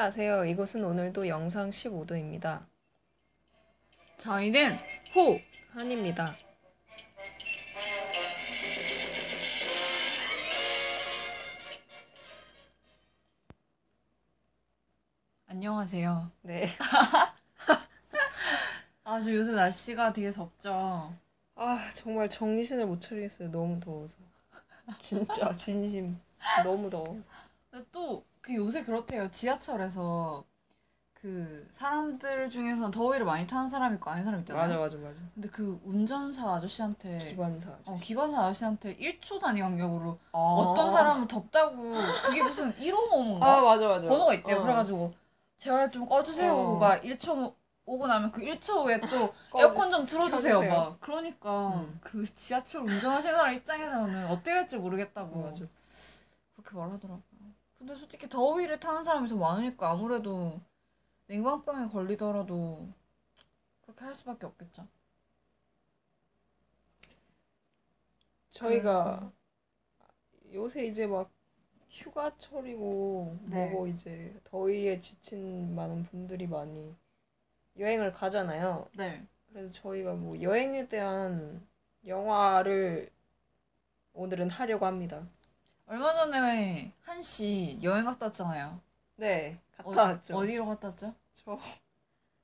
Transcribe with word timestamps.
안녕하세요. 0.00 0.46
이곳은 0.46 0.82
오늘도 0.82 1.28
영상 1.28 1.68
15도입니다. 1.68 2.64
저희는 4.16 4.78
호 5.14 5.38
한입니다. 5.72 6.34
안녕하세요. 15.48 16.30
네. 16.44 16.64
아주 19.04 19.36
요새 19.36 19.52
날씨가 19.52 20.14
되게 20.14 20.30
덥죠. 20.30 21.14
아, 21.56 21.90
정말 21.92 22.30
정신을 22.30 22.86
못 22.86 23.02
차리겠어요. 23.02 23.50
너무 23.50 23.78
더워서. 23.78 24.16
진짜 24.98 25.52
진심. 25.52 26.18
너무 26.64 26.88
더워서. 26.88 27.28
근데 27.70 27.84
또 27.92 28.24
그 28.40 28.54
요새 28.54 28.82
그렇대요. 28.82 29.30
지하철에서 29.30 30.44
그 31.12 31.68
사람들 31.72 32.48
중에서는 32.48 32.90
더위를 32.90 33.26
많이 33.26 33.46
타는 33.46 33.68
사람 33.68 33.92
있고 33.94 34.08
아닌 34.08 34.24
사람 34.24 34.40
있잖아요. 34.40 34.66
맞아, 34.66 34.78
맞아, 34.78 34.96
맞아. 34.96 35.20
근데 35.34 35.48
그 35.50 35.78
운전사 35.84 36.54
아저씨한테 36.54 37.18
기관사. 37.18 37.76
어, 37.84 37.96
기관사 38.00 38.42
아저씨한테 38.44 38.96
1초 38.96 39.38
단위 39.38 39.60
간격으로 39.60 40.18
아. 40.32 40.38
어떤 40.38 40.90
사람은 40.90 41.28
덥다고 41.28 41.94
그게 42.24 42.42
무슨 42.42 42.72
1호모인가 42.74 43.42
아, 43.42 43.60
맞아, 43.60 43.86
맞아. 43.86 44.08
번호가 44.08 44.32
있대요. 44.34 44.56
어. 44.56 44.62
그래가지고 44.62 45.12
제발 45.58 45.90
좀 45.90 46.06
꺼주세요가 46.06 46.94
어. 46.94 47.00
1초 47.00 47.54
오고 47.84 48.06
나면 48.06 48.32
그 48.32 48.40
1초 48.40 48.84
후에 48.84 48.98
또 49.00 49.34
에어컨 49.60 49.90
좀 49.90 50.06
틀어주세요. 50.06 50.54
켜주세요. 50.54 50.70
막 50.74 51.00
그러니까 51.00 51.68
음. 51.74 51.98
그 52.02 52.24
지하철 52.34 52.80
운전하시는 52.82 53.36
사람 53.36 53.52
입장에서는 53.54 54.26
어떻게 54.28 54.52
할지 54.52 54.78
모르겠다고 54.78 55.42
맞아. 55.42 55.66
그렇게 56.56 56.76
말하더라고요. 56.76 57.29
근데 57.80 57.94
솔직히 57.96 58.28
더위를 58.28 58.78
타는 58.78 59.02
사람이 59.04 59.26
더 59.26 59.36
많으니까 59.36 59.90
아무래도 59.90 60.60
냉방병에 61.28 61.88
걸리더라도 61.90 62.86
그렇게 63.80 64.04
할 64.04 64.14
수밖에 64.14 64.44
없겠죠. 64.44 64.86
저희가 68.50 69.32
요새 70.52 70.84
이제 70.84 71.06
막 71.06 71.30
휴가철이고 71.88 73.38
네. 73.44 73.70
뭐고 73.70 73.86
이제 73.86 74.38
더위에 74.44 75.00
지친 75.00 75.74
많은 75.74 76.02
분들이 76.02 76.46
많이 76.46 76.94
여행을 77.78 78.12
가잖아요. 78.12 78.90
네. 78.94 79.26
그래서 79.48 79.72
저희가 79.72 80.12
뭐 80.16 80.38
여행에 80.42 80.86
대한 80.88 81.66
영화를 82.06 83.10
오늘은 84.12 84.50
하려고 84.50 84.84
합니다. 84.84 85.26
얼마 85.90 86.14
전에 86.14 86.92
한씨 87.02 87.80
여행 87.82 88.04
갔다 88.04 88.26
왔잖아요. 88.26 88.80
네, 89.16 89.58
갔다 89.76 89.88
어, 89.90 89.92
왔죠. 89.92 90.36
어디로 90.36 90.64
갔다 90.64 90.86
왔죠? 90.86 91.12
저 91.34 91.58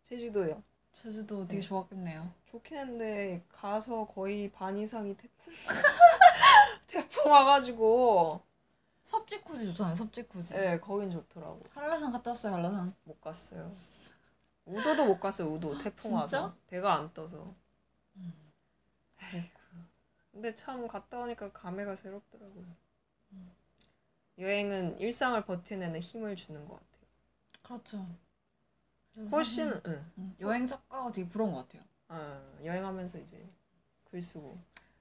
제주도요. 0.02 0.60
제주도 0.92 1.46
되게 1.46 1.60
네. 1.60 1.68
좋았겠네요. 1.68 2.28
좋긴 2.46 2.76
했는데 2.76 3.44
가서 3.52 4.04
거의 4.08 4.50
반 4.50 4.76
이상이 4.76 5.16
태풍 5.16 5.54
태풍 6.88 7.30
와가지고 7.30 8.42
섭지코지 9.04 9.66
좋잖아요. 9.66 9.94
섭지코지. 9.94 10.54
네 10.54 10.80
거긴 10.80 11.12
좋더라고. 11.12 11.62
한라산 11.72 12.10
갔다 12.10 12.32
왔어요. 12.32 12.54
한라산. 12.54 12.92
못 13.04 13.20
갔어요. 13.20 13.72
우도도 14.64 15.04
못 15.04 15.20
갔어요. 15.20 15.52
우도 15.52 15.78
태풍 15.78 16.10
진짜? 16.10 16.16
와서 16.16 16.56
배가 16.66 16.94
안 16.94 17.14
떠서. 17.14 17.54
근데 20.32 20.52
참 20.56 20.88
갔다 20.88 21.20
오니까 21.20 21.52
감회가 21.52 21.94
새롭더라고요. 21.94 22.64
여행은 24.38 24.98
일상을 24.98 25.44
버텨내는 25.44 26.00
힘을 26.00 26.36
주는 26.36 26.66
것 26.66 26.74
같아요. 26.74 26.86
그렇죠. 27.62 28.06
훨씬 29.30 29.68
사실, 29.70 29.82
응. 29.86 30.10
음, 30.18 30.36
여행 30.40 30.66
작가가 30.66 31.10
되게 31.10 31.26
부러운 31.28 31.52
것 31.52 31.66
같아요. 31.66 31.82
어, 32.08 32.58
여행하면서 32.62 33.18
이제 33.18 33.48
글 34.04 34.20
쓰고. 34.20 34.58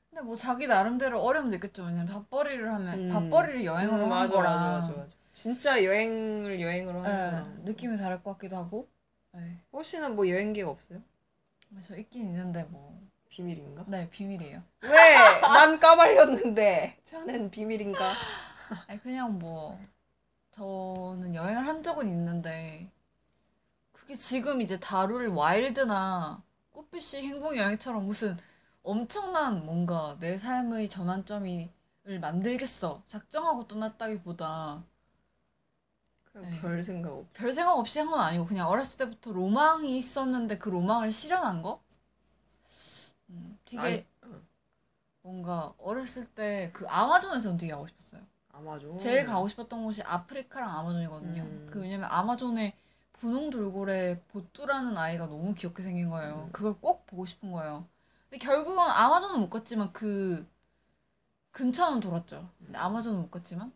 근데 0.10 0.22
뭐 0.22 0.36
자기 0.36 0.68
나름대로 0.68 1.22
어려움도 1.22 1.56
있겠죠. 1.56 1.84
왜냐면 1.84 2.06
밥벌이를 2.08 2.74
하면 2.74 3.00
음. 3.00 3.10
밥벌이를 3.10 3.66
여행으로 3.66 4.06
음, 4.06 4.12
하는 4.12 4.30
거랑 4.30 4.54
맞아 4.54 4.90
맞아 4.92 5.02
맞아. 5.02 5.16
진짜 5.34 5.84
여행을 5.84 6.62
여행으로 6.62 7.00
예, 7.00 7.04
하는 7.04 7.32
거랑 7.32 7.66
느낌이 7.66 7.98
다를 7.98 8.24
것 8.24 8.34
같기도 8.34 8.56
하고. 8.56 8.88
네. 9.34 9.60
훨씬은 9.74 10.16
뭐 10.16 10.30
여행기가 10.30 10.70
없어요? 10.70 11.02
저 11.82 11.98
있긴 11.98 12.24
있는데 12.24 12.64
뭐. 12.70 12.96
비밀인가? 13.28 13.84
네 13.88 14.10
비밀이에요. 14.10 14.64
왜? 14.84 15.16
난 15.42 15.78
까발렸는데. 15.78 17.00
저는 17.04 17.52
비밀인가? 17.52 18.14
아니 18.88 19.00
그냥 19.00 19.38
뭐 19.40 19.80
저는 20.52 21.36
여행을 21.36 21.68
한 21.68 21.84
적은 21.84 22.08
있는데 22.10 22.92
그게 23.92 24.14
지금 24.16 24.62
이제 24.62 24.80
다룰 24.80 25.28
와일드나 25.30 26.44
꽃빛이 26.72 27.24
행복 27.28 27.58
여행처럼 27.58 28.06
무슨 28.06 28.38
엄청난 28.84 29.66
뭔가 29.66 30.18
내 30.20 30.38
삶의 30.38 30.90
전환점을 30.90 31.70
만들겠어 32.22 33.04
작정하고 33.08 33.68
떠났다기보다 33.68 34.84
그냥 36.32 36.50
네. 36.52 36.60
별 36.62 36.84
생각 36.84 37.14
없. 37.14 37.34
별 37.34 37.52
생각 37.54 37.74
없이 37.80 37.98
한 38.00 38.10
건 38.10 38.20
아니고 38.20 38.46
그냥 38.46 38.68
어렸을 38.70 38.98
때부터 38.98 39.32
로망이 39.32 39.98
있었는데 39.98 40.58
그 40.60 40.70
로망을 40.70 41.12
실현한 41.12 41.62
거? 41.64 41.82
음, 43.30 43.58
되게 43.66 43.82
아니, 43.82 44.06
어. 44.24 44.42
뭔가 45.24 45.74
어렸을 45.78 46.26
때 46.34 46.72
그 46.74 46.88
아마존을 46.88 47.42
전 47.42 47.58
되게 47.58 47.72
가고 47.74 47.88
싶었어요. 47.88 48.26
아마존. 48.58 48.98
제일 48.98 49.26
가고 49.26 49.48
싶었던 49.48 49.84
곳이 49.84 50.02
아프리카랑 50.04 50.70
아마존이거든요. 50.70 51.44
음. 51.44 51.68
그 51.70 51.82
왜냐면 51.82 52.10
아마존에 52.12 52.76
분홍 53.14 53.50
돌고래 53.50 54.22
보뚜라는 54.30 54.98
아이가 54.98 55.28
너무 55.28 55.54
귀엽게 55.54 55.84
생긴 55.84 56.10
거예요. 56.10 56.46
음. 56.48 56.52
그걸 56.52 56.76
꼭 56.80 57.06
보고 57.06 57.26
싶은 57.26 57.52
거예요. 57.52 57.86
근데 58.30 58.44
결국은 58.44 58.80
아마존은 58.80 59.40
못 59.40 59.50
갔지만 59.50 59.92
그 59.94 60.48
근처는 61.52 62.00
돌았죠. 62.00 62.50
근데 62.60 62.78
아마존은 62.78 63.22
못 63.22 63.32
갔지만 63.32 63.72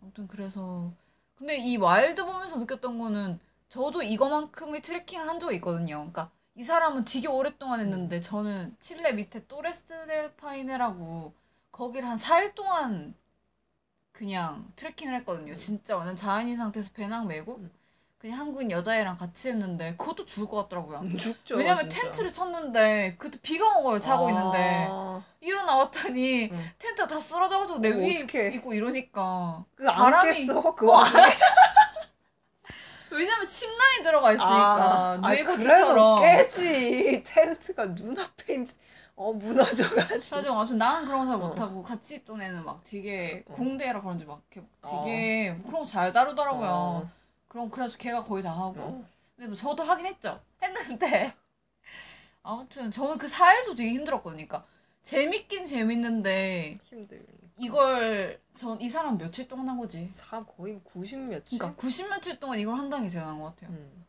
아무튼 0.00 0.28
그래서 0.28 0.92
근데 1.36 1.56
이 1.56 1.76
와일드 1.76 2.24
보면서 2.24 2.58
느꼈던 2.58 2.98
거는 2.98 3.38
저도 3.68 4.02
이거만큼의 4.02 4.80
트레킹을 4.80 5.28
한 5.28 5.38
적이 5.38 5.56
있거든요. 5.56 5.96
그러니까 5.98 6.30
이 6.54 6.64
사람은 6.64 7.04
되게 7.04 7.28
오랫동안 7.28 7.80
했는데 7.80 8.20
저는 8.20 8.74
칠레 8.80 9.12
밑에 9.12 9.46
Torres 9.46 10.05
del 10.05 10.34
Paine라고 10.36 11.32
거기를 11.70 12.08
한 12.08 12.16
4일 12.16 12.54
동안 12.54 13.14
그냥 14.12 14.66
트레킹을 14.76 15.14
했거든요. 15.16 15.54
진짜 15.54 15.96
완전 15.96 16.16
자연인 16.16 16.56
상태에서 16.56 16.90
배낭 16.94 17.26
메고 17.28 17.56
음. 17.56 17.70
그냥 18.18 18.36
한국인 18.40 18.72
여자애랑 18.72 19.16
같이 19.16 19.48
했는데 19.48 19.94
그것도 19.96 20.24
죽을 20.24 20.48
것 20.48 20.64
같더라고요. 20.64 21.16
죽죠. 21.16 21.54
왜냐면 21.54 21.82
진짜. 21.88 22.02
텐트를 22.02 22.32
쳤는데 22.32 23.14
그때 23.16 23.38
비가 23.40 23.64
온 23.76 23.84
거예요. 23.84 24.00
자고 24.00 24.26
아. 24.26 24.30
있는데 24.30 24.88
일어나 25.40 25.76
왔더니 25.76 26.48
응. 26.50 26.70
텐트가 26.80 27.06
다 27.06 27.20
쓰러져가지고 27.20 27.78
내 27.78 27.92
어, 27.92 27.96
위에 27.96 28.22
어떡해. 28.24 28.54
있고 28.56 28.74
이러니까 28.74 29.64
그안 29.76 29.94
바람이- 29.94 30.46
깼어? 30.48 30.74
그 30.74 30.86
와중에? 30.86 31.22
왜냐면 33.10 33.46
침낭이 33.48 34.02
들어가 34.02 34.32
있으니까 34.32 35.18
아, 35.22 35.28
뇌고치처럼 35.28 36.18
그래도 36.20 36.42
깨지. 36.42 37.22
텐트가 37.24 37.86
눈앞에 37.86 38.54
있- 38.54 38.76
어 39.18 39.32
무너져가지고. 39.32 39.90
그래가지고 40.30 40.54
아무튼 40.54 40.78
나는 40.78 41.04
그런 41.04 41.20
거잘 41.20 41.34
어. 41.34 41.38
못하고 41.38 41.82
같이 41.82 42.14
있던 42.16 42.40
애는 42.40 42.64
막 42.64 42.82
되게 42.84 43.44
어. 43.48 43.52
공대라 43.52 44.00
그런지 44.00 44.24
막 44.24 44.42
이렇게 44.52 44.66
되게 44.82 45.52
뭐 45.52 45.66
그런 45.70 45.82
거 45.84 45.86
잘 45.86 46.12
다루더라고요. 46.12 46.68
어. 46.70 47.10
그럼 47.48 47.68
그래서 47.70 47.98
걔가 47.98 48.20
거의 48.22 48.42
다 48.42 48.52
하고 48.52 48.80
어. 48.80 49.04
근데 49.34 49.48
뭐 49.48 49.56
저도 49.56 49.82
하긴 49.82 50.06
했죠. 50.06 50.40
했는데 50.62 51.34
아무튼 52.42 52.90
저는 52.90 53.18
그 53.18 53.26
4일도 53.26 53.76
되게 53.76 53.90
힘들었거든요. 53.90 54.46
그러니까 54.46 54.64
재밌긴 55.02 55.64
재밌는데 55.64 56.78
힘들. 56.84 57.26
이걸 57.56 58.40
전 58.56 58.80
이 58.80 58.88
사람 58.88 59.18
며칠 59.18 59.48
동안 59.48 59.68
한 59.68 59.76
거지. 59.78 60.08
사 60.12 60.44
거의 60.44 60.80
90 60.84 61.18
며칠. 61.18 61.58
그러니까 61.58 61.80
90 61.80 62.08
며칠 62.10 62.38
동안 62.38 62.58
이걸 62.58 62.76
한다는 62.78 63.06
게 63.08 63.12
대단한 63.14 63.38
것 63.40 63.46
같아요. 63.46 63.70
음. 63.70 64.04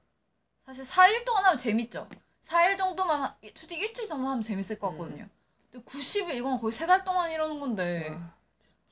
사실 0.66 0.84
4일 0.86 1.26
동안 1.26 1.46
하면 1.46 1.58
재밌죠. 1.58 2.08
4일 2.50 2.78
정도만 2.78 3.22
하- 3.24 3.36
솔직히 3.56 3.82
일주일 3.82 4.08
정도 4.10 4.28
하면 4.28 4.42
재밌을 4.42 4.80
것 4.80 4.90
같거든요. 4.92 5.28
근데 5.72 5.84
90일 5.86 6.36
이건 6.36 6.58
거의 6.58 6.72
세 6.72 6.86
달 6.88 7.04
동안 7.04 7.32
이러는 7.32 7.60
건데 7.60 8.10
와, 8.10 8.34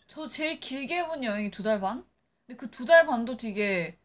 저 0.07 0.27
제일 0.27 0.59
길게 0.59 0.97
해본 0.99 1.23
여행이 1.23 1.51
두 1.51 1.63
달 1.63 1.79
반? 1.79 2.05
근데 2.45 2.57
그 2.57 2.69
두 2.71 2.85
달 2.85 3.05
반도 3.05 3.35
되게 3.37 3.97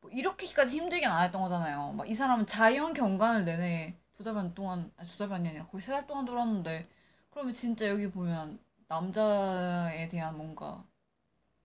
뭐 0.00 0.10
이렇게까지 0.10 0.76
힘들긴 0.78 1.08
안 1.08 1.24
했던 1.24 1.40
거잖아요. 1.42 1.92
막 1.94 2.06
이 2.08 2.14
사람은 2.14 2.46
자연 2.46 2.92
경관을 2.94 3.44
내내 3.44 3.96
두 4.14 4.24
달 4.24 4.34
반 4.34 4.54
동안 4.54 4.90
아니 4.96 5.08
두 5.08 5.16
달 5.18 5.28
반이 5.28 5.48
아니라 5.48 5.66
거의 5.68 5.80
세 5.82 5.92
달 5.92 6.06
동안 6.06 6.24
돌았는데 6.24 6.86
그러면 7.30 7.52
진짜 7.52 7.88
여기 7.88 8.10
보면 8.10 8.58
남자에 8.88 10.08
대한 10.08 10.36
뭔가 10.36 10.84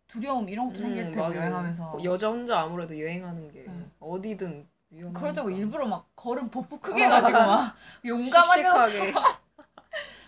두려움 0.07 0.47
이런 0.49 0.67
것도 0.69 0.79
생길 0.79 1.05
음, 1.05 1.11
테고 1.11 1.21
맞아요. 1.21 1.37
여행하면서 1.39 1.91
어, 1.97 2.03
여자 2.03 2.29
혼자 2.29 2.59
아무래도 2.61 2.99
여행하는 2.99 3.51
게 3.51 3.65
응. 3.67 3.91
어디든 3.99 4.49
위험하니까. 4.49 4.76
그러자고 5.13 5.49
일부러 5.49 5.85
막 5.87 6.09
걸음 6.15 6.49
보폭 6.49 6.81
크게 6.81 7.03
해가지고 7.03 7.37
막 7.37 7.75
용감하게 8.05 8.63
씩씩하게. 8.63 9.11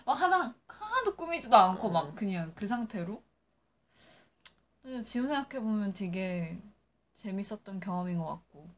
막 0.04 0.20
하나 0.20 0.54
하나도 0.66 1.16
꾸미지도 1.16 1.56
않고 1.56 1.88
음. 1.88 1.92
막 1.92 2.14
그냥 2.14 2.52
그 2.54 2.66
상태로. 2.66 3.22
근데 4.82 5.02
지금 5.02 5.28
생각해 5.28 5.62
보면 5.62 5.92
되게 5.92 6.58
재밌었던 7.14 7.80
경험인 7.80 8.18
것 8.18 8.26
같고. 8.26 8.68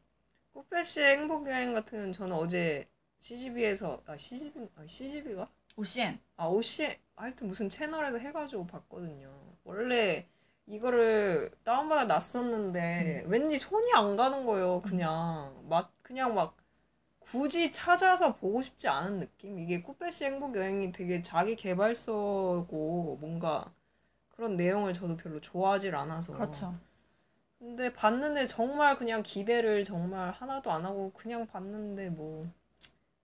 꽃배 0.53 0.83
씨의 0.83 1.17
행복 1.17 1.47
여행 1.47 1.73
같은 1.73 2.11
저는 2.13 2.35
어제 2.35 2.87
CGV에서 3.19 4.01
아 4.05 4.15
CGV 4.15 4.67
아 4.75 4.85
CGV가 4.85 5.47
오시엔. 5.75 6.19
아 6.37 6.45
오시 6.45 6.97
하여튼 7.15 7.47
무슨 7.47 7.69
채널에서 7.69 8.17
해가지고 8.17 8.67
봤거든요. 8.67 9.31
원래 9.63 10.27
이거를 10.67 11.51
다운받아 11.63 12.05
놨었는데 12.05 13.25
왠지 13.27 13.57
손이 13.57 13.93
안 13.93 14.15
가는 14.15 14.45
거예요. 14.45 14.81
그냥 14.81 15.53
막 15.69 15.91
그냥 16.01 16.35
막 16.35 16.55
굳이 17.19 17.71
찾아서 17.71 18.35
보고 18.35 18.61
싶지 18.61 18.87
않은 18.87 19.19
느낌. 19.19 19.59
이게 19.59 19.81
꽃배씨 19.81 20.25
행복 20.25 20.55
여행이 20.55 20.91
되게 20.91 21.21
자기 21.21 21.55
개발서고 21.55 23.17
뭔가 23.19 23.73
그런 24.29 24.55
내용을 24.55 24.93
저도 24.93 25.17
별로 25.17 25.39
좋아하질 25.41 25.95
않아서. 25.95 26.33
그렇죠. 26.33 26.77
근데 27.59 27.93
봤는데 27.93 28.45
정말 28.45 28.97
그냥 28.97 29.23
기대를 29.23 29.83
정말 29.85 30.31
하나도 30.31 30.71
안 30.71 30.85
하고 30.85 31.11
그냥 31.13 31.47
봤는데 31.47 32.09
뭐 32.09 32.45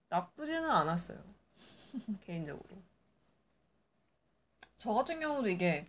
나쁘지는 0.09 0.69
않았어요. 0.69 1.19
개인적으로. 2.25 2.77
저 4.77 4.93
같은 4.93 5.19
경우도 5.19 5.49
이게 5.49 5.87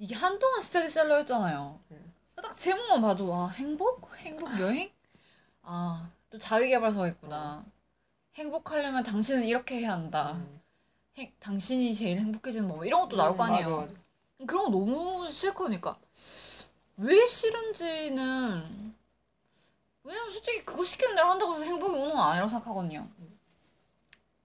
이게 0.00 0.16
한동안 0.16 0.60
스테디셀러였잖아요. 0.60 1.78
네. 1.88 1.98
딱 2.34 2.56
제목만 2.56 3.02
봐도 3.02 3.28
와 3.28 3.48
행복? 3.50 4.10
행복 4.16 4.58
여행? 4.58 4.90
아 5.62 6.10
또 6.30 6.38
자기개발서겠구나. 6.38 7.64
행복하려면 8.36 9.02
당신은 9.02 9.44
이렇게 9.44 9.80
해야 9.80 9.92
한다. 9.92 10.34
음. 10.34 10.60
행, 11.18 11.32
당신이 11.40 11.92
제일 11.94 12.18
행복해지는 12.20 12.68
법 12.68 12.86
이런 12.86 13.02
것도 13.02 13.16
나올 13.16 13.36
거 13.36 13.44
음, 13.44 13.48
아니에요. 13.50 13.76
맞아, 13.80 13.92
맞아. 13.92 14.00
그런 14.46 14.64
거 14.66 14.70
너무 14.70 15.30
싫거니까 15.30 15.98
왜 16.96 17.26
싫은지는 17.26 18.94
왜냐면 20.04 20.30
솔직히 20.30 20.64
그거 20.64 20.84
시키는 20.84 21.16
대로 21.16 21.28
한다고 21.30 21.54
해서 21.54 21.64
행복이 21.64 21.94
오는 21.94 22.10
건 22.10 22.18
아니라고 22.20 22.48
생각하거든요. 22.48 23.06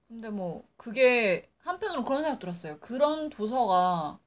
근데 0.07 0.29
뭐 0.29 0.67
그게 0.75 1.49
한편으로 1.59 2.03
그런 2.03 2.23
생각 2.23 2.39
들었어요. 2.39 2.79
그런 2.79 3.29
도서가 3.29 4.19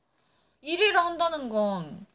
1위를 0.62 0.92
한다는 0.94 1.48
건 1.48 2.06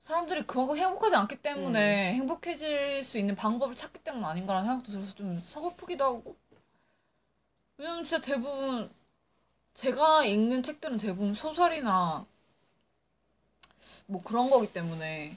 사람들이 0.00 0.46
그만큼 0.46 0.76
행복하지 0.76 1.16
않기 1.16 1.36
때문에 1.42 2.14
행복해질 2.14 3.02
수 3.02 3.18
있는 3.18 3.34
방법을 3.34 3.74
찾기 3.74 4.00
때문 4.04 4.24
아닌가라는 4.24 4.68
생각도 4.68 4.92
들어서 4.92 5.14
좀 5.14 5.40
서글프기도 5.44 6.04
하고 6.04 6.36
왜냐면 7.76 8.04
진짜 8.04 8.20
대부분 8.20 8.90
제가 9.74 10.24
읽는 10.24 10.62
책들은 10.62 10.98
대부분 10.98 11.34
소설이나 11.34 12.26
뭐 14.06 14.22
그런 14.22 14.50
거기 14.50 14.72
때문에 14.72 15.36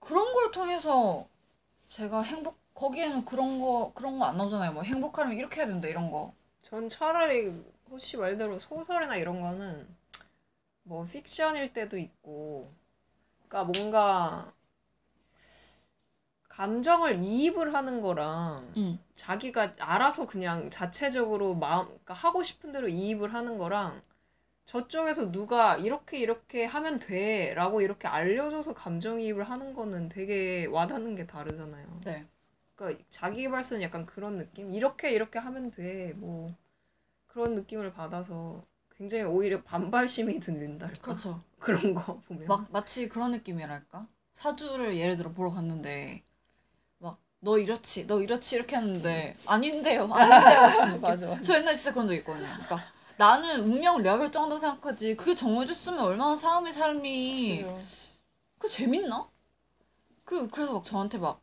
그런 0.00 0.32
걸 0.32 0.50
통해서 0.52 1.26
제가 1.90 2.22
행복 2.22 2.56
거기에는 2.74 3.24
그런 3.24 3.60
거 3.60 3.92
그런 3.94 4.18
거 4.18 4.26
안 4.26 4.36
나오잖아요. 4.36 4.72
뭐 4.72 4.82
행복하려면 4.82 5.38
이렇게 5.38 5.60
해야 5.60 5.66
된다 5.66 5.88
이런 5.88 6.10
거. 6.10 6.32
전 6.62 6.88
차라리 6.88 7.64
호시 7.90 8.16
말대로 8.18 8.58
소설이나 8.58 9.16
이런 9.16 9.40
거는 9.40 9.88
뭐 10.86 11.04
픽션일 11.04 11.72
때도 11.72 11.98
있고 11.98 12.72
그러니까 13.48 13.72
뭔가 13.72 14.52
감정을 16.48 17.16
이입을 17.16 17.74
하는 17.74 18.00
거랑 18.00 18.72
응. 18.76 18.98
자기가 19.14 19.74
알아서 19.78 20.26
그냥 20.26 20.70
자체적으로 20.70 21.54
마음 21.54 21.86
그러니까 21.86 22.14
하고 22.14 22.42
싶은 22.42 22.72
대로 22.72 22.88
이입을 22.88 23.34
하는 23.34 23.58
거랑 23.58 24.00
저쪽에서 24.64 25.32
누가 25.32 25.76
이렇게 25.76 26.18
이렇게 26.18 26.64
하면 26.64 26.98
돼라고 26.98 27.82
이렇게 27.82 28.08
알려줘서 28.08 28.74
감정이입을 28.74 29.44
하는 29.44 29.74
거는 29.74 30.08
되게 30.08 30.66
와닿는 30.66 31.14
게 31.14 31.26
다르잖아요. 31.26 32.00
네. 32.04 32.26
그러니까 32.74 33.04
자기개발서는 33.10 33.82
약간 33.82 34.06
그런 34.06 34.38
느낌? 34.38 34.72
이렇게 34.72 35.10
이렇게 35.10 35.38
하면 35.38 35.70
돼. 35.70 36.14
뭐 36.14 36.54
그런 37.26 37.54
느낌을 37.54 37.92
받아서 37.92 38.64
굉장히 38.96 39.24
오히려 39.24 39.62
반발심이 39.62 40.40
들린달까? 40.40 41.00
그렇죠. 41.02 41.42
그런 41.58 41.94
거 41.94 42.20
보면. 42.28 42.46
막 42.46 42.66
마치 42.70 43.08
그런 43.08 43.30
느낌이랄까? 43.32 44.06
사주를 44.34 44.96
예를 44.96 45.16
들어 45.16 45.32
보러 45.32 45.50
갔는데 45.50 46.22
막 46.98 47.18
너 47.40 47.58
이렇지 47.58 48.06
너 48.06 48.20
이렇지 48.20 48.56
이렇게 48.56 48.76
했는데 48.76 49.36
아닌데요 49.46 50.08
아닌데요 50.12 50.70
싶은 50.70 50.88
느낌. 50.92 51.00
맞아, 51.02 51.26
맞아. 51.28 51.42
저 51.42 51.54
옛날에 51.56 51.74
진짜 51.74 51.92
그런 51.92 52.06
적 52.08 52.14
있거든요. 52.14 52.46
그러니까 52.46 52.80
나는 53.16 53.60
운명을 53.60 54.02
내가 54.02 54.18
결정한다고 54.18 54.58
생각하지 54.58 55.16
그게 55.16 55.34
정해졌으면 55.34 56.00
얼마나 56.00 56.36
사람의 56.36 56.72
삶이 56.72 57.62
그래요. 57.62 57.82
그 58.58 58.68
재밌나? 58.68 59.28
그 60.24 60.48
그래서 60.48 60.72
막 60.72 60.84
저한테 60.84 61.18
막 61.18 61.40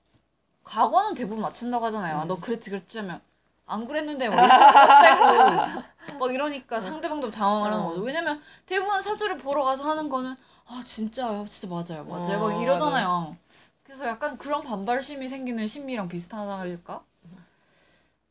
과거는 0.64 1.14
대부분 1.16 1.42
맞춘다고 1.42 1.86
하잖아요. 1.86 2.26
너 2.26 2.40
그랬지 2.40 2.70
그랬지 2.70 3.00
하면 3.00 3.22
안 3.66 3.88
그랬는데 3.88 4.30
막 4.30 4.36
이렇게 4.36 5.88
막 6.20 6.34
이러니까 6.34 6.80
상대방도 6.82 7.32
당황을 7.32 7.72
하는 7.72 7.84
어. 7.86 7.90
거죠. 7.90 8.02
왜냐면 8.02 8.42
대부분 8.66 9.02
사주를 9.02 9.38
보러 9.38 9.64
가서 9.64 9.90
하는 9.90 10.10
거는 10.10 10.36
아 10.66 10.82
진짜요, 10.86 11.46
진짜 11.50 11.68
맞아요, 11.68 12.06
맞아요, 12.06 12.38
어, 12.38 12.50
막 12.50 12.62
이러잖아요. 12.62 13.36
그래서 13.84 14.08
약간 14.08 14.38
그런 14.38 14.64
반발심이 14.64 15.28
생기는 15.28 15.66
심리랑 15.68 16.08
비슷하달까? 16.08 17.04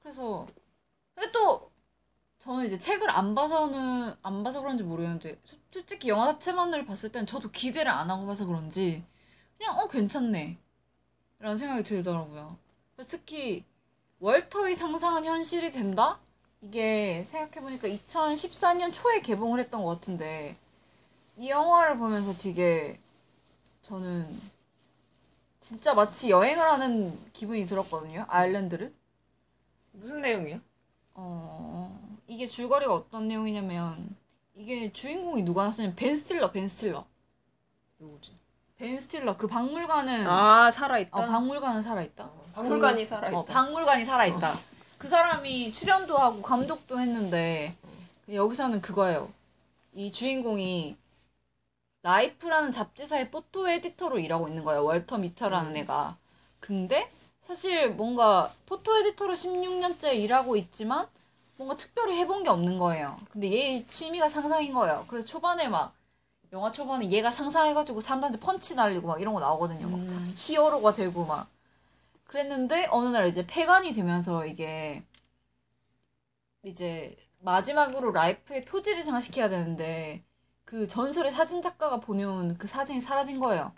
그래서 0.03 0.47
근데 1.15 1.31
또 1.33 1.71
저는 2.41 2.67
이제 2.67 2.79
책을 2.79 3.11
안 3.11 3.35
봐서는 3.35 4.15
안 4.23 4.43
봐서 4.43 4.61
그런지 4.61 4.83
모르겠는데 4.83 5.41
소- 5.45 5.57
솔직히 5.71 6.09
영화 6.09 6.33
자체만을 6.33 6.87
봤을 6.87 7.11
땐 7.11 7.25
저도 7.27 7.51
기대를 7.51 7.91
안 7.91 8.11
하고 8.11 8.27
봐서 8.27 8.47
그런지 8.47 9.05
그냥 9.59 9.79
어 9.79 9.87
괜찮네 9.89 10.59
라는 11.39 11.57
생각이 11.59 11.85
들더라고요. 11.85 12.57
특히 13.09 13.65
월터의 14.21 14.77
상상은 14.77 15.25
현실이 15.25 15.71
된다? 15.73 16.21
이게 16.63 17.25
생각해보니까 17.25 17.89
2014년 17.89 18.93
초에 18.93 19.21
개봉을 19.21 19.59
했던 19.61 19.83
것 19.83 19.91
같은데 19.97 20.57
이 21.37 21.49
영화를 21.51 21.99
보면서 21.99 22.37
되게 22.39 22.99
저는 23.83 24.41
진짜 25.61 25.93
마치 25.95 26.31
여행을 26.31 26.65
하는 26.65 27.19
기분이 27.33 27.67
들었거든요. 27.67 28.25
아일랜드를. 28.29 28.93
무슨 29.93 30.21
내용이야? 30.21 30.61
어, 31.15 32.17
이게 32.27 32.47
줄거리가 32.47 32.95
어떤 32.95 33.29
내용이냐면 33.29 34.17
이게 34.55 34.93
주인공이 34.93 35.43
누가 35.43 35.63
나왔냐면 35.63 35.97
벤 35.97 36.17
스틸러, 36.17 36.53
벤 36.53 36.69
스틸러. 36.69 37.05
누구지? 37.99 38.33
벤 38.77 39.01
스틸러 39.01 39.37
그 39.37 39.47
박물관은 39.47 40.27
아 40.27 40.71
살아있다. 40.71 41.17
어, 41.17 41.27
박물관은 41.27 41.83
살아있다. 41.83 42.31
박물관이 42.55 43.05
살아있다. 43.05 43.39
어, 43.39 43.45
박물관이 43.45 44.05
살아있다. 44.05 44.59
그 45.03 45.09
사람이 45.09 45.73
출연도 45.73 46.17
하고 46.17 46.41
감독도 46.43 47.01
했는데 47.01 47.75
여기서는 48.33 48.81
그거예요. 48.81 49.33
이 49.95 50.13
주인공이 50.13 50.97
라이프라는 52.03 52.71
잡지사의 52.71 53.33
photo 53.33 53.69
editor로 53.69 54.21
일하고 54.21 54.47
있는 54.47 54.63
거예요. 54.63 54.85
월터 54.85 55.19
미티라는 55.19 55.75
애가. 55.79 56.17
근데 56.61 57.11
사실 57.41 57.91
뭔가 57.91 58.53
photo 58.67 58.97
editor로 58.97 59.35
16년째 59.35 60.15
일하고 60.15 60.55
있지만 60.57 61.09
뭔가 61.57 61.77
특별히 61.77 62.17
해본 62.19 62.45
게 62.45 62.51
없는 62.51 62.79
거예요. 62.79 63.19
근데 63.33 63.51
얘 63.53 63.85
취미가 63.85 64.29
상상인 64.29 64.73
거예요. 64.73 65.05
그래서 65.09 65.27
초반에 65.27 65.67
막 65.67 65.95
영화 66.53 66.71
초반에 66.71 67.11
얘가 67.11 67.33
상상해가지고 67.33 68.01
사람들한테 68.01 68.39
펀치 68.39 68.77
날리고 68.77 69.09
막 69.09 69.21
이런 69.21 69.35
거 69.35 69.41
나오거든요. 69.41 69.89
막 69.89 70.09
자- 70.09 70.17
히어로가 70.37 70.93
되고 70.93 71.25
막 71.25 71.49
그랬는데 72.33 72.87
어느 72.91 73.09
날 73.09 73.29
이제 73.29 73.47
폐간이 73.47 73.93
되면서 73.93 74.47
이게 74.47 75.05
이제 76.63 77.15
마지막으로 77.41 78.11
라이프의 78.13 78.63
표지를 78.65 79.05
장식해야 79.05 79.51
되는데 79.51 80.25
그 80.65 80.89
전설의 80.89 81.31
사진 81.31 81.61
작가가 81.61 82.01
보내온 82.01 82.57
그 82.57 82.67
사진이 82.67 83.03
사라진 83.03 83.39
거예요. 83.39 83.75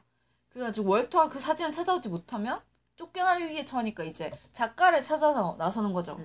그래가지고 0.51 0.89
월터가 0.89 1.29
그 1.31 1.41
사진을 1.41 1.73
찾아오지 1.73 2.09
못하면 2.11 2.61
쫓겨나기 2.95 3.67
처하니까 3.67 4.05
이제 4.05 4.31
작가를 4.53 5.03
찾아서 5.03 5.57
나서는 5.59 5.93
거죠. 5.93 6.21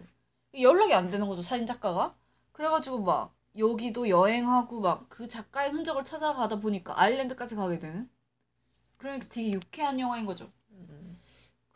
연락이 0.60 0.94
안 0.94 1.10
되는 1.10 1.28
거죠 1.28 1.42
사진 1.42 1.66
작가가. 1.66 2.16
그래가지고 2.52 3.02
막 3.02 3.34
여기도 3.58 4.08
여행하고 4.08 4.82
막 4.82 5.10
그 5.10 5.28
작가의 5.28 5.72
흔적을 5.72 6.04
찾아가다 6.04 6.58
보니까 6.60 7.00
아일랜드까지 7.02 7.56
가게 7.56 7.80
되는. 7.80 8.08
그러니까 8.98 9.28
되게 9.30 9.52
유쾌한 9.52 10.00
영화인 10.00 10.26
거죠. 10.28 10.52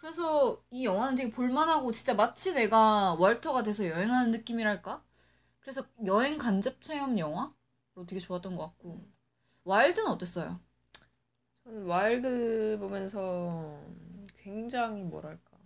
그래서 0.03 0.61
이 0.69 0.83
영화는 0.83 1.15
되게 1.15 1.31
볼만하고 1.31 1.93
진짜 1.93 2.13
마치 2.13 2.51
내가 2.51 3.13
월터가 3.13 3.63
돼서 3.63 3.87
여행하는 3.87 4.31
느낌이랄까? 4.31 5.01
그래서 5.61 5.85
여행 6.05 6.37
간접 6.37 6.81
체험 6.81 7.17
영화로 7.17 8.05
되게 8.05 8.19
좋았던 8.19 8.57
것 8.57 8.63
같고 8.63 9.01
와일드는 9.63 10.09
어땠어요? 10.09 10.59
저는 11.63 11.85
와일드 11.85 12.79
보면서 12.81 13.79
굉장히 14.35 15.03
뭐랄까. 15.03 15.57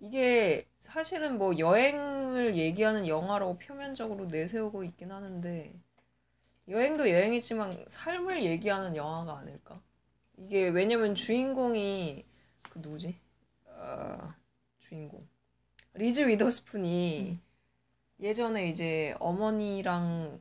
이게 0.00 0.68
사실은 0.78 1.38
뭐 1.38 1.56
여행을 1.56 2.56
얘기하는 2.56 3.06
영화라고 3.06 3.58
표면적으로 3.58 4.24
내세우고 4.24 4.82
있긴 4.82 5.12
하는데 5.12 5.72
여행도 6.66 7.08
여행이지만 7.08 7.84
삶을 7.86 8.42
얘기하는 8.42 8.96
영화가 8.96 9.38
아닐까. 9.38 9.80
이게 10.36 10.68
왜냐면 10.68 11.14
주인공이 11.14 12.31
그 12.72 12.78
누구지? 12.78 13.18
아 13.68 14.34
주인공 14.78 15.28
리즈 15.94 16.26
위더스푼이 16.26 17.40
예전에 18.20 18.68
이제 18.68 19.14
어머니랑 19.20 20.40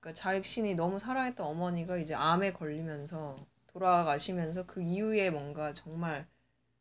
그러니까 0.00 0.14
자신이 0.14 0.74
너무 0.76 0.98
사랑했던 0.98 1.46
어머니가 1.46 1.98
이제 1.98 2.14
암에 2.14 2.52
걸리면서 2.54 3.46
돌아가시면서 3.68 4.66
그 4.66 4.82
이후에 4.82 5.30
뭔가 5.30 5.72
정말 5.72 6.28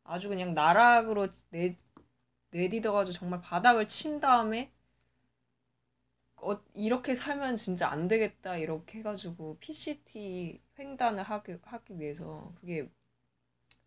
아주 0.04 0.30
그냥 0.30 0.54
나락으로 0.54 1.30
내 1.52 1.78
내디뎌가지고 2.52 3.14
정말 3.14 3.42
바닥을 3.42 3.88
친 3.88 4.20
다음에 4.20 4.72
어, 6.38 6.60
이렇게 6.74 7.14
살면 7.16 7.56
진짜 7.56 7.90
안 7.90 8.08
되겠다 8.08 8.58
이렇게 8.58 9.00
해가지고 9.00 9.58
PCT 9.60 10.60
횡단을 10.80 11.24
하기, 11.24 11.58
하기 11.64 12.00
위해서 12.00 12.54
그게 12.60 12.90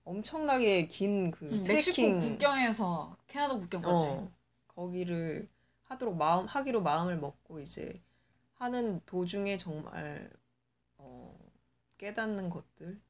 엄청나게 0.05 0.87
긴그 0.89 1.45
음, 1.47 1.63
멕시코 1.67 1.97
트레킹 2.03 2.19
국경에서 2.19 3.17
캐나다 3.27 3.55
국경까지. 3.59 4.07
어, 4.07 4.33
거기를 4.69 5.49
하도록 5.85 6.17
마음 6.17 6.47
하기로 6.47 6.83
마음을 6.83 7.19
먹고 7.19 7.61
이제 7.61 8.03
하는 8.55 9.01
도중에 9.07 9.57
정말 9.57 10.31
어, 10.99 11.39
깨닫는 11.99 12.51
것들. 12.51 13.01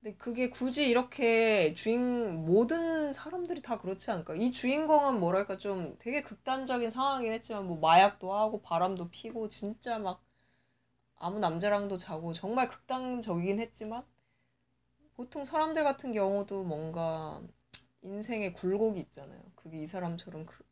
근데 0.00 0.16
그게 0.16 0.50
굳이 0.50 0.86
이렇게 0.86 1.72
주인 1.74 2.44
모든 2.44 3.12
사람들이 3.12 3.62
다 3.62 3.78
그렇지 3.78 4.10
않을까? 4.10 4.34
이 4.34 4.52
주인공은 4.52 5.18
뭐랄까 5.18 5.56
좀 5.56 5.96
되게 5.98 6.22
극단적인 6.22 6.90
상황이긴 6.90 7.32
했지만 7.32 7.66
뭐 7.66 7.78
마약도 7.78 8.34
하고 8.34 8.60
바람도 8.60 9.08
피고 9.10 9.48
진짜 9.48 9.98
막 9.98 10.22
아무 11.16 11.38
남자랑도 11.40 11.98
자고 11.98 12.32
정말 12.32 12.68
극단적이긴 12.68 13.60
했지만 13.60 14.04
보통 15.16 15.44
사람들 15.44 15.84
같은 15.84 16.12
경우도 16.12 16.64
뭔가 16.64 17.40
인생의 18.02 18.52
굴곡이 18.54 19.00
있잖아요. 19.00 19.40
그게 19.54 19.82
이 19.82 19.86
사람처럼 19.86 20.46
그 20.46 20.64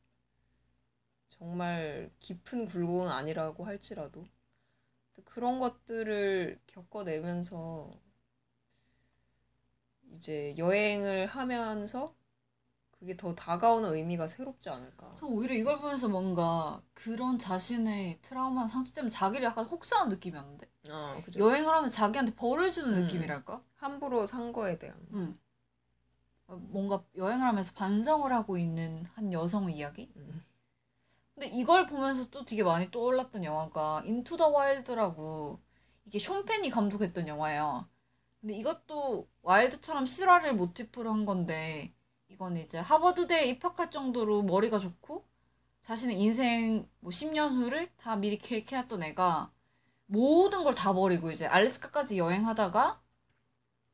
정말 1.29 2.11
깊은 2.21 2.67
굴곡은 2.67 3.09
아니라고 3.09 3.65
할지라도 3.65 4.27
그런 5.25 5.59
것들을 5.61 6.61
겪어내면서 6.67 7.91
이제 10.13 10.55
여행을 10.59 11.27
하면서 11.27 12.15
그게 12.91 13.17
더 13.17 13.35
다가오는 13.35 13.95
의미가 13.95 14.27
새롭지 14.27 14.71
않을까. 14.71 15.17
저 15.19 15.27
오히려 15.27 15.55
이걸 15.55 15.79
보면서 15.79 16.09
뭔가 16.09 16.83
그런 16.95 17.39
자신의 17.39 18.21
트라우마 18.23 18.69
상처 18.69 18.93
때문에 18.93 19.11
자기를 19.11 19.47
약간 19.47 19.65
혹사한 19.65 20.09
느낌이었는데 20.09 20.72
어, 20.89 21.23
그죠. 21.25 21.41
여행을 21.41 21.73
하면서 21.73 21.93
자기한테 21.93 22.35
벌을 22.35 22.73
주는 22.73 22.93
음. 22.93 23.03
느낌이랄까? 23.03 23.63
함부로 23.77 24.27
산 24.27 24.53
거에 24.53 24.79
대한. 24.79 24.97
응. 25.15 25.39
어, 26.49 26.57
뭔가 26.57 27.05
여행을 27.17 27.47
하면서 27.47 27.73
반성을 27.73 28.31
하고 28.33 28.59
있는 28.59 29.07
한 29.15 29.33
여성 29.33 29.71
이야기? 29.71 30.11
음. 30.17 30.45
근데 31.35 31.49
이걸 31.49 31.87
보면서 31.87 32.29
또 32.31 32.45
되게 32.45 32.63
많이 32.63 32.91
떠올랐던 32.91 33.45
영화가 33.45 34.03
인투 34.05 34.37
더 34.37 34.49
와일드라고 34.49 35.61
이게 36.05 36.19
숀 36.19 36.45
펜이 36.45 36.71
감독했던 36.71 37.27
영화예요. 37.29 37.89
근데 38.41 38.55
이것도 38.55 39.29
와일드처럼 39.43 40.05
실화를 40.05 40.55
모티프로 40.55 41.11
한 41.13 41.25
건데 41.25 41.95
이건 42.29 42.57
이제 42.57 42.79
하버드대에 42.79 43.47
입학할 43.47 43.91
정도로 43.91 44.43
머리가 44.43 44.79
좋고 44.79 45.25
자신의 45.83 46.21
인생 46.21 46.89
뭐 47.01 47.11
10년 47.11 47.55
후를 47.55 47.91
다 47.97 48.17
미리 48.17 48.39
계획해놨던 48.39 49.03
애가 49.03 49.53
모든 50.13 50.63
걸 50.65 50.75
다 50.75 50.93
버리고 50.93 51.31
이제 51.31 51.47
알래스카까지 51.47 52.19
여행하다가 52.19 53.01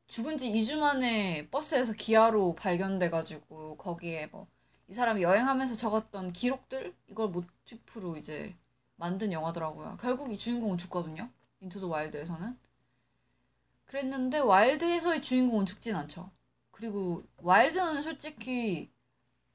죽은 0.07 0.37
지 0.37 0.49
2주 0.51 0.77
만에 0.79 1.49
버스에서 1.49 1.93
기아로 1.93 2.55
발견돼가지고 2.55 3.77
거기에 3.77 4.27
뭐 4.27 4.47
이 4.89 4.93
사람이 4.93 5.21
여행하면서 5.21 5.75
적었던 5.75 6.33
기록들 6.33 6.95
이걸 7.07 7.29
모티프로 7.29 8.17
이제 8.17 8.55
만든 8.95 9.31
영화더라고요. 9.31 9.97
결국 10.01 10.31
이 10.31 10.37
주인공은 10.37 10.79
죽거든요. 10.79 11.29
인투 11.61 11.79
더 11.79 11.87
와일드에서는. 11.87 12.57
그랬는데 13.85 14.39
와일드에서의 14.39 15.21
주인공은 15.21 15.65
죽진 15.67 15.95
않죠. 15.95 16.31
그리고 16.71 17.23
와일드는 17.37 18.01
솔직히 18.01 18.91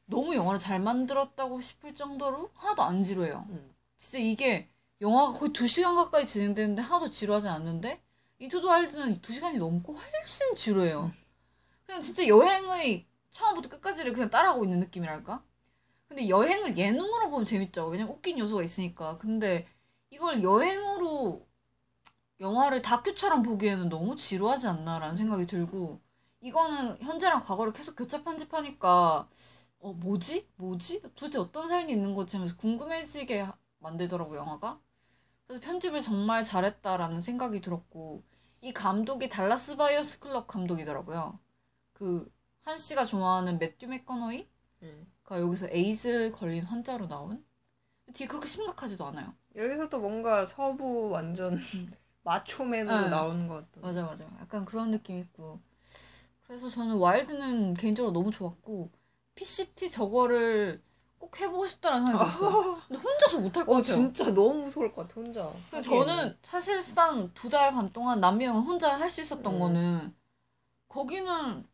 너무 0.06 0.34
영화를 0.36 0.60
잘 0.60 0.78
만들었다고 0.80 1.60
싶을 1.60 1.94
정도로 1.94 2.50
하나도 2.54 2.82
안 2.82 3.02
지루해요. 3.02 3.46
음. 3.48 3.74
진짜 3.96 4.18
이게 4.18 4.70
영화가 5.04 5.38
거의 5.38 5.52
2시간 5.52 5.94
가까이 5.94 6.26
진행되는데 6.26 6.82
하나도 6.82 7.10
지루하지 7.10 7.48
않는데 7.48 8.02
인투 8.38 8.60
더 8.60 8.68
와일드는 8.68 9.22
2시간이 9.22 9.58
넘고 9.58 9.94
훨씬 9.94 10.54
지루해요. 10.56 11.12
그냥 11.86 12.00
진짜 12.02 12.26
여행의 12.28 13.06
처음부터 13.30 13.68
끝까지를 13.70 14.12
그냥 14.14 14.30
따라하고 14.30 14.64
있는 14.64 14.80
느낌이랄까? 14.80 15.44
근데 16.08 16.28
여행을 16.28 16.78
예능으로 16.78 17.30
보면 17.30 17.44
재밌죠. 17.44 17.88
왜냐면 17.88 18.14
웃긴 18.14 18.38
요소가 18.38 18.62
있으니까. 18.62 19.18
근데 19.18 19.66
이걸 20.10 20.42
여행으로 20.42 21.46
영화를 22.40 22.82
다큐처럼 22.82 23.42
보기에는 23.42 23.88
너무 23.88 24.16
지루하지 24.16 24.66
않나라는 24.68 25.16
생각이 25.16 25.46
들고 25.46 26.00
이거는 26.40 27.00
현재랑 27.02 27.40
과거를 27.40 27.72
계속 27.72 27.96
교차 27.96 28.22
편집하니까 28.22 29.28
어 29.80 29.92
뭐지? 29.94 30.48
뭐지? 30.56 31.02
도대체 31.14 31.38
어떤 31.38 31.68
삶이 31.68 31.92
있는 31.92 32.14
거지 32.14 32.36
하면서 32.36 32.56
궁금해지게 32.56 33.40
하- 33.40 33.56
만들더라고 33.78 34.36
영화가. 34.36 34.80
그래서 35.46 35.60
편집을 35.64 36.00
정말 36.02 36.44
잘했다라는 36.44 37.20
생각이 37.20 37.60
들었고 37.60 38.22
이 38.62 38.72
감독이 38.72 39.28
달라스 39.28 39.76
바이어스 39.76 40.20
클럽 40.20 40.46
감독이더라고요. 40.46 41.38
그 41.94 42.34
한 42.64 42.78
씨가 42.78 43.04
좋아하는 43.04 43.58
매튜 43.58 43.86
맥커너히가 43.86 44.46
음. 44.82 45.06
여기서 45.30 45.68
에이즈 45.70 46.32
걸린 46.34 46.64
환자로 46.64 47.08
나온 47.08 47.44
뒤에 48.14 48.26
그렇게 48.26 48.46
심각하지도 48.46 49.04
않아요. 49.06 49.34
여기서도 49.54 50.00
뭔가 50.00 50.44
서부 50.44 51.10
완전 51.10 51.58
마초맨으로 52.24 53.00
네. 53.02 53.08
나오는 53.10 53.46
것 53.48 53.66
같던. 53.66 53.82
맞아 53.82 54.02
맞아. 54.02 54.24
약간 54.40 54.64
그런 54.64 54.90
느낌 54.90 55.18
있고. 55.18 55.60
그래서 56.46 56.68
저는 56.70 56.96
와일드는 56.96 57.74
개인적으로 57.74 58.12
너무 58.12 58.30
좋았고 58.30 58.90
PCT 59.34 59.90
저거를 59.90 60.82
꼭 61.24 61.40
해보고 61.40 61.66
싶다는 61.66 62.06
생각이 62.06 62.30
들었어요. 62.30 62.82
근데 62.88 63.02
혼자서 63.02 63.38
못할 63.40 63.64
것 63.64 63.72
어 63.72 63.76
같아요. 63.76 63.82
진짜 63.82 64.24
너무 64.26 64.54
무서울 64.62 64.92
것 64.94 65.08
같아 65.08 65.20
혼자. 65.20 65.50
근데 65.70 65.82
저는 65.82 66.38
사실상 66.42 67.32
두 67.34 67.48
달 67.48 67.72
반 67.72 67.90
동안 67.92 68.20
남미 68.20 68.44
여행 68.44 68.60
혼자 68.60 68.94
할 68.98 69.08
수 69.10 69.20
있었던 69.22 69.54
음. 69.54 69.58
거는 69.58 70.16
거기는 70.88 71.66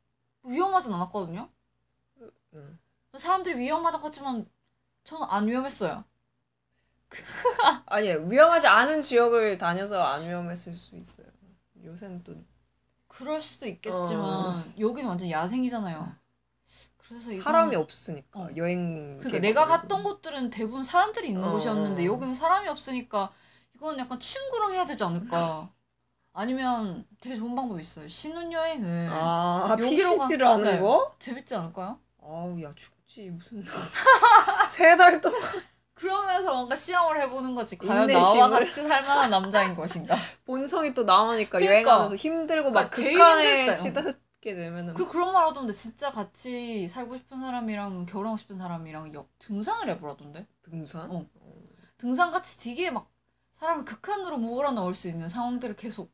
위험하진 0.45 0.93
않았거든요. 0.95 1.49
응. 2.55 2.79
사람들이 3.17 3.59
위험하다고 3.59 4.07
하지만 4.07 4.49
저는 5.05 5.27
안 5.31 5.49
위험했어요. 5.49 6.05
아니 7.87 8.09
위험하지 8.09 8.67
않은 8.69 9.03
지역을 9.03 9.59
다녀서 9.59 10.01
안 10.03 10.29
위험했을 10.29 10.75
수 10.77 10.95
있어요. 10.97 11.27
요새는 11.85 12.23
또 12.23 12.35
그럴 13.09 13.41
수도 13.41 13.67
있겠지만 13.67 14.73
여기는 14.79 15.09
완전 15.09 15.29
야생이잖아요. 15.31 16.15
그래서 17.11 17.31
이건- 17.33 17.43
사람이 17.43 17.75
없으니까 17.77 18.39
어. 18.41 18.49
여행. 18.57 19.19
그러니까 19.19 19.41
내가 19.41 19.65
갔던 19.65 20.03
곳들은 20.05 20.51
대부분 20.51 20.85
사람들이 20.85 21.29
있는 21.29 21.43
어, 21.45 21.51
곳이었는데 21.51 22.03
어. 22.03 22.13
여기는 22.13 22.35
사람이 22.35 22.69
없으니까 22.69 23.31
이건 23.75 23.99
약간 23.99 24.19
친구랑 24.21 24.73
해야 24.75 24.85
되지 24.87 25.03
않을까. 25.03 25.69
아니면 26.33 27.05
되게 27.21 27.35
좋은 27.35 27.57
방법이 27.57 27.81
있어요. 27.81 28.09
신혼여행을 28.09 29.09
아 29.13 29.67
여기로 29.79 30.17
가- 30.19 30.25
PCT를 30.27 30.47
하는 30.47 30.65
네. 30.65 30.79
거? 30.79 31.13
재밌지 31.19 31.55
않을까요? 31.57 31.99
아우 32.23 32.63
야 32.63 32.71
죽지 32.77 33.31
무슨 33.31 33.65
세 34.69 34.97
달 34.97 35.21
동안 35.21 35.41
그러면서 35.95 36.53
뭔가 36.55 36.77
시험을 36.77 37.21
해보는 37.23 37.57
거지. 37.57 37.77
과연. 37.77 38.07
나와 38.07 38.49
같이 38.49 38.87
살 38.87 39.03
만한 39.03 39.29
남자인 39.31 39.75
것인가. 39.75 40.17
본성이 40.47 40.95
또 40.95 41.03
나오니까 41.03 41.59
그러니까. 41.59 41.75
여행하면서 41.75 42.15
힘들고 42.15 42.71
막 42.71 42.91
그러니까 42.91 42.97
제일 42.97 43.13
극한에 43.19 43.75
힘들 43.75 44.21
때. 44.41 44.51
치닫게 44.51 44.55
되면은 44.55 44.95
그 44.95 45.09
그런 45.09 45.33
말 45.33 45.47
하던데 45.47 45.73
진짜 45.73 46.11
같이 46.11 46.89
살고 46.89 47.17
싶은 47.19 47.41
사람이랑 47.41 48.07
결혼하고 48.07 48.37
싶은 48.37 48.59
사람이랑 48.59 49.15
역 49.15 49.29
등산을 49.39 49.91
해보라던데. 49.91 50.47
등산? 50.63 51.11
어. 51.11 51.27
등산 51.99 52.31
같이 52.31 52.59
되게 52.59 52.91
막 52.91 53.11
사람을 53.53 53.85
극한으로 53.85 54.39
몰아넣을 54.39 54.95
수 54.95 55.09
있는 55.09 55.29
상황들을 55.29 55.77
계속 55.77 56.13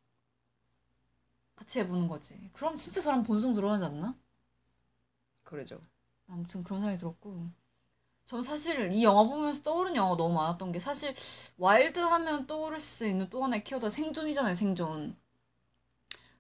같이 1.55 1.79
해보는 1.81 2.09
거지. 2.09 2.51
그럼 2.53 2.77
진짜 2.77 3.01
사람 3.01 3.23
본성 3.23 3.55
들어가지 3.55 3.85
않나? 3.85 4.15
그러죠. 5.45 5.81
아무튼 6.29 6.63
그런 6.65 6.81
생각이 6.81 6.99
들었고. 6.99 7.49
전 8.25 8.43
사실 8.43 8.91
이 8.93 9.05
영화 9.05 9.23
보면서 9.23 9.63
떠오른 9.63 9.95
영화가 9.95 10.17
너무 10.17 10.35
많았던 10.35 10.73
게 10.73 10.81
사실 10.81 11.15
와일드 11.59 12.01
하면 12.01 12.49
떠오를 12.49 12.81
수 12.81 13.07
있는 13.07 13.31
또 13.31 13.45
하나의 13.45 13.63
키워드가 13.63 13.89
생존이잖아요, 13.89 14.55
생존. 14.55 15.17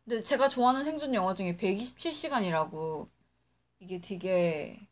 근데 0.06 0.22
제가 0.22 0.48
좋아하는 0.48 0.84
생존 0.84 1.14
영화 1.14 1.34
중에 1.34 1.56
127시간이라고 1.56 3.08
이게 3.80 4.00
되게 4.00 4.88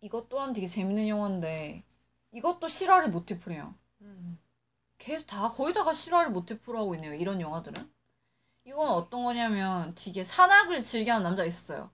이것 0.00 0.30
또한 0.30 0.54
되게 0.54 0.66
재밌는 0.66 1.06
영화인데 1.06 1.84
이것도 2.32 2.66
실화를 2.66 3.10
모티프로 3.10 3.54
해요. 3.54 3.74
음. 4.00 4.38
계속 4.96 5.26
다 5.26 5.50
거의 5.50 5.74
다가 5.74 5.92
실화를 5.92 6.30
모티프로 6.30 6.78
하고 6.78 6.94
있네요. 6.94 7.12
이런 7.12 7.42
영화들은. 7.42 7.90
이건 8.64 8.88
어떤 8.88 9.22
거냐면 9.24 9.94
되게 9.94 10.24
산악을 10.24 10.80
즐겨하는 10.82 11.24
남자가 11.24 11.46
있었어요. 11.46 11.90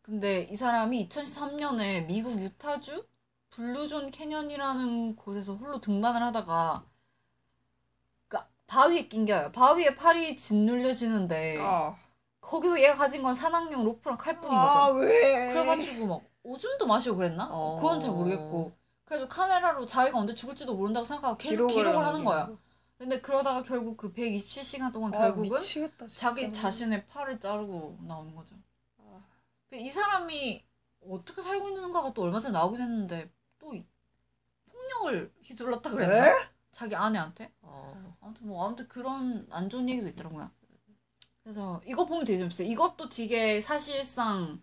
근데 0.00 0.42
이 0.42 0.54
사람이 0.54 1.08
2013년에 1.08 2.06
미국 2.06 2.40
유타주 2.40 3.04
블루존 3.50 4.12
캐년이라는 4.12 5.16
곳에서 5.16 5.56
홀로 5.56 5.80
등반을 5.80 6.22
하다가 6.22 6.84
그 6.84 6.89
바위에 8.70 9.08
낑겨요. 9.08 9.50
바위에 9.50 9.94
팔이 9.96 10.36
짓눌려지는데 10.36 11.58
아, 11.60 11.96
거기서 12.40 12.80
얘가 12.80 12.94
가진 12.94 13.20
건 13.20 13.34
산악용 13.34 13.84
로프랑 13.84 14.16
칼뿐인 14.16 14.48
거죠. 14.48 14.76
아 14.78 14.88
왜? 14.90 15.48
그래가지고 15.52 16.06
막 16.06 16.22
오줌도 16.44 16.86
마시고 16.86 17.16
그랬나? 17.16 17.48
어. 17.50 17.74
그건 17.74 17.98
잘 17.98 18.12
모르겠고 18.12 18.72
그래서 19.04 19.26
카메라로 19.26 19.84
자기가 19.86 20.16
언제 20.16 20.32
죽을지도 20.36 20.76
모른다고 20.76 21.04
생각하고 21.04 21.36
계속 21.36 21.66
기록을, 21.66 21.96
하는 21.96 22.02
남기는 22.04 22.24
거야. 22.24 22.46
거. 22.46 22.56
근데 22.96 23.20
그러다가 23.20 23.60
결국 23.64 23.96
그 23.96 24.12
127시간 24.12 24.92
동안 24.92 25.12
아, 25.14 25.18
결국은 25.18 25.50
미치겠다. 25.56 26.06
자기 26.06 26.52
자신의 26.52 27.08
팔을 27.08 27.40
자르고 27.40 27.98
나오는 28.02 28.32
거죠. 28.36 28.54
아. 28.98 29.20
이 29.72 29.88
사람이 29.90 30.64
어떻게 31.08 31.42
살고 31.42 31.70
있는가가 31.70 32.12
또 32.12 32.22
얼마 32.22 32.38
전에 32.38 32.52
나오긴 32.52 32.80
했는데 32.80 33.28
또 33.58 33.74
이- 33.74 33.84
폭력을 34.70 35.32
휘둘렀다 35.42 35.90
그랬나? 35.90 36.14
왜? 36.14 36.34
자기 36.70 36.94
아내한테? 36.94 37.50
어. 37.62 38.09
아무튼 38.30 38.46
뭐 38.46 38.66
아무튼 38.66 38.88
그런 38.88 39.46
안 39.50 39.68
좋은 39.68 39.88
얘기도 39.88 40.08
있더라고요. 40.08 40.50
그래서 41.42 41.80
이거 41.86 42.06
보면 42.06 42.24
되게 42.24 42.38
재밌어요. 42.38 42.68
이것도 42.68 43.08
되게 43.08 43.60
사실상 43.60 44.62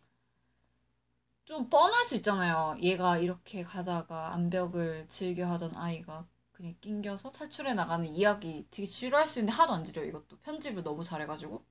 좀 1.46 1.70
뻔할 1.70 2.06
수 2.06 2.16
있잖아요. 2.16 2.76
얘가 2.82 3.18
이렇게 3.18 3.64
가다가 3.64 4.34
암벽을 4.34 5.08
즐겨 5.10 5.48
하던 5.48 5.76
아이가 5.76 6.28
그냥 6.52 6.76
낑겨서 6.82 7.32
탈출해 7.32 7.74
나가는 7.74 8.06
이야기 8.06 8.68
되게 8.72 8.86
지루할 8.86 9.28
수 9.28 9.40
있는데 9.40 9.54
하도 9.54 9.74
안 9.74 9.84
지려요. 9.84 10.08
이것도 10.08 10.40
편집을 10.40 10.84
너무 10.84 11.04
잘해가지고. 11.04 11.66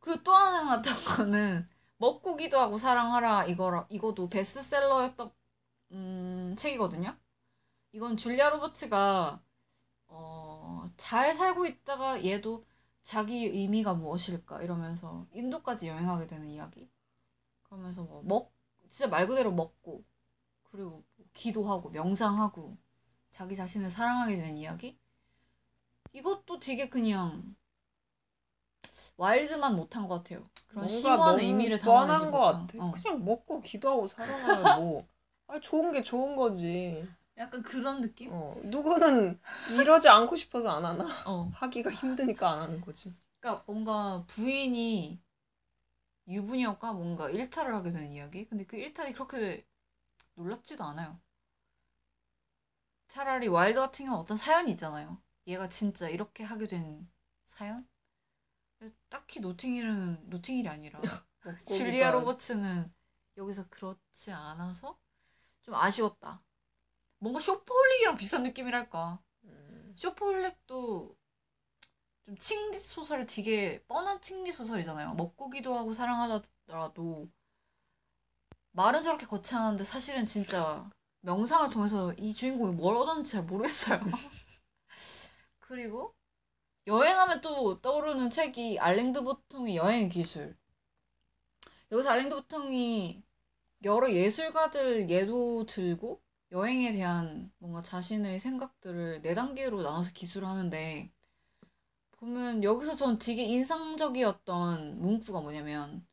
그리고 0.00 0.22
또 0.22 0.32
하나 0.34 0.64
같은 0.64 0.92
거는 1.16 1.68
먹고 1.98 2.36
기도하고 2.36 2.78
사랑하라 2.78 3.44
이거라 3.46 3.86
이거도 3.90 4.28
베스트셀러였던 4.28 5.32
음, 5.92 6.54
책이거든요. 6.58 7.16
이건 7.92 8.16
줄리아 8.16 8.50
로버츠가 8.50 9.42
어, 9.42 9.47
잘 10.98 11.34
살고 11.34 11.64
있다가 11.64 12.22
얘도 12.24 12.66
자기 13.02 13.46
의미가 13.46 13.94
무엇일까 13.94 14.62
이러면서 14.62 15.26
인도까지 15.32 15.88
여행하게 15.88 16.26
되는 16.26 16.50
이야기. 16.50 16.90
그러면서 17.62 18.02
뭐 18.02 18.22
먹, 18.22 18.52
진짜 18.90 19.06
말 19.08 19.26
그대로 19.26 19.50
먹고 19.50 20.04
그리고 20.64 20.90
뭐 21.16 21.26
기도하고 21.32 21.88
명상하고 21.88 22.76
자기 23.30 23.56
자신을 23.56 23.90
사랑하게 23.90 24.36
되는 24.36 24.58
이야기. 24.58 24.98
이것도 26.12 26.58
되게 26.58 26.88
그냥 26.90 27.54
와일드만 29.16 29.74
못한 29.74 30.06
것 30.08 30.16
같아요. 30.16 30.48
그런 30.68 30.86
심오한 30.88 31.38
의미를 31.38 31.78
담아내지 31.78 32.24
뻔한 32.24 32.30
것 32.30 32.38
못한. 32.38 32.66
같아. 32.66 32.84
어. 32.84 32.90
그냥 32.92 33.24
먹고 33.24 33.60
기도하고 33.62 34.06
살아야 34.06 34.76
뭐. 34.76 35.06
아 35.46 35.58
좋은 35.60 35.92
게 35.92 36.02
좋은 36.02 36.36
거지. 36.36 37.08
약간 37.38 37.62
그런 37.62 38.00
느낌? 38.00 38.30
어 38.32 38.56
누구는 38.64 39.40
이러지 39.70 40.08
않고 40.08 40.36
싶어서 40.36 40.70
안 40.70 40.84
하나? 40.84 41.04
어. 41.24 41.50
하기가 41.54 41.90
힘드니까 41.90 42.50
안 42.50 42.60
하는 42.60 42.80
거지. 42.80 43.16
그러니까 43.40 43.62
뭔가 43.66 44.24
부인이 44.26 45.20
유부녀가 46.26 46.92
뭔가 46.92 47.30
일탈을 47.30 47.74
하게 47.74 47.92
되는 47.92 48.12
이야기? 48.12 48.44
근데 48.46 48.64
그 48.64 48.76
일탈이 48.76 49.12
그렇게 49.12 49.64
놀랍지도 50.34 50.84
않아요. 50.84 51.18
차라리 53.08 53.48
와일드 53.48 53.80
같은 53.80 54.04
경우는 54.04 54.22
어떤 54.22 54.36
사연이 54.36 54.70
있잖아요. 54.72 55.20
얘가 55.46 55.68
진짜 55.68 56.08
이렇게 56.08 56.44
하게 56.44 56.66
된 56.66 57.08
사연? 57.46 57.88
딱히 59.08 59.40
노팅힐은 59.40 60.28
노팅힐이 60.28 60.68
아니라 60.68 61.00
줄리아 61.66 62.10
로버츠는 62.10 62.92
여기서 63.36 63.68
그렇지 63.68 64.32
않아서 64.32 64.98
좀 65.62 65.74
아쉬웠다. 65.74 66.42
뭔가 67.18 67.40
쇼퍼홀릭이랑 67.40 68.16
비슷한 68.16 68.42
느낌이랄까. 68.44 69.20
음, 69.44 69.94
쇼퍼홀릭도 69.96 71.16
좀 72.24 72.38
칭리 72.38 72.78
소설 72.78 73.26
되게 73.26 73.82
뻔한 73.86 74.20
칭리 74.20 74.52
소설이잖아요. 74.52 75.14
먹고 75.14 75.50
기도 75.50 75.74
하고 75.76 75.94
사랑하더라도 75.94 77.28
말은 78.72 79.02
저렇게 79.02 79.26
거창한데 79.26 79.84
사실은 79.84 80.24
진짜 80.24 80.88
명상을 81.22 81.70
통해서 81.70 82.12
이 82.14 82.34
주인공이 82.34 82.74
뭘 82.74 82.96
얻었는지 82.96 83.32
잘 83.32 83.42
모르겠어요. 83.44 84.00
그리고 85.58 86.14
여행하면 86.86 87.40
또 87.40 87.80
떠오르는 87.80 88.30
책이 88.30 88.78
알랭드 88.78 89.22
보통의 89.22 89.76
여행 89.76 90.08
기술. 90.08 90.56
여기서 91.90 92.10
알랭드 92.10 92.34
보통이 92.36 93.22
여러 93.84 94.10
예술가들 94.10 95.10
예도 95.10 95.66
들고 95.66 96.22
여행에 96.50 96.92
대한 96.92 97.52
뭔가 97.58 97.82
자신의 97.82 98.40
생각들을 98.40 99.22
네 99.22 99.34
단계로 99.34 99.82
나눠서 99.82 100.12
기술을 100.12 100.48
하는데 100.48 101.12
보면 102.12 102.64
여기서 102.64 102.96
전 102.96 103.18
되게 103.18 103.44
인상적이었던 103.44 105.00
문구가 105.00 105.40
뭐냐면 105.40 106.06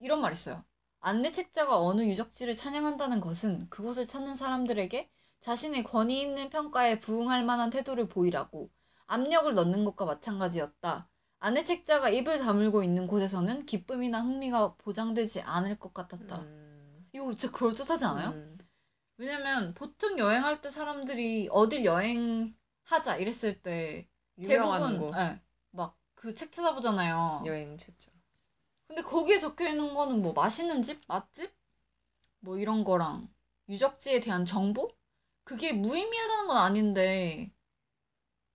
이런 0.00 0.20
말 0.20 0.32
있어요. 0.32 0.64
안내 1.00 1.30
책자가 1.30 1.80
어느 1.80 2.02
유적지를 2.02 2.56
찬양한다는 2.56 3.20
것은 3.20 3.68
그곳을 3.70 4.08
찾는 4.08 4.36
사람들에게 4.36 5.08
자신의 5.40 5.84
권위 5.84 6.20
있는 6.20 6.50
평가에 6.50 6.98
부응할 6.98 7.44
만한 7.44 7.70
태도를 7.70 8.08
보이라고 8.08 8.70
압력을 9.06 9.54
넣는 9.54 9.84
것과 9.84 10.04
마찬가지였다. 10.04 11.08
안내 11.38 11.62
책자가 11.62 12.08
입을 12.08 12.38
다물고 12.38 12.82
있는 12.82 13.06
곳에서는 13.06 13.66
기쁨이나 13.66 14.20
흥미가 14.22 14.74
보장되지 14.78 15.42
않을 15.42 15.78
것 15.78 15.94
같았다. 15.94 16.40
음, 16.40 17.06
이거 17.12 17.34
진짜 17.36 17.52
그럴듯하지 17.52 18.04
않아요? 18.04 18.30
음, 18.30 18.55
왜냐면 19.18 19.72
보통 19.74 20.18
여행할 20.18 20.60
때 20.60 20.70
사람들이 20.70 21.48
어딜 21.50 21.84
여행하자 21.84 23.16
이랬을 23.18 23.62
때 23.62 24.08
대부분 24.36 24.98
거 24.98 25.10
예, 25.18 25.40
막그 25.70 26.34
책 26.34 26.52
찾아보잖아요. 26.52 27.42
여행 27.46 27.76
책자. 27.78 28.10
근데 28.86 29.02
거기에 29.02 29.38
적혀 29.38 29.68
있는 29.68 29.94
거는 29.94 30.22
뭐 30.22 30.32
맛있는 30.32 30.82
집, 30.82 31.00
맛집 31.08 31.54
뭐 32.40 32.58
이런 32.58 32.84
거랑 32.84 33.28
유적지에 33.68 34.20
대한 34.20 34.44
정보 34.44 34.94
그게 35.44 35.72
무의미하다는 35.72 36.46
건 36.46 36.56
아닌데 36.56 37.52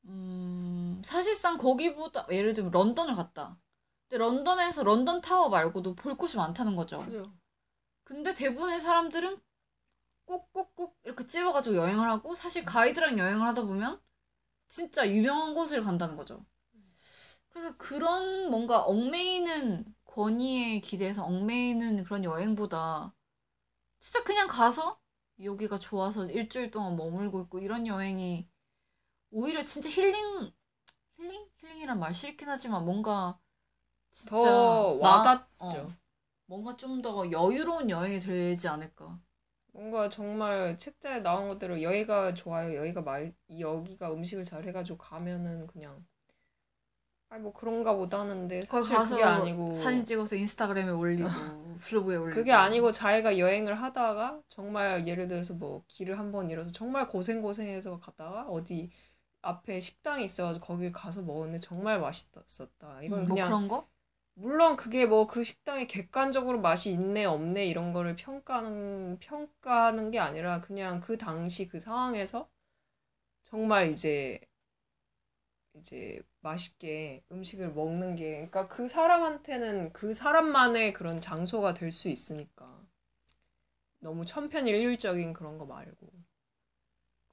음 0.06 1.02
사실상 1.04 1.58
거기보다 1.58 2.28
예를 2.32 2.54
들면 2.54 2.71
런던을 2.71 3.15
갔다. 3.15 3.60
근데 4.08 4.24
런던에서 4.24 4.84
런던 4.84 5.21
타워 5.21 5.50
말고도 5.50 5.95
볼 5.95 6.15
곳이 6.15 6.38
많다는 6.38 6.76
거죠. 6.76 7.00
그죠. 7.00 7.34
근데 8.04 8.34
대부분의 8.34 8.80
사람들은 8.80 9.41
꼭꼭꼭 10.39 10.98
이렇게 11.04 11.28
찝어가지고 11.28 11.76
여행을 11.76 12.10
하고 12.10 12.36
사실 12.36 12.63
가이드랑 12.63 13.20
여행을 13.20 13.46
하다 13.48 13.63
보면 13.63 14.02
진짜 14.67 15.08
유명한 15.10 15.54
곳을 15.54 15.84
간다는 15.84 16.15
거죠. 16.15 16.46
그래서 17.50 17.76
그런 17.78 18.50
뭔가 18.50 18.82
얽매이는 18.86 19.86
권위에 20.06 20.80
기대서 20.80 21.26
얽매이는 21.26 22.04
그런 22.06 22.24
여행보다 22.24 23.13
진짜 24.00 24.24
그냥 24.24 24.48
가서 24.48 25.00
여기가 25.44 25.78
좋아서 25.80 26.26
일주일 26.28 26.72
동안 26.72 26.96
머물고 26.96 27.41
있고 27.41 27.60
이런 27.60 27.86
여행이 27.88 28.48
오히려 29.32 29.63
진짜 29.65 29.89
힐링 29.89 30.54
힐링 31.17 31.50
힐링이란 31.58 32.00
말 32.00 32.13
싫긴 32.13 32.48
하지만 32.50 32.86
뭔가 32.86 33.39
진짜 34.12 34.38
더 34.38 34.96
마- 34.98 35.17
와닿죠. 35.17 35.48
어. 35.60 35.91
뭔가 36.46 36.76
좀 36.78 37.02
더 37.02 37.30
여유로운 37.32 37.89
여행이 37.89 38.20
되지 38.20 38.67
않을까. 38.67 39.20
뭔가 39.74 40.10
정말 40.10 40.78
책자에 40.78 41.22
나온 41.22 41.48
것대로 41.50 41.82
여기가 41.82 42.34
좋아요. 42.34 42.76
여기가 42.78 43.02
말 43.02 43.34
여기가 43.60 44.14
음식을 44.14 44.44
잘 44.44 44.64
해가지고 44.66 44.98
가면은 44.98 45.68
그냥 45.68 46.06
아니 47.30 47.42
뭐 47.44 47.54
그런가 47.54 47.94
보다 47.94 48.20
하는데 48.20 48.62
사실 48.62 48.98
그게 48.98 49.24
아니고 49.24 49.74
사진 49.74 50.04
찍어서 50.06 50.36
인스타그램에 50.36 50.90
올리고 50.90 51.30
블로그에 51.80 52.18
올리고 52.18 52.36
그게 52.36 52.52
아니고 52.52 52.92
자기가 52.92 53.38
여행을 53.38 53.82
하다가 53.82 54.42
정말 54.50 55.08
예를 55.08 55.28
들어서 55.28 55.54
뭐 55.54 55.84
길을 55.88 56.20
한 56.20 56.32
번 56.32 56.50
잃어서 56.50 56.72
정말 56.72 57.08
고생 57.08 57.42
고생해서 57.42 58.00
갔다가 58.00 58.48
어디 58.50 58.92
앞에 59.42 59.80
식당이 59.80 60.26
있어가지고 60.26 60.66
거길 60.66 60.92
가서 60.92 61.22
먹었는데 61.22 61.60
정말 61.62 62.00
맛있었다. 62.00 63.02
이건 63.04 63.20
음, 63.22 63.26
뭐 63.28 63.36
그냥 63.36 63.48
그런 63.48 63.68
거? 63.68 63.88
물론 64.34 64.76
그게 64.76 65.06
뭐 65.06 65.26
그 65.28 65.41
식당이 65.44 65.88
객관적으로 65.88 66.60
맛이 66.60 66.91
있네 66.91 67.24
없네 67.26 67.65
이런 67.67 67.94
거를 67.94 68.15
평가하는 68.17 69.20
평가하는 69.20 70.12
게 70.12 70.20
아니라 70.20 70.60
그냥 70.62 71.00
그 71.00 71.17
당시 71.17 71.65
그 71.67 71.80
상황에서 71.80 72.50
정말 73.44 73.89
이제 73.89 74.39
이제 75.74 76.22
맛있게 76.39 77.24
음식을 77.32 77.74
먹는 77.74 78.15
게 78.15 78.48
그러니까 78.50 78.67
그 78.70 78.88
사람한테는 78.88 79.91
그 79.94 80.13
사람만의 80.13 80.94
그런 80.94 81.20
장소가 81.20 81.74
될 81.74 81.91
수 81.91 82.08
있으니까. 82.10 82.82
너무 84.00 84.26
천편일률적인 84.26 85.32
그런 85.32 85.58
거 85.58 85.65
말고. 85.65 86.12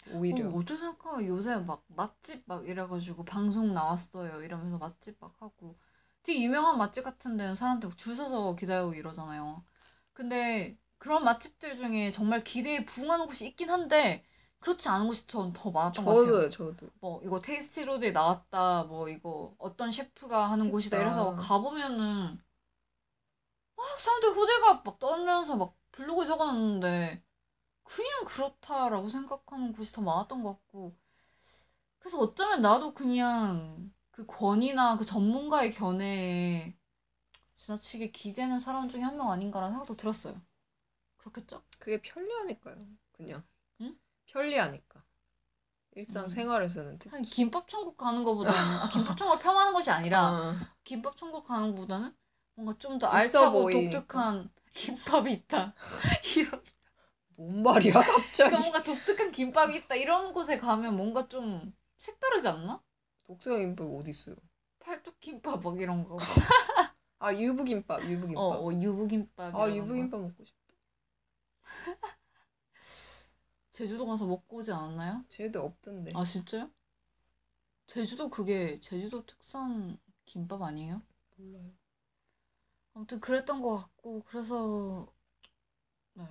오히려. 0.06 0.48
어, 0.48 0.58
어떻게 0.58 0.76
생각하면 0.76 1.26
요새 1.26 1.56
막 1.58 1.84
맛집 1.88 2.42
막 2.46 2.66
이래가지고 2.68 3.24
방송 3.24 3.72
나왔어요 3.74 4.42
이러면서 4.42 4.76
맛집 4.78 5.16
막 5.20 5.34
하고 5.40 5.78
되게 6.28 6.42
유명한 6.42 6.76
맛집 6.78 7.04
같은 7.04 7.36
데는 7.38 7.54
사람들 7.54 7.90
줄 7.96 8.14
서서 8.14 8.54
기다리고 8.54 8.92
이러잖아요. 8.94 9.64
근데 10.12 10.76
그런 10.98 11.24
맛집들 11.24 11.76
중에 11.76 12.10
정말 12.10 12.44
기대에 12.44 12.84
부응하는 12.84 13.26
곳이 13.26 13.46
있긴 13.46 13.70
한데 13.70 14.24
그렇지 14.60 14.88
않은 14.88 15.06
곳이 15.06 15.26
전 15.26 15.52
더 15.54 15.70
많았던 15.70 16.04
것 16.04 16.18
같아요. 16.18 16.32
저도요, 16.32 16.50
저도. 16.50 16.90
뭐 17.00 17.22
이거 17.24 17.40
테이스티 17.40 17.84
로드에 17.84 18.10
나왔다 18.10 18.84
뭐 18.84 19.08
이거 19.08 19.54
어떤 19.58 19.90
셰프가 19.92 20.50
하는 20.50 20.70
곳이다. 20.70 20.98
이래서 20.98 21.34
가 21.34 21.58
보면은 21.60 22.38
막 23.76 24.00
사람들 24.00 24.34
호들갑 24.36 24.84
막 24.84 24.98
떨면서 24.98 25.56
막 25.56 25.74
블로그에 25.92 26.26
적어놨는데 26.26 27.22
그냥 27.84 28.24
그렇다라고 28.26 29.08
생각하는 29.08 29.72
곳이 29.72 29.92
더 29.92 30.02
많았던 30.02 30.42
것 30.44 30.50
같고 30.54 30.96
그래서 31.98 32.18
어쩌면 32.18 32.60
나도 32.62 32.92
그냥 32.94 33.92
그 34.18 34.26
권위나 34.26 34.96
그 34.96 35.04
전문가의 35.04 35.70
견해에 35.72 36.74
지나치게 37.56 38.10
기대는 38.10 38.58
사람 38.60 38.88
중에 38.88 39.02
한 39.02 39.16
명 39.16 39.30
아닌가라는 39.30 39.74
생각도 39.74 39.96
들었어요. 39.96 40.40
그렇겠죠? 41.18 41.62
그게 41.78 42.00
편리하니까요. 42.02 42.76
그냥. 43.12 43.44
응? 43.80 43.96
편리하니까. 44.26 45.04
일상 45.96 46.24
음. 46.24 46.28
생활에서는 46.28 46.98
특히. 46.98 47.10
한 47.10 47.22
김밥 47.22 47.68
천국 47.68 47.96
가는 47.96 48.24
것보다는 48.24 48.58
아, 48.82 48.88
김밥 48.88 49.16
천국을 49.16 49.40
폄하하는 49.42 49.72
것이 49.72 49.90
아니라 49.90 50.32
어. 50.32 50.52
김밥 50.84 51.16
천국 51.16 51.44
가는 51.44 51.70
것보다는 51.74 52.14
뭔가 52.54 52.76
좀 52.78 52.98
더 52.98 53.06
알차고 53.08 53.62
보이니까. 53.62 54.00
독특한 54.00 54.50
김밥이 54.74 55.32
있다. 55.34 55.74
이런 56.36 56.62
뭔 57.36 57.62
말이야, 57.62 57.94
갑자기. 57.94 58.50
그러니까 58.50 58.58
뭔가 58.60 58.82
독특한 58.82 59.32
김밥이 59.32 59.76
있다. 59.78 59.94
이런 59.96 60.32
곳에 60.32 60.58
가면 60.58 60.96
뭔가 60.96 61.28
좀 61.28 61.72
색다르지 61.98 62.48
않나? 62.48 62.82
독특한 63.28 63.60
김밥 63.60 63.86
어디 63.86 64.10
있어요? 64.10 64.34
팔뚝 64.78 65.20
김밥 65.20 65.62
막 65.62 65.78
이런 65.78 66.02
거. 66.02 66.16
아, 67.20 67.34
유부김밥, 67.34 68.04
유부김밥. 68.04 68.42
어, 68.42 68.66
어 68.66 68.72
유부김밥. 68.72 69.54
아. 69.54 69.70
유부김밥 69.70 70.20
먹고 70.20 70.44
싶다. 70.44 70.74
제주도 73.70 74.06
가서 74.06 74.26
먹고 74.26 74.56
오지 74.56 74.72
않았나요? 74.72 75.24
쟤도 75.28 75.62
없던데. 75.62 76.12
아 76.14 76.24
진짜요? 76.24 76.70
제주도 77.86 78.30
그게 78.30 78.80
제주도 78.80 79.24
특산 79.26 79.98
김밥 80.24 80.62
아니에요? 80.62 81.02
몰라요. 81.36 81.70
아무튼 82.94 83.20
그랬던 83.20 83.60
것 83.60 83.76
같고 83.76 84.22
그래서 84.26 85.06
네 86.14 86.24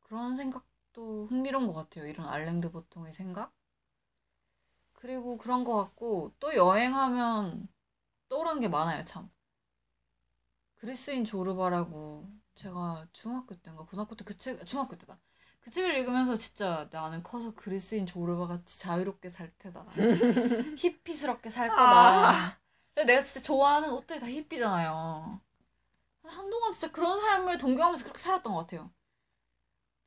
그런 0.00 0.36
생각도 0.36 1.26
흥미로운 1.26 1.66
것 1.66 1.72
같아요. 1.72 2.06
이런 2.06 2.28
알랭드 2.28 2.70
보통의 2.70 3.12
생각. 3.12 3.52
그리고 5.02 5.36
그런 5.36 5.64
것 5.64 5.76
같고 5.76 6.32
또 6.40 6.54
여행하면 6.54 7.68
떠오르는 8.28 8.60
게 8.60 8.68
많아요 8.68 9.04
참. 9.04 9.30
그리스인 10.76 11.24
조르바라고 11.24 12.28
제가 12.54 13.06
중학교 13.12 13.54
때인가 13.56 13.84
고등학교 13.84 14.14
때 14.16 14.24
그 14.24 14.36
책 14.36 14.64
중학교 14.66 14.96
때다. 14.98 15.18
그 15.60 15.70
책을 15.70 15.96
읽으면서 15.98 16.36
진짜 16.36 16.88
나는 16.92 17.22
커서 17.22 17.54
그리스인 17.54 18.04
조르바 18.06 18.46
같이 18.48 18.78
자유롭게 18.80 19.30
살 19.30 19.52
테다. 19.58 19.86
히피스럽게 20.76 21.50
살 21.50 21.68
거다. 21.68 22.60
근데 22.94 23.12
내가 23.14 23.22
진짜 23.24 23.40
좋아하는 23.40 23.92
옷들이 23.92 24.20
다 24.20 24.26
히피잖아요. 24.28 25.40
한동안 26.24 26.72
진짜 26.72 26.90
그런 26.92 27.20
삶을 27.20 27.58
동경하면서 27.58 28.04
그렇게 28.04 28.20
살았던 28.20 28.52
것 28.54 28.60
같아요. 28.60 28.90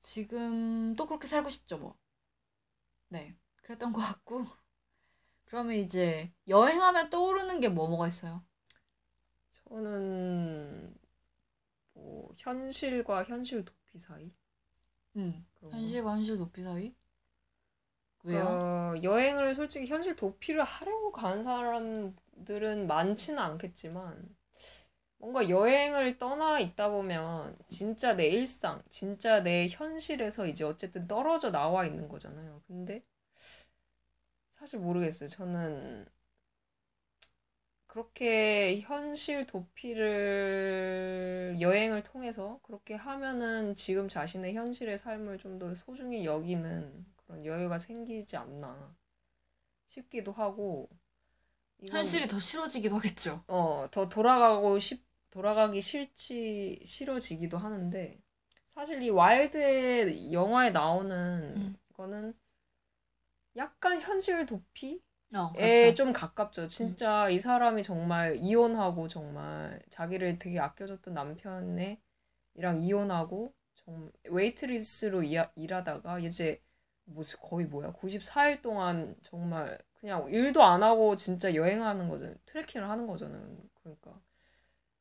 지금도 0.02 1.06
그렇게 1.08 1.28
살고 1.28 1.50
싶죠, 1.50 1.78
뭐. 1.78 1.98
네, 3.10 3.36
그랬던 3.64 3.94
것 3.94 4.02
같고. 4.02 4.44
그러면 5.48 5.76
이제 5.76 6.32
여행하면 6.48 7.10
떠오르는 7.10 7.60
게 7.62 7.70
뭐 7.70 7.88
뭐가 7.88 8.08
있어요? 8.08 8.44
저는 9.52 10.94
뭐 11.94 12.34
현실과 12.38 13.24
현실 13.24 13.66
도피 13.66 14.00
사이 14.00 14.32
음. 15.16 15.46
현실과 15.72 16.12
현실 16.12 16.38
높이 16.38 16.64
사이? 16.64 16.94
왜요? 18.24 18.42
어, 18.44 18.94
여행을 19.04 19.56
솔직히 19.56 19.88
현실 19.88 20.16
도피를 20.16 20.64
하려고 20.64 21.12
가는 21.12 21.44
사람들은 21.44 22.88
많지는 22.88 23.40
않겠지만 23.40 24.36
뭔가 25.18 25.50
여행을 25.50 26.18
떠나 26.20 26.60
있다 26.60 26.90
보면 26.90 27.58
진짜 27.68 28.16
내 28.16 28.28
일상, 28.30 28.82
진짜 28.90 29.42
내 29.42 29.68
현실에서 29.70 30.48
이제 30.48 30.64
어쨌든 30.64 31.08
떨어져 31.08 31.52
나와 31.52 31.86
있는 31.86 32.08
거잖아요. 32.10 32.62
근데 32.68 33.04
사실 34.66 34.80
모르겠어요. 34.80 35.30
저는 35.30 36.08
그렇게 37.86 38.80
현실 38.82 39.46
도피를 39.46 40.08
여행을 41.60 42.02
통해서 42.02 42.60
그렇게 42.64 42.96
하면은 42.96 43.76
지금 43.76 44.10
자신의 44.10 44.56
현실의 44.56 44.98
삶을 44.98 45.38
좀 45.38 45.60
더 45.60 45.76
소중히 45.76 46.26
여기는 46.26 47.06
그런 47.16 47.46
여유가 47.46 47.78
생기지 47.78 48.38
않나 48.38 48.96
싶기도 49.88 50.32
하고 50.32 50.90
이건 51.80 52.00
현실이 52.00 52.28
더 52.28 52.40
싫어지기도 52.40 52.96
하겠죠. 52.96 53.44
어, 53.48 53.88
더 53.92 54.10
돌아가고 54.10 54.80
싶, 54.80 55.06
돌아가기 55.30 55.80
싫지, 55.82 56.80
싫어지기도 56.84 57.58
하는데, 57.60 58.20
사실 58.66 59.02
이 59.04 59.10
와일드의 59.12 60.34
영화에 60.34 60.72
나오는 60.72 61.54
음. 61.58 61.78
거는 61.94 62.34
약간 63.58 64.00
현실 64.02 64.46
도피에 64.46 65.00
어, 65.36 65.54
그렇죠. 65.54 65.96
좀 65.96 66.14
가깝죠. 66.14 66.68
진짜 66.68 67.30
이 67.30 67.40
사람이 67.40 67.84
정말 67.84 68.38
이혼하고 68.38 69.08
정말 69.08 69.82
자기를 69.90 70.40
되게 70.40 70.60
아껴줬던 70.60 71.14
남편의 71.14 72.00
이랑 72.56 72.78
이혼하고 72.80 73.54
정 73.76 74.12
웨이트리스로 74.30 75.24
일- 75.24 75.48
일하다가 75.56 76.20
이제 76.20 76.62
무슨 77.06 77.40
거의 77.42 77.66
뭐야 77.68 77.94
94일 77.94 78.62
동안 78.62 79.16
정말 79.22 79.78
그냥 80.00 80.26
일도 80.30 80.64
안 80.64 80.84
하고 80.84 81.16
진짜 81.16 81.54
여행하는 81.56 82.10
거잖아요. 82.10 82.36
트레킹을 82.46 82.90
하는 82.90 83.08
거잖아요. 83.08 83.58
그러니까 83.84 84.20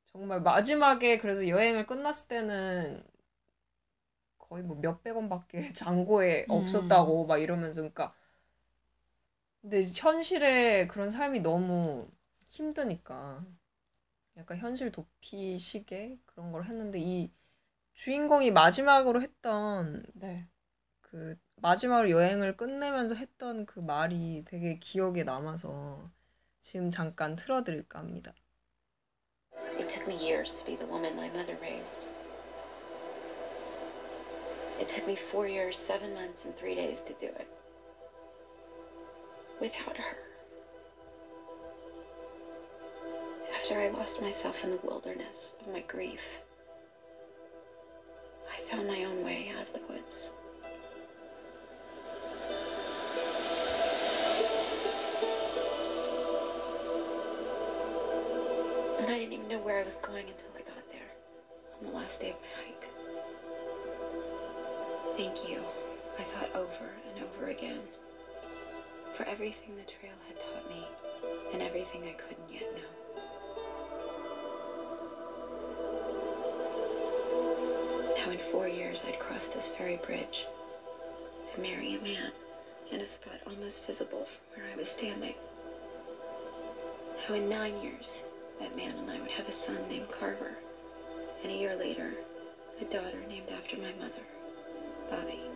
정말 0.06 0.40
마지막에 0.42 1.18
그래서 1.18 1.48
여행을 1.48 1.86
끝났을 1.86 2.28
때는 2.28 3.04
거의 4.38 4.62
뭐 4.62 4.76
몇백 4.80 5.16
원밖에 5.16 5.72
잔고에 5.74 6.46
음. 6.48 6.48
없었다고 6.48 7.26
막 7.26 7.38
이러면서 7.38 7.80
그러니까 7.80 8.14
근데 9.64 9.86
현실에 9.94 10.86
그런 10.88 11.08
삶이 11.08 11.40
너무 11.40 12.06
힘드니까 12.48 13.42
약간 14.36 14.58
현실 14.58 14.92
도피식의 14.92 16.18
그런 16.26 16.52
걸 16.52 16.66
했는데 16.66 16.98
이 17.00 17.32
주인공이 17.94 18.50
마지막으로 18.50 19.22
했던 19.22 20.04
네. 20.12 20.46
그 21.00 21.38
마지막으로 21.56 22.10
여행을 22.10 22.58
끝내면서 22.58 23.14
했던 23.14 23.64
그 23.64 23.80
말이 23.80 24.44
되게 24.46 24.78
기억에 24.78 25.24
남아서 25.24 26.10
지금 26.60 26.90
잠깐 26.90 27.34
틀어드릴까 27.34 27.98
합니다. 27.98 28.34
It 29.78 29.88
took 29.88 30.06
me 30.06 30.14
years 30.14 30.54
to 30.56 30.66
be 30.66 30.76
the 30.76 30.86
woman 30.86 31.14
my 31.14 31.30
mother 31.30 31.58
raised. 31.62 32.06
It 34.78 34.88
took 34.88 35.06
me 35.06 35.16
four 35.16 35.48
years, 35.48 35.78
seven 35.78 36.12
months, 36.12 36.44
and 36.44 36.54
three 36.54 36.74
days 36.74 37.02
to 37.06 37.14
do 37.16 37.28
it. 37.28 37.63
Without 39.60 39.96
her. 39.96 40.16
After 43.54 43.80
I 43.80 43.88
lost 43.88 44.20
myself 44.20 44.62
in 44.62 44.70
the 44.70 44.80
wilderness 44.82 45.54
of 45.60 45.72
my 45.72 45.80
grief, 45.80 46.42
I 48.54 48.60
found 48.60 48.86
my 48.86 49.04
own 49.04 49.24
way 49.24 49.50
out 49.56 49.62
of 49.62 49.72
the 49.72 49.80
woods. 49.88 50.28
And 58.98 59.08
I 59.10 59.18
didn't 59.18 59.32
even 59.32 59.48
know 59.48 59.58
where 59.58 59.80
I 59.80 59.84
was 59.84 59.96
going 59.96 60.26
until 60.28 60.50
I 60.54 60.60
got 60.60 60.90
there 60.92 61.10
on 61.78 61.86
the 61.86 61.92
last 61.96 62.20
day 62.20 62.30
of 62.30 62.36
my 62.42 62.48
hike. 62.66 62.88
Thank 65.16 65.48
you, 65.48 65.62
I 66.18 66.22
thought 66.22 66.54
over 66.54 66.90
and 67.08 67.24
over 67.24 67.46
again, 67.46 67.80
for 69.14 69.24
everything 69.28 69.76
the 69.76 69.82
trail 69.82 70.12
had 70.26 70.36
taught 70.36 70.68
me 70.68 70.82
and 71.52 71.62
everything 71.62 72.02
I 72.02 72.14
couldn't 72.14 72.52
yet 72.52 72.62
know. 72.74 72.90
How 78.18 78.30
in 78.32 78.38
four 78.38 78.66
years 78.66 79.04
I'd 79.06 79.20
cross 79.20 79.48
this 79.48 79.74
very 79.76 79.96
bridge 79.96 80.46
and 81.54 81.62
marry 81.62 81.94
a 81.94 82.00
man 82.00 82.32
in 82.90 83.00
a 83.00 83.04
spot 83.04 83.40
almost 83.46 83.86
visible 83.86 84.26
from 84.26 84.62
where 84.62 84.72
I 84.72 84.76
was 84.76 84.88
standing. 84.90 85.34
How 87.28 87.34
in 87.34 87.48
nine 87.48 87.80
years 87.82 88.24
that 88.58 88.76
man 88.76 88.92
and 88.98 89.10
I 89.10 89.20
would 89.20 89.30
have 89.30 89.48
a 89.48 89.52
son 89.52 89.78
named 89.88 90.10
Carver, 90.10 90.56
and 91.42 91.52
a 91.52 91.56
year 91.56 91.76
later, 91.76 92.14
a 92.80 92.84
daughter 92.84 93.20
named 93.28 93.48
after 93.56 93.76
my 93.76 93.92
mother, 94.00 94.22
Bobby. 95.10 95.53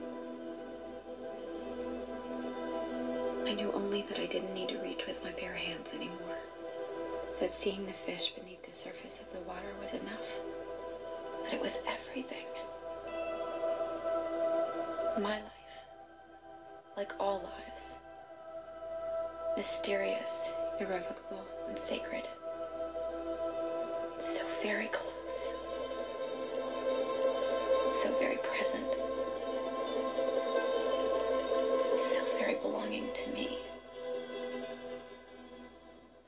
I 3.49 3.55
knew 3.55 3.73
only 3.73 4.03
that 4.03 4.19
I 4.21 4.27
didn't 4.27 4.53
need 4.53 4.69
to 4.69 4.79
reach 4.79 5.07
with 5.07 5.25
my 5.25 5.31
bare 5.31 5.55
hands 5.55 5.95
anymore. 5.95 6.37
that 7.41 7.53
seeing 7.53 7.87
the 7.87 7.93
fish 7.93 8.31
beneath 8.31 8.65
the 8.67 8.73
surface 8.73 9.21
of 9.21 9.33
the 9.33 9.39
water 9.41 9.73
was 9.81 9.93
enough, 9.93 10.39
that 11.45 11.55
it 11.55 11.61
was 11.61 11.83
everything. 11.87 12.45
My 15.23 15.37
life, 15.37 15.85
like 16.97 17.13
all 17.21 17.49
lives, 17.67 17.97
mysterious, 19.57 20.53
irrevocable, 20.81 21.45
and 21.69 21.79
sacred. 21.79 22.27
So 24.19 24.45
very 24.63 24.89
close. 24.89 25.55
So 27.93 28.13
very 28.19 28.39
present. 28.39 29.08
Belonging 32.63 33.13
to 33.13 33.31
me. 33.33 33.59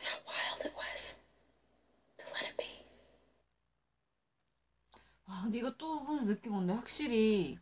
How 0.01 0.19
wild 0.27 0.61
it 0.65 0.73
was 0.77 1.17
to 2.19 2.25
let 2.35 2.45
it 2.51 2.57
be. 2.57 2.67
아, 5.27 5.49
이거 5.53 5.75
또 5.77 6.05
보면서 6.05 6.27
느낀 6.35 6.53
건데 6.53 6.73
확실히 6.75 7.59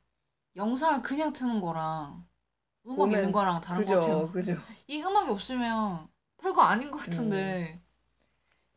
영상을 0.57 1.03
그냥 1.03 1.33
트는 1.33 1.61
거랑 1.61 2.27
음악 2.87 3.11
있는 3.13 3.29
보면- 3.31 3.33
거랑 3.33 3.61
다른 3.61 3.81
그죠, 3.83 3.95
것 3.95 4.01
같아요. 4.01 4.33
그죠. 4.33 4.57
이 4.89 5.03
음악이 5.03 5.31
없으면 5.31 6.09
별거 6.39 6.63
아닌 6.63 6.91
것 6.91 6.99
같은데 6.99 7.81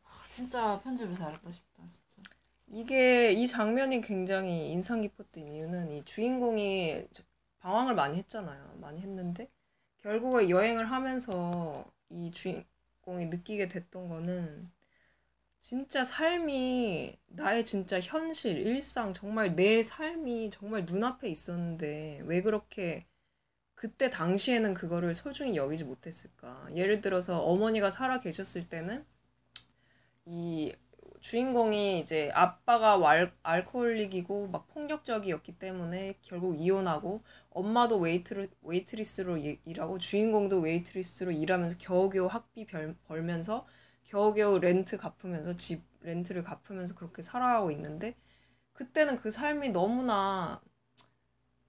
하, 0.02 0.28
진짜 0.28 0.80
편집을 0.82 1.14
잘했다 1.16 1.50
싶다 1.50 1.82
진짜. 1.90 2.30
이게 2.68 3.32
이 3.32 3.46
장면이 3.46 4.00
굉장히 4.00 4.70
인상 4.70 5.00
깊었던 5.02 5.48
이유는 5.48 5.90
이 5.90 6.04
주인공이 6.04 7.06
저- 7.12 7.22
방황을 7.60 7.94
많이 7.94 8.18
했잖아요. 8.18 8.74
많이 8.80 9.00
했는데 9.00 9.48
결국에 10.02 10.48
여행을 10.50 10.90
하면서 10.90 11.90
이 12.10 12.30
주인공이 12.32 13.26
느끼게 13.26 13.68
됐던 13.68 14.08
거는 14.08 14.70
진짜 15.60 16.02
삶이 16.02 17.16
나의 17.28 17.64
진짜 17.64 18.00
현실, 18.00 18.58
일상, 18.58 19.12
정말 19.12 19.54
내 19.54 19.82
삶이 19.82 20.50
정말 20.50 20.84
눈앞에 20.84 21.28
있었는데 21.28 22.22
왜 22.24 22.42
그렇게 22.42 23.06
그때 23.76 24.10
당시에는 24.10 24.74
그거를 24.74 25.14
소중히 25.14 25.56
여기지 25.56 25.84
못했을까? 25.84 26.68
예를 26.74 27.00
들어서 27.00 27.40
어머니가 27.40 27.90
살아 27.90 28.18
계셨을 28.18 28.68
때는 28.68 29.04
이 30.26 30.72
주인공이 31.20 32.00
이제 32.00 32.30
아빠가 32.34 32.96
알, 32.96 33.32
alcoholic이고 33.44 34.48
막 34.48 34.66
폭력적이었기 34.68 35.58
때문에 35.58 36.14
결국 36.22 36.56
이혼하고 36.56 37.22
엄마도 37.54 37.98
웨이트를, 37.98 38.50
웨이트리스로 38.62 39.36
일- 39.38 39.60
일하고 39.64 39.98
주인공도 39.98 40.60
웨이트리스로 40.60 41.32
일하면서 41.32 41.78
겨우겨우 41.78 42.26
학비 42.26 42.66
벌, 42.66 42.96
벌면서 43.06 43.66
겨우겨우 44.04 44.58
렌트 44.60 44.96
갚으면서 44.98 45.56
집 45.56 45.82
rent를 46.00 46.42
갚으면서 46.44 46.94
그렇게 46.94 47.22
살아가고 47.22 47.70
있는데 47.72 48.14
그때는 48.74 49.16
그 49.16 49.30
삶이 49.30 49.70
너무나 49.70 50.62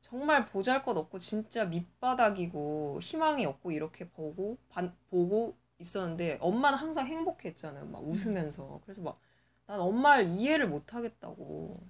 정말 0.02 0.46
보잘 0.46 0.84
것 0.84 0.96
없고 0.98 1.20
진짜 1.20 1.66
밑바닥이고 1.66 3.00
희망이 3.02 3.46
없고 3.46 3.72
이렇게 3.72 4.08
보고 4.10 4.58
반, 4.70 4.96
보고 5.10 5.58
있었는데 5.80 6.38
엄마는 6.42 6.78
항상 6.78 7.08
행복했잖아요. 7.08 7.86
막 7.88 8.04
웃으면서. 8.08 8.82
그래서 8.84 9.02
막 9.02 9.18
난 9.66 9.80
엄마를 9.80 10.26
이해를 10.28 10.68
못 10.68 10.94
하겠다고. 10.94 11.82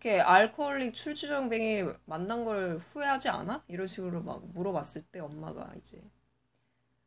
그렇게 0.00 0.18
알코올릭 0.18 0.94
출주정뱅이 0.94 1.92
만난 2.06 2.46
걸 2.46 2.78
후회하지 2.78 3.28
않아? 3.28 3.62
이런 3.68 3.86
식으로 3.86 4.22
막 4.22 4.42
물어봤을 4.54 5.02
때 5.12 5.20
엄마가 5.20 5.74
이제 5.76 6.02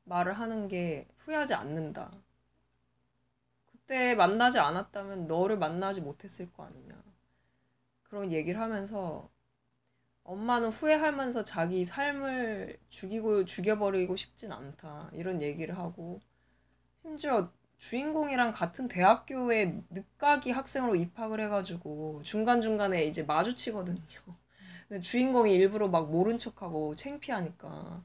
말을 0.03 0.33
하는 0.33 0.67
게 0.67 1.07
후회하지 1.17 1.55
않는다. 1.55 2.11
그때 3.65 4.13
만나지 4.13 4.59
않았다면 4.59 5.25
너를 5.25 5.57
만나지 5.57 6.01
못했을 6.01 6.53
거 6.53 6.65
아니냐. 6.65 7.03
그런 8.03 8.31
얘기를 8.31 8.61
하면서 8.61 9.27
엄마는 10.23 10.69
후회하면서 10.69 11.45
자기 11.45 11.83
삶을 11.83 12.77
죽이고 12.89 13.45
죽여버리고 13.45 14.15
싶진 14.15 14.51
않다. 14.51 15.09
이런 15.13 15.41
얘기를 15.41 15.75
하고 15.79 16.21
심지어 17.01 17.51
주인공이랑 17.89 18.53
같은 18.53 18.87
대학교에 18.87 19.81
늦가기 19.89 20.51
학생으로 20.51 20.95
입학을 20.95 21.41
해가지고 21.41 22.21
중간중간에 22.23 23.03
이제 23.05 23.23
마주치거든요. 23.23 23.99
근데 24.87 25.01
주인공이 25.01 25.53
일부러 25.53 25.87
막 25.89 26.09
모른 26.09 26.37
척하고 26.37 26.95
창피하니까. 26.95 28.01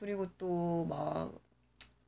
그리고 0.00 0.26
또 0.38 0.86
막 0.88 1.32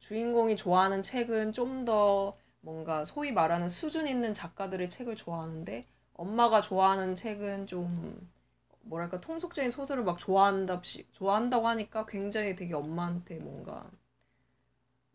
주인공이 0.00 0.56
좋아하는 0.56 1.02
책은 1.02 1.52
좀 1.52 1.84
더 1.84 2.36
뭔가 2.60 3.04
소위 3.04 3.32
말하는 3.32 3.68
수준 3.68 4.08
있는 4.08 4.32
작가들의 4.32 4.88
책을 4.88 5.16
좋아하는데 5.16 5.84
엄마가 6.14 6.62
좋아하는 6.62 7.14
책은 7.14 7.66
좀 7.66 8.30
뭐랄까 8.82 9.20
통속적인 9.20 9.70
소설을 9.70 10.04
막 10.04 10.18
좋아한다 10.18 10.80
좋아한다고 11.12 11.68
하니까 11.68 12.06
굉장히 12.06 12.56
되게 12.56 12.74
엄마한테 12.74 13.38
뭔가 13.38 13.82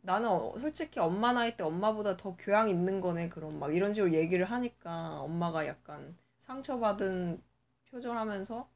나는 0.01 0.29
어- 0.29 0.57
솔직히 0.59 0.99
엄마 0.99 1.31
나이 1.33 1.55
때 1.55 1.63
엄마보다 1.63 2.17
더 2.17 2.35
교양 2.38 2.69
있는 2.69 2.99
거네 3.01 3.29
그런 3.29 3.59
막 3.59 3.73
이런 3.73 3.93
식으로 3.93 4.12
얘기를 4.13 4.45
하니까 4.45 5.21
엄마가 5.21 5.67
약간 5.67 6.17
상처받은 6.39 7.41
표정하면서 7.91 8.69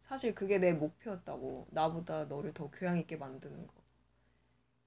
사실 0.00 0.34
그게 0.34 0.58
내 0.58 0.72
목표였다고. 0.74 1.68
나보다 1.70 2.24
너를 2.26 2.54
더 2.54 2.70
교양 2.70 2.98
있게 2.98 3.16
만드는 3.16 3.66
거. 3.68 3.74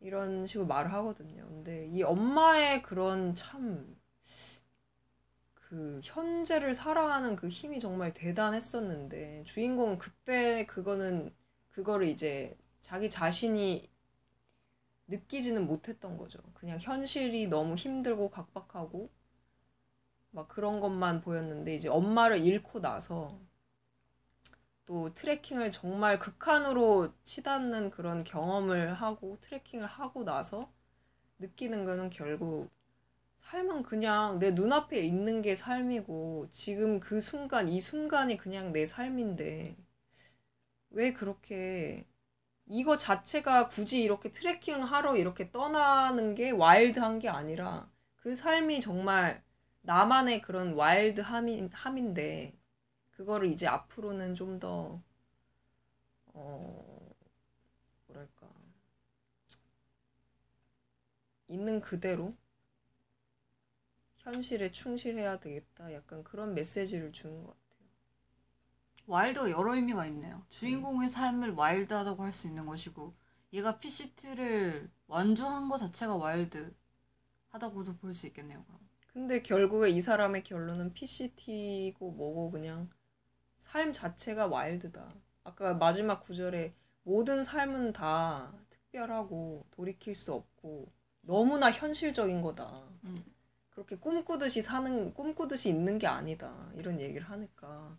이런 0.01 0.45
식으로 0.45 0.67
말을 0.67 0.93
하거든요. 0.93 1.47
근데 1.47 1.87
이 1.87 2.03
엄마의 2.03 2.83
그런 2.83 3.33
참 3.33 3.97
그 5.55 5.99
현재를 6.03 6.73
살아가는 6.75 7.35
그 7.35 7.47
힘이 7.49 7.79
정말 7.79 8.13
대단했었는데 8.13 9.43
주인공은 9.45 9.97
그때 9.97 10.65
그거는 10.67 11.33
그거를 11.71 12.07
이제 12.07 12.55
자기 12.81 13.09
자신이 13.09 13.89
느끼지는 15.07 15.67
못했던 15.67 16.17
거죠. 16.17 16.39
그냥 16.53 16.77
현실이 16.79 17.47
너무 17.47 17.75
힘들고 17.75 18.29
각박하고 18.29 19.09
막 20.31 20.47
그런 20.47 20.79
것만 20.79 21.21
보였는데 21.21 21.75
이제 21.75 21.89
엄마를 21.89 22.39
잃고 22.39 22.81
나서 22.81 23.39
또 24.85 25.13
트레킹을 25.13 25.71
정말 25.71 26.19
극한으로 26.19 27.13
치닫는 27.23 27.91
그런 27.91 28.23
경험을 28.23 28.93
하고 28.93 29.37
트레킹을 29.41 29.87
하고 29.87 30.23
나서 30.23 30.71
느끼는 31.39 31.85
거는 31.85 32.09
결국 32.09 32.69
삶은 33.35 33.83
그냥 33.83 34.39
내 34.39 34.51
눈앞에 34.51 34.99
있는 35.01 35.41
게 35.41 35.55
삶이고 35.55 36.47
지금 36.51 36.99
그 36.99 37.19
순간 37.19 37.69
이 37.69 37.79
순간이 37.79 38.37
그냥 38.37 38.73
내 38.73 38.85
삶인데 38.85 39.77
왜 40.91 41.13
그렇게 41.13 42.05
이거 42.65 42.97
자체가 42.97 43.67
굳이 43.69 44.01
이렇게 44.03 44.29
트레킹 44.31 44.83
하러 44.83 45.15
이렇게 45.15 45.49
떠나는 45.51 46.35
게 46.35 46.51
와일드한 46.51 47.19
게 47.19 47.29
아니라 47.29 47.89
그 48.17 48.35
삶이 48.35 48.79
정말 48.81 49.43
나만의 49.81 50.41
그런 50.41 50.73
와일드 50.73 51.21
함인 51.21 51.69
함인데 51.73 52.57
그거를 53.11 53.49
이제 53.49 53.67
앞으로는 53.67 54.35
좀 54.35 54.59
더 54.59 55.01
어, 56.33 57.15
뭐랄까 58.07 58.47
있는 61.47 61.79
그대로 61.79 62.35
현실에 64.17 64.71
충실해야 64.71 65.39
되겠다. 65.39 65.93
약간 65.93 66.23
그런 66.23 66.55
메시지를 66.55 67.11
주는 67.11 67.43
것 67.43 67.49
같아요. 67.49 67.62
와일드가 69.05 69.49
여러 69.51 69.75
의미가 69.75 70.05
있네요. 70.07 70.43
주인공의 70.49 71.09
삶을 71.09 71.51
와일드하다고 71.53 72.23
할 72.23 72.31
수 72.33 72.47
있는 72.47 72.65
것이고 72.65 73.13
얘가 73.53 73.77
PCT를 73.77 74.89
완주한 75.07 75.67
것 75.69 75.77
자체가 75.77 76.15
와일드하다고도 76.15 77.97
볼 77.99 78.13
수 78.13 78.27
있겠네요. 78.27 78.63
그럼. 78.65 78.79
근데 79.11 79.41
결국에 79.43 79.89
이 79.89 80.01
사람의 80.01 80.43
결론은 80.43 80.93
PCT고 80.93 82.11
뭐고 82.11 82.51
그냥 82.51 82.89
삶 83.57 83.93
자체가 83.93 84.47
와일드다. 84.47 85.13
아까 85.43 85.73
마지막 85.75 86.21
구절에 86.21 86.73
모든 87.03 87.43
삶은 87.43 87.93
다 87.93 88.53
특별하고 88.69 89.65
돌이킬 89.71 90.15
수 90.15 90.33
없고 90.33 90.91
너무나 91.21 91.71
현실적인 91.71 92.41
거다. 92.41 92.83
음. 93.03 93.23
그렇게 93.69 93.95
꿈꾸듯이 93.97 94.61
사는 94.61 95.13
꿈꾸듯이 95.13 95.69
있는 95.69 95.97
게 95.97 96.07
아니다. 96.07 96.71
이런 96.75 96.99
얘기를 96.99 97.29
하니까 97.29 97.97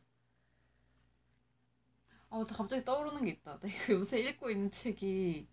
어, 2.35 2.45
나 2.47 2.55
갑자기 2.55 2.85
떠오르는 2.85 3.25
게 3.25 3.31
있다. 3.33 3.59
내가 3.61 3.93
요새 3.95 4.21
읽고 4.21 4.51
있는 4.51 4.71
책이 4.71 5.49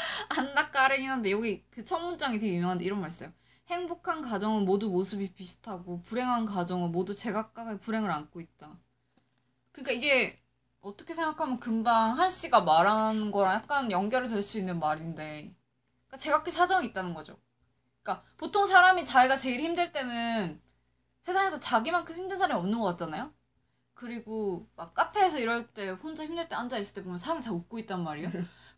안나 0.28 0.70
까레닌한데 0.70 1.30
여기 1.30 1.64
그 1.70 1.84
첫 1.84 1.98
문장이 2.00 2.38
되게 2.38 2.54
유명한데 2.56 2.84
이런 2.84 3.00
말 3.00 3.10
있어요. 3.10 3.32
행복한 3.68 4.22
가정은 4.22 4.64
모두 4.64 4.88
모습이 4.90 5.32
비슷하고 5.34 6.02
불행한 6.02 6.46
가정은 6.46 6.92
모두 6.92 7.14
제각각의 7.14 7.78
불행을 7.80 8.10
안고 8.10 8.40
있다. 8.40 8.78
그러니까 9.72 9.92
이게 9.92 10.40
어떻게 10.80 11.14
생각하면 11.14 11.60
금방 11.60 12.18
한 12.18 12.30
씨가 12.30 12.62
말한 12.62 13.30
거랑 13.32 13.54
약간 13.56 13.90
연결이 13.90 14.28
될 14.28 14.42
수 14.42 14.58
있는 14.58 14.78
말인데 14.80 15.54
그러니까 16.08 16.18
제각기 16.18 16.50
사정이 16.52 16.88
있다는 16.88 17.14
거죠. 17.14 17.38
그러니까 18.02 18.24
보통 18.38 18.66
사람이 18.66 19.04
자기가 19.06 19.36
제일 19.38 19.60
힘들 19.60 19.92
때는 19.92 20.60
세상에서 21.22 21.60
자기만큼 21.60 22.16
힘든 22.16 22.38
사람이 22.38 22.58
없는 22.60 22.78
것 22.80 22.84
같잖아요. 22.86 23.32
그리고 23.94 24.66
막 24.76 24.94
카페에서 24.94 25.38
이럴 25.38 25.68
때 25.72 25.90
혼자 25.90 26.24
힘들 26.24 26.48
때 26.48 26.54
앉아 26.54 26.78
있을 26.78 26.94
때 26.94 27.02
보면 27.02 27.18
사람이 27.18 27.42
다 27.42 27.52
웃고 27.52 27.78
있단 27.80 28.02
말이에요. 28.02 28.30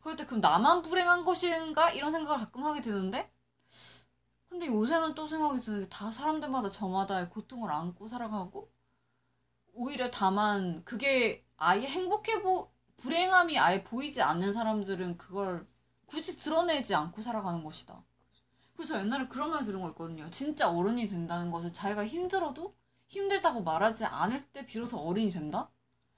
그럴 0.03 0.16
때 0.16 0.27
그럼 0.27 0.40
나만 0.40 0.83
불행한 0.83 1.24
것인가 1.24 1.90
이런 1.92 2.12
생각을 2.12 2.38
가끔 2.38 2.64
하게 2.64 2.83
되는데 2.83 3.31
근데 4.48 4.66
요새는 4.66 5.14
또 5.14 5.27
생각이 5.29 5.61
드는 5.61 5.81
게 5.83 5.88
다 5.90 6.11
사람들마다 6.12 6.70
저마다의 6.70 7.29
고통을 7.31 7.70
안고 7.70 8.09
살아가고 8.09 8.70
오히려 9.74 10.11
다만 10.11 10.83
그게 10.85 11.44
아예 11.57 11.83
행복해 11.87 12.42
보 12.42 12.70
불행함이 12.96 13.59
아예 13.59 13.83
보이지 13.85 14.22
않는 14.22 14.53
사람들은 14.53 15.18
그걸 15.18 15.66
굳이 16.07 16.37
드러내지 16.38 16.94
않고 16.94 17.20
살아가는 17.22 17.64
것이다. 17.64 18.03
그래서 18.77 18.94
저 18.94 19.00
옛날에 19.00 19.29
그런 19.29 19.50
말 19.50 19.64
들은 19.64 19.83
거 19.83 19.88
있거든요. 19.90 20.29
진짜 20.31 20.70
어른이 20.70 21.07
된다는 21.09 21.50
것은 21.50 21.72
자기가 21.72 22.07
힘들어도 22.07 22.74
힘들다고 23.09 23.62
말하지 23.62 24.05
않을 24.07 24.43
때 24.53 24.64
비로소 24.64 24.99
어른이 24.99 25.31
된다? 25.31 25.71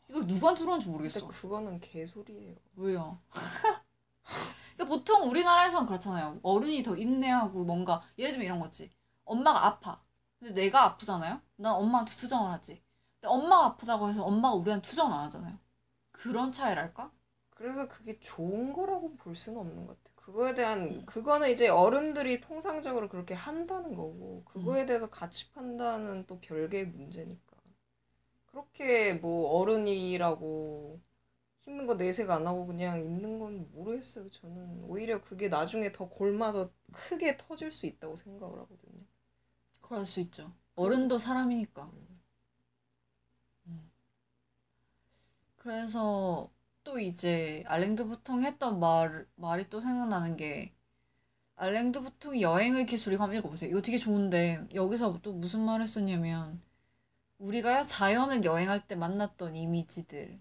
이걸 0.08 0.26
누구한테 0.26 0.60
들었는지 0.60 0.86
근데 0.86 0.96
모르겠어. 0.98 1.26
그거는 1.26 1.80
개소리예요. 1.80 2.56
왜요? 2.76 3.20
그러니까 4.76 4.84
보통 4.94 5.28
우리나라에서는 5.28 5.86
그렇잖아요. 5.86 6.38
어른이 6.42 6.82
더 6.82 6.96
인내하고 6.96 7.64
뭔가 7.64 8.02
예를 8.18 8.32
들면 8.32 8.44
이런 8.46 8.60
거지. 8.60 8.90
엄마가 9.24 9.66
아파. 9.66 10.00
근데 10.38 10.54
내가 10.54 10.84
아프잖아요. 10.84 11.40
난 11.56 11.72
엄마한테 11.74 12.12
투정을 12.14 12.50
하지. 12.52 12.82
근데 13.20 13.28
엄마가 13.28 13.66
아프다고 13.66 14.08
해서 14.08 14.22
엄마가 14.24 14.54
우리한테 14.54 14.88
투정을 14.88 15.12
안 15.12 15.24
하잖아요. 15.24 15.58
그런 16.12 16.52
차이랄까? 16.52 17.10
그래서 17.50 17.88
그게 17.88 18.18
좋은 18.20 18.72
거라고 18.72 19.16
볼 19.16 19.34
수는 19.34 19.58
없는 19.60 19.86
것 19.86 20.02
같아. 20.02 20.15
그거에 20.26 20.54
대한 20.54 20.90
음. 20.90 21.06
그거는 21.06 21.50
이제 21.50 21.68
어른들이 21.68 22.40
통상적으로 22.40 23.08
그렇게 23.08 23.32
한다는 23.34 23.94
거고 23.94 24.42
그거에 24.44 24.82
음. 24.82 24.86
대해서 24.86 25.08
가치 25.08 25.50
판단은 25.52 26.26
또 26.26 26.40
별개의 26.40 26.86
문제니까. 26.88 27.56
그렇게 28.46 29.14
뭐 29.14 29.50
어른이라고 29.60 31.00
힘든 31.64 31.86
거 31.86 31.96
내색 31.96 32.30
안 32.30 32.46
하고 32.46 32.66
그냥 32.66 33.00
있는 33.02 33.38
건 33.38 33.70
모르겠어요. 33.72 34.30
저는 34.30 34.84
오히려 34.84 35.22
그게 35.22 35.48
나중에 35.48 35.92
더 35.92 36.08
골마서 36.08 36.70
크게 36.92 37.36
터질 37.38 37.72
수 37.72 37.86
있다고 37.86 38.16
생각을 38.16 38.58
하거든요. 38.60 39.04
그럴 39.80 40.06
수 40.06 40.20
있죠. 40.20 40.52
어른도 40.74 41.18
사람이니까. 41.18 41.90
음. 43.66 43.90
그래서 45.56 46.50
또 46.86 46.98
이제 46.98 47.64
알랭드 47.66 48.06
부통이 48.06 48.44
했던 48.46 48.80
말, 48.80 49.26
말이 49.36 49.68
또 49.68 49.80
생각나는 49.82 50.36
게 50.38 50.72
알랭드 51.56 52.02
부통이 52.02 52.42
여행의 52.42 52.86
기술이 52.86 53.16
한번 53.16 53.38
읽어보세요. 53.38 53.70
이거 53.70 53.82
되게 53.82 53.98
좋은데 53.98 54.66
여기서 54.74 55.20
또 55.22 55.32
무슨 55.34 55.62
말을 55.64 55.84
했었냐면 55.84 56.62
우리가 57.38 57.84
자연을 57.84 58.44
여행할 58.44 58.86
때 58.88 58.96
만났던 58.96 59.56
이미지들 59.56 60.40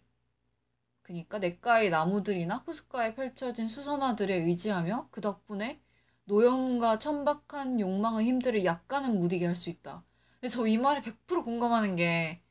그니까 1.03 1.39
냇가의 1.39 1.89
나무들이나 1.89 2.58
호숫가에 2.67 3.15
펼쳐진 3.15 3.67
수선화들에 3.67 4.36
의지하며 4.36 5.10
그 5.12 5.21
덕분에 5.21 5.79
노염과 6.25 6.99
천박한 6.99 7.79
욕망의 7.79 8.25
힘들을 8.25 8.65
약간은 8.65 9.17
무디게 9.19 9.45
할 9.45 9.55
수 9.55 9.69
있다. 9.69 10.03
근데 10.41 10.49
저 10.49 10.67
이 10.67 10.77
말에 10.77 11.01
100% 11.01 11.43
공감하는 11.43 11.95
게, 11.95 12.41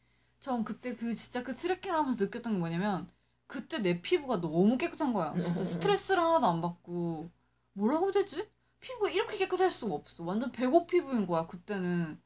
전 0.41 0.65
그때 0.65 0.95
그 0.97 1.15
진짜 1.15 1.43
그 1.43 1.57
트레킹을 1.57 1.99
하면서 1.99 2.25
느꼈던 2.25 2.53
게 2.55 2.59
뭐냐면, 2.59 3.09
그때 3.47 3.79
내 3.79 4.01
피부가 4.01 4.41
너무 4.41 4.77
깨끗한 4.79 5.13
거야. 5.13 5.33
진짜 5.41 5.65
스트레스를 5.65 6.23
하나도 6.23 6.47
안 6.47 6.61
받고, 6.61 7.31
뭐라고 7.75 8.07
해야 8.07 8.13
되지? 8.13 8.49
피부가 8.81 9.11
이렇게 9.11 9.37
깨끗할 9.37 9.71
수가 9.71 9.95
없어. 9.95 10.25
완전 10.25 10.51
배고 10.53 10.87
피부인 10.87 11.27
거야, 11.27 11.47
그때는. 11.47 12.21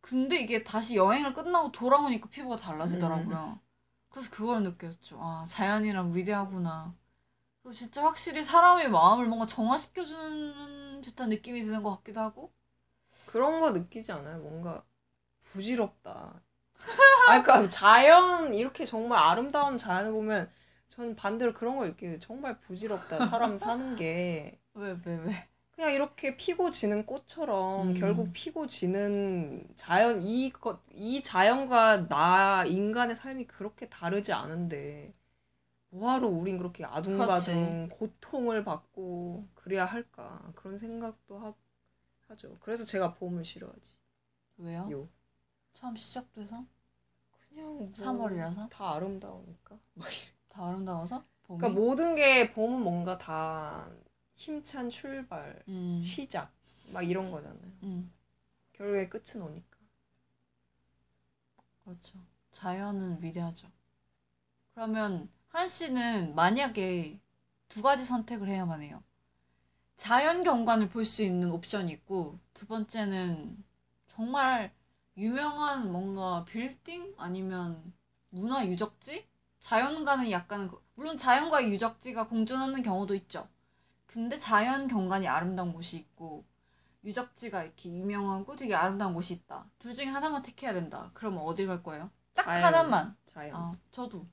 근데 0.00 0.40
이게 0.40 0.62
다시 0.62 0.96
여행을 0.96 1.34
끝나고 1.34 1.72
돌아오니까 1.72 2.28
피부가 2.28 2.56
달라지더라고요. 2.56 3.60
그래서 4.08 4.30
그걸 4.30 4.62
느꼈죠. 4.62 5.18
아, 5.20 5.44
자연이란 5.46 6.14
위대하구나. 6.14 6.94
그리고 7.62 7.74
진짜 7.74 8.02
확실히 8.04 8.42
사람의 8.44 8.90
마음을 8.90 9.26
뭔가 9.26 9.46
정화시켜주는 9.46 11.00
듯한 11.00 11.28
느낌이 11.28 11.62
드는 11.64 11.82
것 11.82 11.96
같기도 11.96 12.20
하고. 12.20 12.52
그런 13.26 13.60
거 13.60 13.72
느끼지 13.72 14.12
않아요? 14.12 14.38
뭔가 14.38 14.84
부질없다. 15.52 16.40
아, 17.26 17.42
그러니까 17.42 17.68
자연 17.68 18.54
이렇게 18.54 18.84
정말 18.84 19.18
아름다운 19.18 19.78
자연을 19.78 20.12
보면 20.12 20.50
저는 20.88 21.16
반대로 21.16 21.52
그런 21.52 21.76
걸 21.76 21.88
느끼는 21.88 22.20
정말 22.20 22.58
부질없다. 22.60 23.20
사람 23.20 23.56
사는 23.58 23.96
게 23.96 24.60
왜, 24.74 24.96
왜, 25.04 25.16
왜? 25.16 25.48
그냥 25.72 25.92
이렇게 25.92 26.36
피고 26.36 26.70
지는 26.70 27.04
꽃처럼 27.04 27.90
음. 27.90 27.94
결국 27.94 28.30
피고 28.32 28.66
지는 28.66 29.66
자연 29.76 30.20
이 30.22 30.50
것 30.50 30.80
이 30.92 31.22
자연과 31.22 32.08
나 32.08 32.64
인간의 32.66 33.14
삶이 33.16 33.46
그렇게 33.46 33.88
다르지 33.88 34.32
않은데 34.32 35.14
뭐하러 35.90 36.28
우린 36.28 36.58
그렇게 36.58 36.84
아둥바둥 36.84 37.88
고통을 37.90 38.64
받고 38.64 39.48
그래야 39.54 39.84
할까 39.86 40.52
그런 40.56 40.76
생각도 40.78 41.38
하, 41.38 41.54
하죠. 42.28 42.58
그래서 42.60 42.84
제가 42.86 43.14
봄을 43.14 43.44
싫어하지. 43.44 43.96
왜요? 44.58 44.88
요. 44.92 45.08
처음 45.76 45.94
시작돼서? 45.94 46.64
그냥 47.50 47.76
뭐 47.76 47.92
3월이라서? 47.92 48.70
다 48.70 48.94
아름다우니까. 48.94 49.78
다 50.48 50.68
아름다워서? 50.68 51.22
봄이? 51.42 51.60
그러니까 51.60 51.78
모든 51.80 52.14
게 52.14 52.50
봄은 52.54 52.80
뭔가 52.82 53.18
다 53.18 53.86
힘찬 54.32 54.88
출발, 54.88 55.62
음, 55.68 56.00
시작 56.02 56.50
막 56.94 57.02
이런 57.02 57.30
거잖아요. 57.30 57.72
음, 57.82 58.10
결국에 58.72 59.08
끝은 59.10 59.42
오니까. 59.42 59.76
그렇죠. 61.84 62.18
자연은 62.52 63.22
위대하죠. 63.22 63.68
그러면 64.74 65.30
한 65.48 65.68
씨는 65.68 66.34
만약에 66.34 67.20
두 67.68 67.82
가지 67.82 68.02
선택을 68.02 68.48
해야만 68.48 68.80
해요. 68.80 69.02
자연 69.98 70.40
경관을 70.42 70.88
볼 70.88 71.04
수 71.04 71.22
있는 71.22 71.50
옵션이 71.50 71.92
있고, 71.92 72.38
두 72.54 72.66
번째는 72.66 73.62
정말 74.06 74.74
유명한 75.16 75.90
뭔가 75.90 76.44
빌딩 76.44 77.14
아니면 77.18 77.92
문화 78.30 78.66
유적지? 78.66 79.26
자연과는 79.60 80.30
약간 80.30 80.68
그- 80.68 80.80
물론 80.94 81.16
자연과 81.16 81.64
유적지가 81.64 82.28
공존하는 82.28 82.82
경우도 82.82 83.14
있죠. 83.14 83.48
근데 84.06 84.38
자연 84.38 84.88
경관이 84.88 85.26
아름다운 85.28 85.72
곳이 85.72 85.96
있고 85.96 86.44
유적지가 87.04 87.64
이렇게 87.64 87.90
유명하고 87.90 88.56
되게 88.56 88.74
아름다운 88.74 89.14
곳이 89.14 89.34
있다. 89.34 89.66
둘 89.78 89.94
중에 89.94 90.06
하나만 90.06 90.42
택해야 90.42 90.72
된다. 90.74 91.10
그러면 91.14 91.40
어디 91.42 91.66
갈 91.66 91.82
거예요? 91.82 92.10
딱 92.34 92.44
자연. 92.44 92.64
하나만. 92.64 93.16
자연. 93.26 93.54
아, 93.56 93.76
저도. 93.92 94.26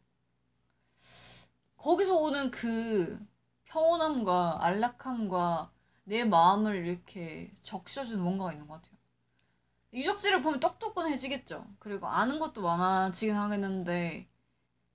거기서 1.77 2.15
오는 2.17 2.49
그 2.51 3.19
평온함과 3.65 4.63
안락함과 4.65 5.71
내 6.05 6.23
마음을 6.23 6.85
이렇게 6.85 7.53
적셔주는 7.61 8.21
뭔가가 8.23 8.51
있는 8.53 8.67
것 8.67 8.75
같아요. 8.75 8.92
유적지를 9.93 10.41
보면 10.41 10.59
똑똑해지겠죠. 10.59 11.65
그리고 11.79 12.07
아는 12.07 12.39
것도 12.39 12.61
많아지긴 12.61 13.35
하겠는데, 13.35 14.27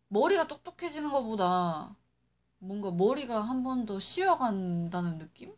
머리가 0.09 0.47
똑똑해지는 0.49 1.11
것보다 1.11 1.97
뭔가 2.59 2.91
머리가 2.91 3.41
한 3.43 3.63
번 3.65 3.87
더 3.87 4.01
쉬어간다는 4.01 5.19
느낌? 5.19 5.55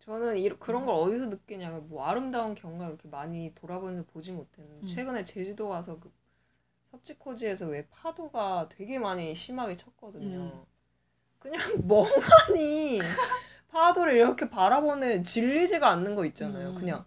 저는 0.00 0.38
이, 0.38 0.48
그런 0.50 0.86
걸 0.86 0.94
어디서 0.96 1.26
느끼냐면 1.26 1.88
뭐 1.88 2.04
아름다운 2.06 2.54
경관 2.54 2.90
이렇게 2.90 3.08
많이 3.08 3.54
돌아보면서 3.54 4.04
보지 4.12 4.32
못했는데 4.32 4.82
음. 4.82 4.86
최근에 4.86 5.24
제주도 5.24 5.68
가서 5.70 5.98
그 6.00 6.12
섭지코지에서 6.90 7.66
왜 7.68 7.86
파도가 7.88 8.68
되게 8.70 8.98
많이 8.98 9.34
심하게 9.34 9.76
쳤거든요. 9.76 10.38
음. 10.38 10.64
그냥 11.40 11.60
멍하니 11.86 13.00
파도를 13.70 14.14
이렇게 14.16 14.48
바라보는 14.50 15.24
질리지가 15.24 15.88
않는 15.90 16.14
거 16.16 16.24
있잖아요. 16.26 16.70
음. 16.70 16.74
그냥 16.74 17.04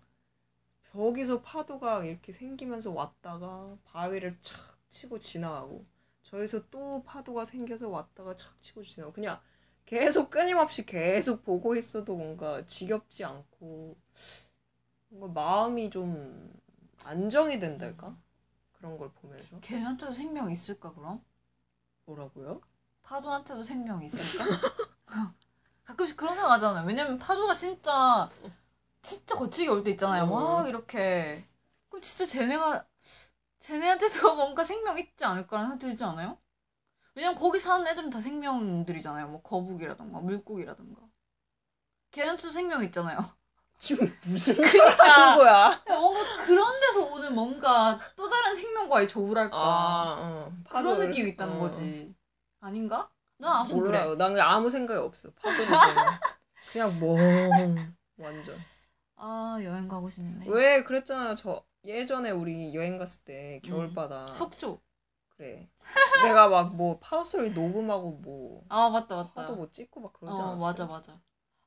저기서 0.93 1.41
파도가 1.41 2.03
이렇게 2.03 2.31
생기면서 2.31 2.91
왔다가 2.91 3.77
바위를 3.85 4.37
착 4.41 4.77
치고 4.89 5.19
지나가고 5.19 5.85
저기서 6.23 6.69
또 6.69 7.01
파도가 7.03 7.45
생겨서 7.45 7.89
왔다가 7.89 8.35
착 8.35 8.61
치고 8.61 8.83
지나가고 8.83 9.13
그냥 9.13 9.39
계속 9.85 10.29
끊임없이 10.29 10.85
계속 10.85 11.43
보고 11.43 11.75
있어도 11.75 12.15
뭔가 12.15 12.65
지겹지 12.65 13.23
않고 13.23 13.97
뭔가 15.09 15.41
마음이 15.41 15.89
좀 15.89 16.53
안정이 17.03 17.59
된달까? 17.59 18.15
그런 18.73 18.97
걸 18.97 19.11
보면서 19.13 19.59
걔한테도 19.59 20.13
생명 20.13 20.51
있을까, 20.51 20.93
그럼? 20.93 21.23
뭐라고요? 22.05 22.61
파도한테도 23.03 23.63
생명 23.63 24.03
있을까? 24.03 24.45
가끔씩 25.83 26.17
그런 26.17 26.33
생각 26.33 26.51
하잖아요. 26.53 26.85
왜냐면 26.85 27.17
파도가 27.17 27.55
진짜 27.55 28.29
진짜 29.01 29.35
거칠게 29.35 29.69
올 29.69 29.83
때 29.83 29.91
있잖아요. 29.91 30.23
음. 30.25 30.29
막 30.29 30.67
이렇게 30.67 31.45
그럼 31.89 32.01
진짜 32.01 32.25
쟤네가 32.25 32.85
쟤네한테도 33.59 34.35
뭔가 34.35 34.63
생명 34.63 34.97
있지 34.99 35.25
않을까라는 35.25 35.71
생각 35.71 35.79
들지 35.87 36.03
않아요? 36.03 36.37
왜냐면 37.15 37.37
거기 37.37 37.59
사는 37.59 37.85
애들은 37.87 38.09
다 38.09 38.19
생명들이잖아요. 38.21 39.27
뭐 39.27 39.41
거북이라던가 39.41 40.19
물고기라던가 40.19 41.01
걔네한테도 42.11 42.51
생명 42.51 42.83
있잖아요. 42.85 43.19
지금 43.79 44.05
무슨 44.25 44.53
그니까 44.61 45.35
거야? 45.35 45.83
뭔가 45.87 46.45
그런 46.45 46.79
데서 46.79 47.03
오는 47.05 47.33
뭔가 47.33 47.99
또 48.15 48.29
다른 48.29 48.53
생명과의 48.53 49.07
조우랄까 49.07 49.57
아, 49.57 50.15
어. 50.19 50.53
그런 50.69 50.99
느낌이 50.99 51.31
있다는 51.31 51.55
어. 51.55 51.59
거지 51.59 52.13
아닌가? 52.59 53.09
난 53.37 53.53
아무튼 53.53 53.79
그래 53.79 53.99
몰라요. 54.03 54.15
난 54.17 54.33
그냥 54.33 54.49
아무 54.49 54.69
생각이 54.69 54.99
없어. 54.99 55.29
보면. 55.31 55.57
그냥 56.71 56.99
멍 56.99 57.93
완전. 58.17 58.55
아 59.23 59.57
여행 59.63 59.87
가고 59.87 60.09
싶네 60.09 60.47
왜 60.49 60.83
그랬잖아. 60.83 61.35
저 61.35 61.63
예전에 61.83 62.31
우리 62.31 62.73
여행 62.75 62.97
갔을 62.97 63.23
때 63.23 63.61
음. 63.65 63.69
겨울바다. 63.69 64.33
속초 64.33 64.81
그래. 65.29 65.69
내가 66.23 66.47
막 66.49 66.73
뭐 66.75 66.99
파우스를 66.99 67.53
녹음하고 67.53 68.11
뭐 68.13 68.63
아 68.69 68.89
맞다 68.89 69.15
맞다 69.15 69.33
파도 69.33 69.55
뭐 69.55 69.71
찍고 69.71 69.99
막 70.01 70.13
그러지 70.13 70.39
어 70.39 70.43
않았어? 70.43 70.65
맞아 70.67 70.85
맞아 70.85 71.19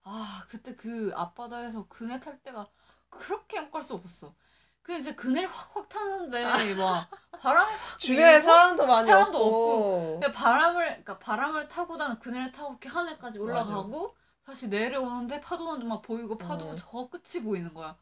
아 0.05 0.45
그때 0.49 0.75
그 0.77 1.13
앞바다에서 1.15 1.87
그네 1.89 2.21
탈 2.21 2.39
때가 2.43 2.69
그렇게 3.11 3.61
못갈수 3.61 3.95
없었어 3.95 4.35
그 4.83 4.93
이제 4.97 5.15
그네를 5.15 5.49
확확 5.49 5.89
타는데 5.89 6.43
막 6.75 7.09
바람이 7.41 7.73
확 7.73 7.99
주변에 8.01 8.41
사람도 8.41 8.87
많이 8.87 9.07
사람도 9.07 9.39
없고. 9.39 10.21
그냥 10.21 10.33
바람을 10.33 10.85
그러니까 10.87 11.19
바람을 11.19 11.69
타고 11.69 11.97
다는 11.97 12.19
그네를 12.19 12.53
타고 12.53 12.71
이렇게 12.73 12.89
하늘까지 12.89 13.39
올라가고 13.39 14.17
다시 14.45 14.69
내려오는데 14.69 15.41
파도만 15.41 15.87
막 15.89 16.03
보이고 16.03 16.37
파도 16.37 16.67
어. 16.71 16.77
저 16.77 17.09
끝이 17.09 17.43
보이는 17.43 17.73
거야. 17.73 17.97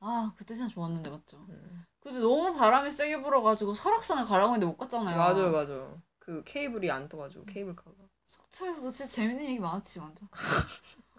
아 0.00 0.32
그때 0.36 0.54
진짜 0.54 0.72
좋았는데 0.72 1.10
맞죠? 1.10 1.36
음. 1.48 1.84
근데 2.00 2.20
너무 2.20 2.54
바람이 2.54 2.90
세게 2.90 3.20
불어가지고 3.22 3.74
설악산을 3.74 4.24
가려고 4.24 4.54
했는데 4.54 4.66
못 4.66 4.76
갔잖아요. 4.78 5.16
맞아요, 5.16 5.50
맞아요. 5.50 6.00
그 6.18 6.42
케이블이 6.44 6.90
안 6.90 7.08
떠가지고 7.08 7.44
케이블카가. 7.44 7.90
속초에서도 8.26 8.90
진짜 8.90 9.10
재밌는 9.12 9.44
얘기 9.44 9.58
많았지 9.58 9.98
완전. 9.98 10.28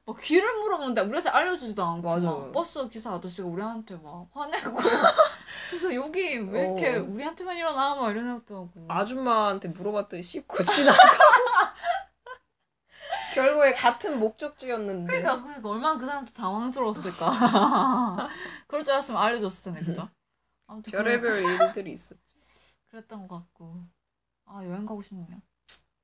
막 0.05 0.17
귀를 0.21 0.51
물어보는데 0.59 1.01
우리한테 1.01 1.29
알려주지도 1.29 1.83
않고 1.83 2.07
맞아. 2.07 2.25
막 2.25 2.51
버스 2.51 2.87
기사 2.89 3.13
아저씨가 3.13 3.47
우리한테 3.47 3.95
막 3.97 4.27
화내고 4.31 4.79
그래서 5.69 5.93
여기 5.93 6.37
왜 6.39 6.65
이렇게 6.65 6.95
어. 6.97 7.03
우리한테만 7.03 7.55
일어나 7.55 7.93
막 7.95 8.09
이런 8.09 8.23
생각도 8.25 8.55
하고 8.55 8.71
아줌마한테 8.87 9.67
물어봤더니 9.69 10.23
씹고 10.23 10.63
지나가. 10.63 10.97
결국에 13.33 13.73
같은 13.73 14.19
목적지였는데. 14.19 15.07
그러니까 15.07 15.41
그러니까 15.43 15.69
얼마나 15.69 15.97
그 15.97 16.05
사람도 16.05 16.33
당황스러웠을까. 16.33 17.29
그럴 18.67 18.83
줄 18.83 18.93
알았으면 18.93 19.21
알려줬을 19.21 19.63
텐데 19.73 19.85
그죠? 19.85 20.09
아무튼 20.67 20.91
별의별 20.91 21.43
일들이 21.43 21.93
있었죠. 21.93 22.19
그랬던 22.89 23.27
것 23.27 23.37
같고 23.39 23.83
아 24.45 24.63
여행 24.65 24.85
가고 24.85 25.01
싶네요. 25.01 25.41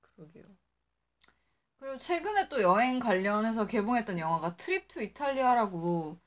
그러게요. 0.02 0.46
그리고 1.78 1.98
최근에 1.98 2.50
또 2.50 2.62
여행 2.62 3.00
관련해서 3.00 3.68
개봉했던 3.68 4.18
영화가 4.18 4.56
트립 4.56 4.88
투 4.88 5.02
이탈리아라고 5.02 6.20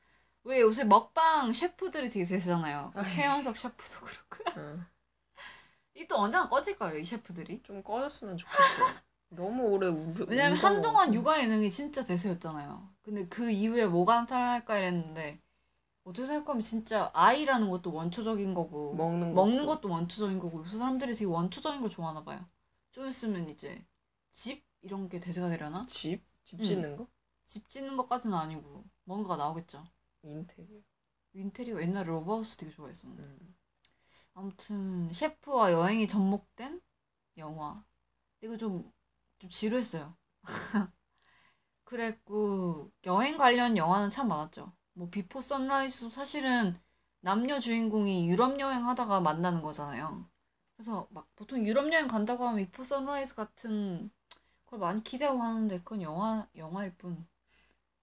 왜 0.45 0.61
요새 0.61 0.85
먹방 0.85 1.53
셰프들이 1.53 2.09
되게 2.09 2.25
대세잖아요. 2.25 2.93
그 2.95 3.11
최현석 3.11 3.57
셰프도 3.57 4.01
그렇고 4.05 4.61
응. 4.61 4.87
이 5.95 6.00
또 6.00 6.17
언제나 6.17 6.49
꺼질까요 6.49 6.97
이 6.97 7.05
셰프들이? 7.05 7.63
좀 7.63 7.83
꺼졌으면 7.83 8.37
좋겠어요. 8.37 9.08
너무 9.31 9.65
오래 9.65 9.89
우 9.89 10.13
왜냐면 10.27 10.57
한동안. 10.59 11.13
육아 11.15 11.41
예능이 11.43 11.71
진짜 11.71 12.05
대세였잖아요. 12.05 12.89
근데 13.03 13.27
그 13.29 13.51
이후에 13.51 13.87
뭐가 13.87 14.21
나타날까 14.21 14.79
이랬는데 14.79 15.41
어떻게 16.05 16.27
생각하면 16.27 16.61
진짜 16.63 17.11
아이라는 17.15 17.71
것도 17.71 17.93
원초적인 17.93 18.55
거고 18.55 18.95
먹는 18.95 19.35
먹는 19.35 19.67
것도. 19.67 19.67
것도 19.67 19.89
원초적인 19.91 20.39
거고 20.39 20.61
요새 20.61 20.79
사람들이 20.79 21.15
되게 21.15 21.27
원초적인 21.27 21.81
걸 21.81 21.91
좋아하나 21.91 22.25
봐요. 22.25 22.47
좀 22.91 23.09
있으면 23.09 23.49
이제 23.49 23.85
집 24.31 24.65
이런 24.83 25.09
게 25.09 25.21
대세가 25.21 25.49
되려나? 25.49 25.87
집? 25.87 26.23
집 26.45 26.61
응. 26.61 26.65
짓는 26.65 26.97
거? 26.97 27.07
집 27.47 27.69
짓는 27.69 27.97
것까지는 27.97 28.37
아니고 28.37 28.85
뭔가가 29.05 29.37
나오겠죠. 29.37 29.85
인테리어. 30.23 30.81
인테리어 31.35 31.81
옛날에 31.83 32.07
로버하우스 32.07 32.57
되게 32.57 32.73
좋아했었는데 32.73 33.23
음. 33.25 33.55
아무튼 34.35 35.13
셰프와 35.13 35.73
여행이 35.73 36.09
접목된 36.09 36.81
영화 37.39 37.85
이거 38.43 38.57
좀, 38.57 38.91
좀 39.39 39.51
지루했어요. 39.51 40.17
그랬고 41.85 42.91
여행 43.07 43.39
관련 43.39 43.77
영화는 43.77 44.11
참 44.11 44.29
많았죠. 44.29 44.73
뭐 44.95 45.09
비포 45.11 45.41
선라이즈도 45.41 46.11
사실은 46.11 46.79
남녀 47.21 47.59
주인공이 47.59 48.29
유럽 48.31 48.59
여행 48.61 48.87
하다가 48.87 49.21
만나는 49.21 49.63
거잖아요. 49.63 50.29
그래서 50.77 51.09
막 51.11 51.29
보통 51.37 51.65
유럽 51.67 51.93
여행 51.93 52.07
간다고 52.09 52.47
하면 52.49 52.65
비포 52.65 52.85
선라이즈 52.85 53.35
같은 53.35 54.11
걸 54.67 54.79
많이 54.81 55.03
기대하고 55.03 55.41
하는데 55.43 55.79
그건 55.79 56.03
영화 56.03 56.47
영화일 56.57 56.95
뿐. 56.97 57.27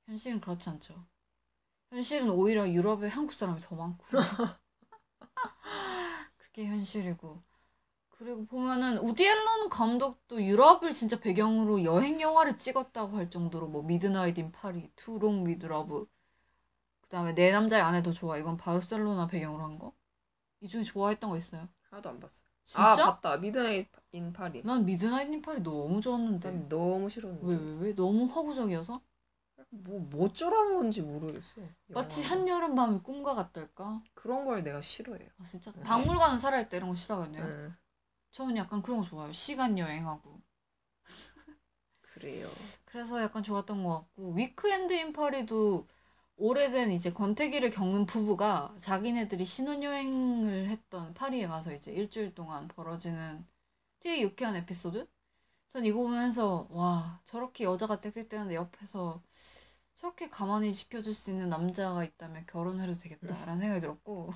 현실은 0.08 0.40
그렇지 0.42 0.70
않죠. 0.70 1.06
현실은 1.92 2.30
오히려 2.32 2.70
유럽에 2.70 3.08
한국 3.10 3.34
사람이 3.34 3.60
더 3.62 3.76
많고. 3.76 4.06
그게 6.38 6.66
현실이고 6.68 7.42
그리고 8.18 8.46
보면은 8.46 8.98
우디 9.00 9.26
앨런 9.26 9.70
감독도 9.70 10.42
유럽을 10.44 10.94
진짜 10.94 11.20
배경으로 11.20 11.84
여행 11.84 12.22
영화를 12.22 12.58
찍었다고 12.58 13.18
할 13.18 13.30
정도로 13.30 13.68
뭐 13.68 13.84
미드나잇 13.84 14.38
인 14.38 14.52
파리, 14.52 14.90
투 14.96 15.15
롬 15.15 15.44
위드 15.44 15.66
러브 15.66 16.08
그다음에 17.02 17.36
내 17.36 17.52
남자의 17.52 17.84
아내도 17.84 18.12
좋아 18.12 18.38
이건 18.38 18.58
바르셀로나 18.58 19.28
배경으로 19.28 19.64
한 19.64 19.78
거? 19.78 19.94
이 20.62 20.68
중에 20.70 20.84
좋아했던 20.84 21.30
거 21.30 21.38
있어요? 21.38 21.68
하나도 21.90 22.10
안 22.10 22.20
봤어. 22.20 22.44
진짜? 22.64 22.84
아 22.84 22.92
봤다. 22.96 23.38
미드나잇 23.38 23.88
인 24.14 24.34
파리. 24.34 24.64
난 24.64 24.86
미드나잇 24.86 25.32
인 25.32 25.42
파리 25.42 25.62
너무 25.62 26.02
좋았는데 26.02 26.50
난 26.50 26.70
너무 26.70 27.10
싫었는데. 27.10 27.46
왜 27.46 27.56
왜 27.56 27.88
왜? 27.90 27.96
너무 27.96 28.26
허구적이어서? 28.26 29.02
뭐 29.70 30.00
어쩌라는 30.10 30.78
건지 30.78 31.02
모르겠어. 31.02 31.62
마치 31.90 32.22
영화가. 32.22 32.36
한여름 32.42 32.76
밤의 32.76 33.00
꿈과 33.04 33.36
같달까? 33.36 33.98
그런 34.14 34.46
걸 34.46 34.64
내가 34.64 34.82
싫어해요. 34.82 35.30
아 35.38 35.44
진짜 35.44 35.72
박물관은 35.84 36.40
살아있다 36.40 36.78
이런 36.78 36.90
거 36.90 36.96
싫어하겠네요 36.96 37.44
응. 37.44 37.76
저는 38.36 38.58
약간 38.58 38.82
그런 38.82 39.00
거 39.00 39.06
좋아요 39.06 39.32
시간 39.32 39.80
여행하고 39.80 40.42
그래요. 42.02 42.46
그래서 42.84 43.22
약간 43.22 43.42
좋았던 43.44 43.82
것 43.82 44.00
같고 44.00 44.34
위크엔드 44.34 44.92
인 44.92 45.14
파리도 45.14 45.88
오래된 46.36 46.92
이제 46.92 47.14
권태기를 47.14 47.70
겪는 47.72 48.06
부부가 48.06 48.76
자기네들이 48.78 49.46
신혼여행을 49.46 50.68
했던 50.68 51.14
파리에 51.14 51.48
가서 51.48 51.74
이제 51.74 51.94
일주일 51.94 52.36
동안 52.36 52.68
벌어지는 52.68 53.46
되게 54.02 54.22
유쾌한 54.22 54.58
에피소드? 54.58 55.08
전 55.70 55.86
이거 55.86 56.00
보면서 56.00 56.68
와 56.72 57.22
저렇게 57.24 57.64
여자가 57.64 58.02
땍땍대는데 58.02 58.56
옆에서 58.56 59.24
저렇게 59.96 60.30
가만히 60.30 60.74
지켜줄 60.74 61.14
수 61.14 61.32
있는 61.32 61.48
남자가 61.48 62.04
있다면 62.04 62.46
결혼해도 62.48 62.98
되겠다라는 62.98 63.60
생각이 63.62 63.80
들었고 63.80 64.32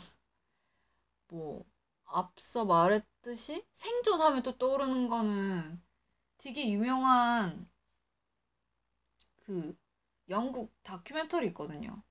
뭐 1.27 1.65
앞서 2.09 2.65
말했듯이 2.65 3.65
생존하면 3.73 4.43
또 4.43 4.57
떠오르는 4.57 5.07
거는 5.09 5.81
되게 6.37 6.69
유명한 6.71 7.69
그 9.37 9.75
영국 10.29 10.71
다큐멘터리 10.83 11.47
있거든요. 11.47 12.03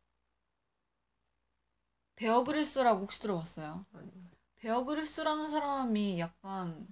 베어 2.17 2.45
그릴스라고 2.45 3.01
혹시 3.03 3.19
들어봤어요? 3.21 3.87
아니. 3.95 4.11
베어 4.57 4.85
그릴스라는 4.85 5.49
사람이 5.49 6.19
약간 6.21 6.87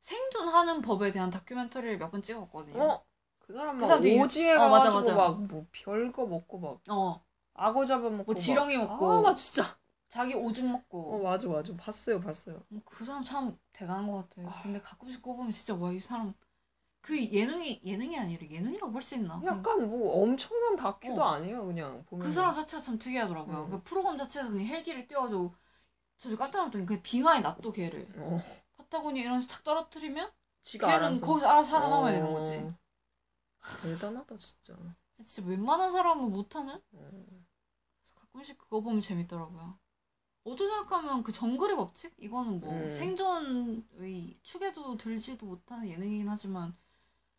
생존하는 0.00 0.82
법에 0.82 1.10
대한 1.10 1.30
다큐멘터리를 1.30 1.98
몇 1.98 2.10
번 2.12 2.22
찍었거든요. 2.22 2.80
어? 2.80 3.04
그 3.40 3.52
사람 3.52 3.76
그막 3.76 3.88
사람 3.88 4.02
되게- 4.02 4.20
오지에 4.20 4.54
어, 4.54 4.68
맞아, 4.68 4.90
가가지고 4.90 5.16
맞아. 5.16 5.36
막뭐 5.48 5.66
별거 5.72 6.26
먹고 6.26 6.58
막 6.58 6.80
어, 6.90 7.24
악어 7.54 7.84
잡아먹고 7.84 8.24
뭐 8.24 8.34
막. 8.34 8.40
지렁이 8.40 8.76
먹고. 8.78 9.12
아, 9.12 9.22
나 9.22 9.34
진짜. 9.34 9.78
자기 10.08 10.34
오줌 10.34 10.68
어 10.68 10.72
먹고. 10.72 11.22
맞아 11.22 11.48
맞아 11.48 11.74
봤어요 11.76 12.20
봤어요. 12.20 12.64
어, 12.72 12.80
그 12.84 13.04
사람 13.04 13.22
참 13.24 13.58
대단한 13.72 14.06
것 14.10 14.28
같아요. 14.28 14.52
근데 14.62 14.80
가끔씩 14.80 15.22
꼽으면 15.22 15.50
진짜 15.50 15.74
와 15.74 15.92
이 15.92 16.00
사람 16.00 16.34
그 17.02 17.18
예능이 17.32 17.82
예능이 17.84 18.18
아니라 18.18 18.46
예능이라고 18.48 18.92
볼 18.92 19.02
수 19.02 19.14
있나? 19.16 19.38
그냥 19.38 19.58
약간 19.58 19.88
뭐 19.90 20.22
엄청난 20.22 20.76
다큐도 20.76 21.22
어. 21.22 21.28
아니에요 21.28 21.66
그냥 21.66 22.04
보면. 22.06 22.26
그 22.26 22.32
사람 22.32 22.54
자체가 22.54 22.82
참 22.82 22.98
특이하더라고요. 22.98 23.64
음. 23.66 23.70
그 23.70 23.82
프로그램 23.82 24.16
자체에서 24.18 24.50
그냥 24.50 24.66
헬기를 24.66 25.06
띄워가지고 25.06 25.54
저 26.18 26.36
깜짝 26.36 26.60
놀랐더니 26.60 26.86
그냥 26.86 27.02
빙하에 27.02 27.40
놔둬 27.40 27.72
걔를 27.72 28.08
어. 28.18 28.42
파타고니아 28.78 29.24
이런 29.24 29.40
착 29.42 29.64
떨어뜨리면 29.64 30.30
걔는 30.80 30.94
알아서. 30.94 31.26
거기서 31.26 31.48
알아서 31.48 31.70
살아남아야 31.72 32.12
되는 32.12 32.28
어. 32.28 32.34
거지. 32.34 32.74
대단하다 33.82 34.36
진짜. 34.36 34.74
진짜 35.14 35.48
웬만한 35.48 35.90
사람은 35.92 36.30
못하는? 36.30 36.74
어. 36.92 37.10
그래서 38.02 38.14
가끔씩 38.20 38.58
그거 38.58 38.80
보면 38.80 39.00
재밌더라고요. 39.00 39.78
어떻게 40.44 40.68
생각하면 40.68 41.22
그 41.22 41.32
정글의 41.32 41.76
법칙? 41.76 42.14
이거는 42.18 42.60
뭐 42.60 42.70
음. 42.70 42.92
생존의 42.92 44.38
축에도 44.42 44.96
들지도 44.96 45.46
못하는 45.46 45.88
예능이긴 45.88 46.28
하지만 46.28 46.76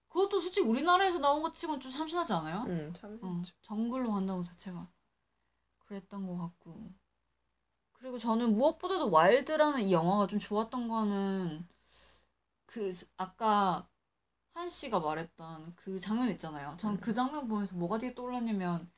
그것도 0.10 0.40
솔직히 0.40 0.68
우리나라에서 0.68 1.20
나온 1.20 1.42
것 1.42 1.54
치곤 1.54 1.80
좀 1.80 1.92
참신하지 1.92 2.34
않아요? 2.34 2.66
응 2.68 2.92
참. 2.94 3.20
응, 3.24 3.44
정글로 3.62 4.12
간다고 4.12 4.44
자체가 4.44 4.88
그랬던 5.86 6.26
것 6.26 6.38
같고 6.38 6.94
그리고 7.94 8.18
저는 8.18 8.54
무엇보다도 8.56 9.12
와일드라는 9.12 9.82
이 9.84 9.94
영화가 9.94 10.28
좀 10.28 10.40
좋았던 10.40 10.88
거는 10.88 11.68
그 12.66 12.94
아까 13.18 13.88
한 14.54 14.70
씨가 14.70 15.00
말했던 15.00 15.76
그 15.76 16.00
장면 16.00 16.30
있잖아요. 16.30 16.76
전 16.78 16.96
음. 16.96 17.00
그 17.00 17.14
장면 17.14 17.48
보면서 17.48 17.76
뭐가 17.76 17.98
되게 17.98 18.16
떠올랐냐면 18.16 18.90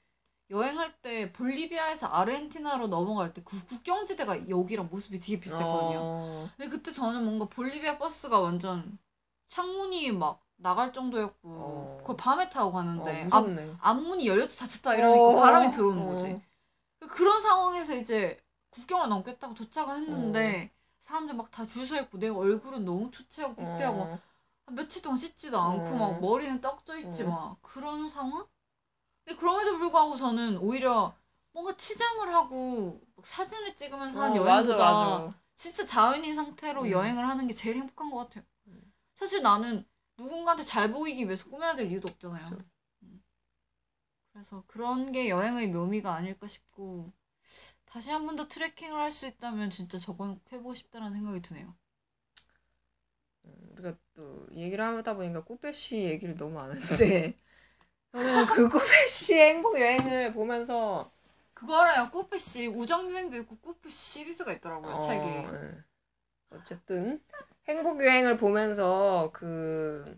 여행할 0.50 0.94
때 1.02 1.32
볼리비아에서 1.34 2.08
아르헨티나로 2.08 2.88
넘어갈 2.88 3.34
때 3.34 3.42
그 3.44 3.66
국경지대가 3.66 4.48
여기랑 4.50 4.88
모습이 4.90 5.20
되게 5.20 5.40
비슷했거든요. 5.40 6.00
어, 6.00 6.50
근데 6.56 6.70
그때 6.70 6.92
저는 6.92 7.24
뭔가 7.26 7.46
볼리비아 7.46 7.98
버스가 7.98 8.40
완전 8.40 8.98
창문이 9.48 10.12
막 10.14 10.42
나갈 10.56 10.92
정도였고 10.94 11.50
어. 11.50 11.98
그걸 12.02 12.16
밤에 12.18 12.50
타고 12.50 12.70
어, 12.70 12.72
가는데 12.72 13.28
앞, 13.32 13.44
무섭네. 13.48 13.74
앞문이 13.82 14.28
열렸다 14.28 14.54
닫혔다 14.56 14.96
이러니까 14.96 15.22
어, 15.24 15.36
바람이 15.36 15.72
들어오는 15.72 16.02
어. 16.04 16.06
거지. 16.12 16.42
그런 17.10 17.40
상황에서 17.42 17.96
이제 17.96 18.40
국경을 18.72 19.10
넘겠다고 19.10 19.54
도착을 19.54 19.98
했는데 19.98 20.72
사람들 21.02 21.36
막 21.36 21.52
다 21.52 21.66
줄 21.66 21.86
서 21.86 22.00
있고 22.02 22.18
내 22.20 22.28
얼굴은 22.30 22.84
너무 22.86 23.12
초췌하고 23.12 23.56
삐삐하고 23.56 24.02
어, 24.02 24.20
며칠 24.72 25.02
동안 25.02 25.18
씻지도 25.18 25.60
않고 25.60 25.88
어. 25.96 25.98
막 25.98 26.22
머리는 26.22 26.60
떡져 26.62 26.98
있지 27.00 27.24
어. 27.24 27.28
막 27.30 27.58
그런 27.62 28.10
상황? 28.10 28.46
그럼에도 29.36 29.78
불구하고 29.78 30.16
저는 30.16 30.58
오히려 30.60 31.16
뭔가 31.52 31.76
치장을 31.76 32.34
하고 32.34 33.02
막 33.16 33.26
사진을 33.26 33.76
찍으면서 33.76 34.22
하는 34.24 34.40
어, 34.42 34.44
맞아, 34.44 34.70
여행보다 34.70 34.78
맞아. 34.78 35.34
진짜 35.56 35.86
자연인 35.86 36.36
상태로 36.36 36.84
음. 36.84 36.92
여행을 36.92 37.28
하는 37.28 37.48
게 37.48 37.54
제일 37.54 37.78
행복한 37.78 38.10
것 38.12 38.18
같아요. 38.18 38.44
음. 38.68 38.94
사실 39.16 39.42
나는 39.42 39.86
누군가한테 40.18 40.64
잘 40.64 40.92
보이기 40.92 41.26
위해서 41.26 41.50
꾸며야 41.50 41.76
될 41.76 41.92
이유도 41.92 42.08
없잖아요. 42.10 42.58
음. 43.04 43.24
그래서 44.32 44.64
그런 44.68 45.12
게 45.12 45.28
여행의 45.30 45.68
묘미가 45.70 46.14
아닐까 46.14 46.48
싶고 46.48 47.12
다시 47.86 48.12
한 48.12 48.26
번 48.28 48.36
더 48.38 48.48
트레킹을 48.48 49.00
할 49.00 49.12
수 49.12 49.28
있다면 49.28 49.70
진짜 49.72 49.98
저건 49.98 50.36
꼭 50.40 50.52
해보고 50.54 50.74
싶다는 50.76 51.14
생각이 51.14 51.42
드네요. 51.42 51.76
우리가 53.72 53.98
또 54.14 54.48
얘기를 54.54 54.84
하다 54.84 55.16
보니까 55.16 55.44
꾸페씨 55.44 55.98
얘기를 55.98 56.36
너무 56.36 56.60
안 56.60 56.72
했는데 56.72 57.36
저는 58.14 58.46
그 58.48 58.70
꾸페씨 58.70 59.36
행복 59.36 59.80
여행을 59.80 60.34
보면서 60.34 61.10
그거 61.54 61.82
알아요? 61.82 62.10
꾸페 62.12 62.38
씨 62.38 62.68
우정 62.68 63.12
여행도 63.12 63.38
있고 63.38 63.58
꾸페씨 63.58 63.96
시리즈가 63.96 64.54
있더라고요 64.54 64.96
어, 64.96 65.00
책에. 65.00 65.26
예. 65.26 65.84
어쨌든 66.52 67.22
행복 67.68 68.04
여행을 68.04 68.38
보면서 68.38 69.32
그 69.34 70.18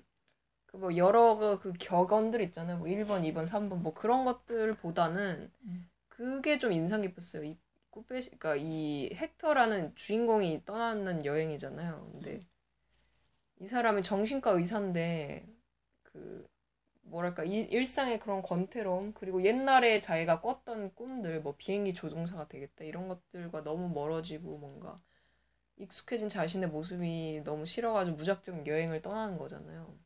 그 0.71 0.77
뭐 0.77 0.95
여러 0.97 1.37
그, 1.37 1.59
그 1.59 1.73
격언들 1.73 2.41
있잖아요. 2.43 2.77
뭐 2.77 2.87
1번, 2.87 3.23
2번, 3.23 3.47
3번 3.47 3.77
뭐 3.81 3.93
그런 3.93 4.23
것들보다는 4.25 5.51
음. 5.63 5.89
그게 6.07 6.59
좀 6.59 6.71
인상 6.73 7.01
깊었어요. 7.01 7.43
이 7.43 7.57
꾸페시 7.89 8.31
그러니까 8.37 8.55
이 8.55 9.09
헥터라는 9.15 9.95
주인공이 9.95 10.63
떠나는 10.65 11.25
여행이잖아요. 11.25 12.09
근데 12.11 12.45
이 13.59 13.67
사람이 13.67 14.01
정신과 14.03 14.51
의사인데 14.51 15.47
그 16.03 16.47
뭐랄까 17.10 17.43
이, 17.43 17.62
일상의 17.62 18.20
그런 18.20 18.41
권태로움 18.41 19.14
그리고 19.14 19.43
옛날에 19.43 19.99
자기가 19.99 20.41
꿨던 20.41 20.95
꿈들 20.95 21.41
뭐 21.41 21.55
비행기 21.57 21.93
조종사가 21.93 22.47
되겠다 22.47 22.84
이런 22.86 23.07
것들과 23.07 23.64
너무 23.64 23.89
멀어지고 23.89 24.57
뭔가 24.57 25.01
익숙해진 25.78 26.30
자신의 26.30 26.70
모습이 26.70 27.41
너무 27.43 27.66
싫어가지고 27.66 28.18
무작정 28.18 28.68
여행을 28.68 29.01
떠나는 29.01 29.38
거잖아요. 29.38 29.97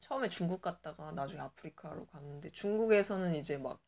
처음에 0.00 0.28
중국 0.28 0.62
갔다가 0.62 1.12
나중에 1.12 1.40
아프리카로 1.42 2.06
갔는데 2.06 2.50
중국에서는 2.52 3.34
이제 3.34 3.58
막 3.58 3.80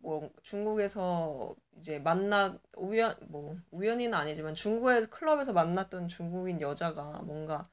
뭐 0.00 0.30
중국에서 0.42 1.54
이제 1.76 1.98
만나 1.98 2.58
우연 2.76 3.16
뭐 3.28 3.56
우연히는 3.70 4.14
아니지만 4.14 4.54
중국에서 4.54 5.08
클럽에서 5.10 5.52
만났던 5.52 6.08
중국인 6.08 6.60
여자가 6.60 7.20
뭔가 7.22 7.68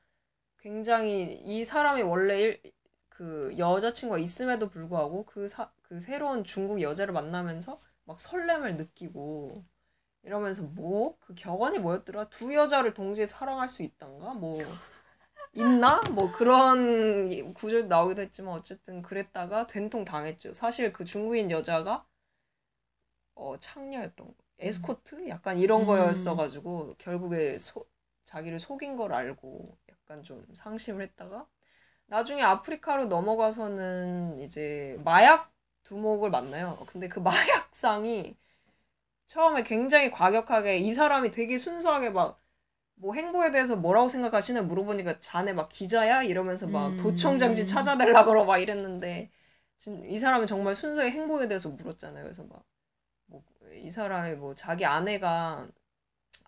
굉장히 0.60 1.34
이 1.46 1.64
사람이 1.64 2.02
원래 2.02 2.42
일, 2.42 2.62
그 3.16 3.56
여자친구가 3.58 4.20
있음에도 4.20 4.70
불구하고 4.70 5.24
그, 5.26 5.48
사, 5.48 5.72
그 5.84 6.02
새로운 6.02 6.44
중국 6.44 6.82
여자를 6.82 7.14
만나면서 7.14 7.78
막 8.04 8.20
설렘을 8.20 8.76
느끼고 8.76 9.64
이러면서 10.24 10.64
뭐? 10.64 11.16
그 11.22 11.34
격언이 11.34 11.80
뭐였더라? 11.80 12.26
두 12.30 12.54
여자를 12.54 12.94
동시에 12.94 13.26
사랑할 13.26 13.70
수 13.70 13.84
있단가? 13.84 14.34
뭐 14.34 14.60
있나? 15.54 16.02
뭐 16.12 16.30
그런 16.34 17.54
구절도 17.54 17.88
나오기도 17.88 18.22
했지만 18.24 18.54
어쨌든 18.54 19.02
그랬다가 19.02 19.66
된통 19.66 20.04
당했죠. 20.04 20.54
사실 20.54 20.92
그 20.92 21.06
중국인 21.06 21.52
여자가 21.52 22.06
어 23.36 23.58
창녀였던 23.58 24.28
거 24.28 24.34
에스코트? 24.60 25.30
약간 25.30 25.58
이런 25.58 25.82
음. 25.82 25.86
거였어가지고 25.86 26.96
결국에 26.98 27.60
소, 27.60 27.88
자기를 28.26 28.60
속인 28.60 28.98
걸 28.98 29.14
알고 29.14 29.78
약간 29.90 30.22
좀 30.24 30.46
상심을 30.54 31.02
했다가 31.04 31.48
나중에 32.08 32.42
아프리카로 32.42 33.06
넘어가서는 33.08 34.42
이제 34.42 34.98
마약 35.04 35.52
두목을 35.84 36.30
만나요. 36.30 36.78
근데 36.88 37.08
그 37.08 37.20
마약상이 37.74 38.36
처음에 39.28 39.64
굉장히 39.64 40.12
과격하게 40.12 40.80
이 40.80 40.94
사람이 40.94 41.32
되게 41.32 41.58
순수하게 41.58 42.12
막 42.12 42.42
뭐 43.02 43.14
행보에 43.16 43.52
대해서 43.52 43.76
뭐라고 43.76 44.10
생각하시나 44.10 44.62
물어보니까 44.64 45.20
자네 45.20 45.54
막 45.54 45.70
기자야 45.70 46.24
이러면서 46.24 46.68
막 46.70 46.92
음. 46.92 46.98
도청장치 46.98 47.66
찾아내려 47.66 48.26
그러 48.26 48.46
막 48.46 48.58
이랬는데 48.60 49.32
진- 49.78 50.10
이 50.10 50.20
사람은 50.20 50.48
정말 50.48 50.76
순수하게 50.76 51.12
행보에 51.12 51.48
대해서 51.50 51.70
물었잖아요. 51.72 52.24
그래서 52.24 52.44
막 52.46 52.64
뭐 53.28 53.44
이 53.74 53.92
사람이 53.92 54.36
뭐 54.38 54.54
자기 54.56 54.86
아내가 54.86 55.68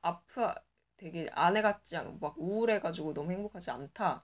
아프 0.02 0.54
되게 0.98 1.30
아내 1.34 1.62
같지 1.62 1.98
않, 1.98 2.18
막 2.20 2.36
우울해가지고 2.40 3.14
너무 3.14 3.32
행복하지 3.32 3.72
않다. 3.72 4.22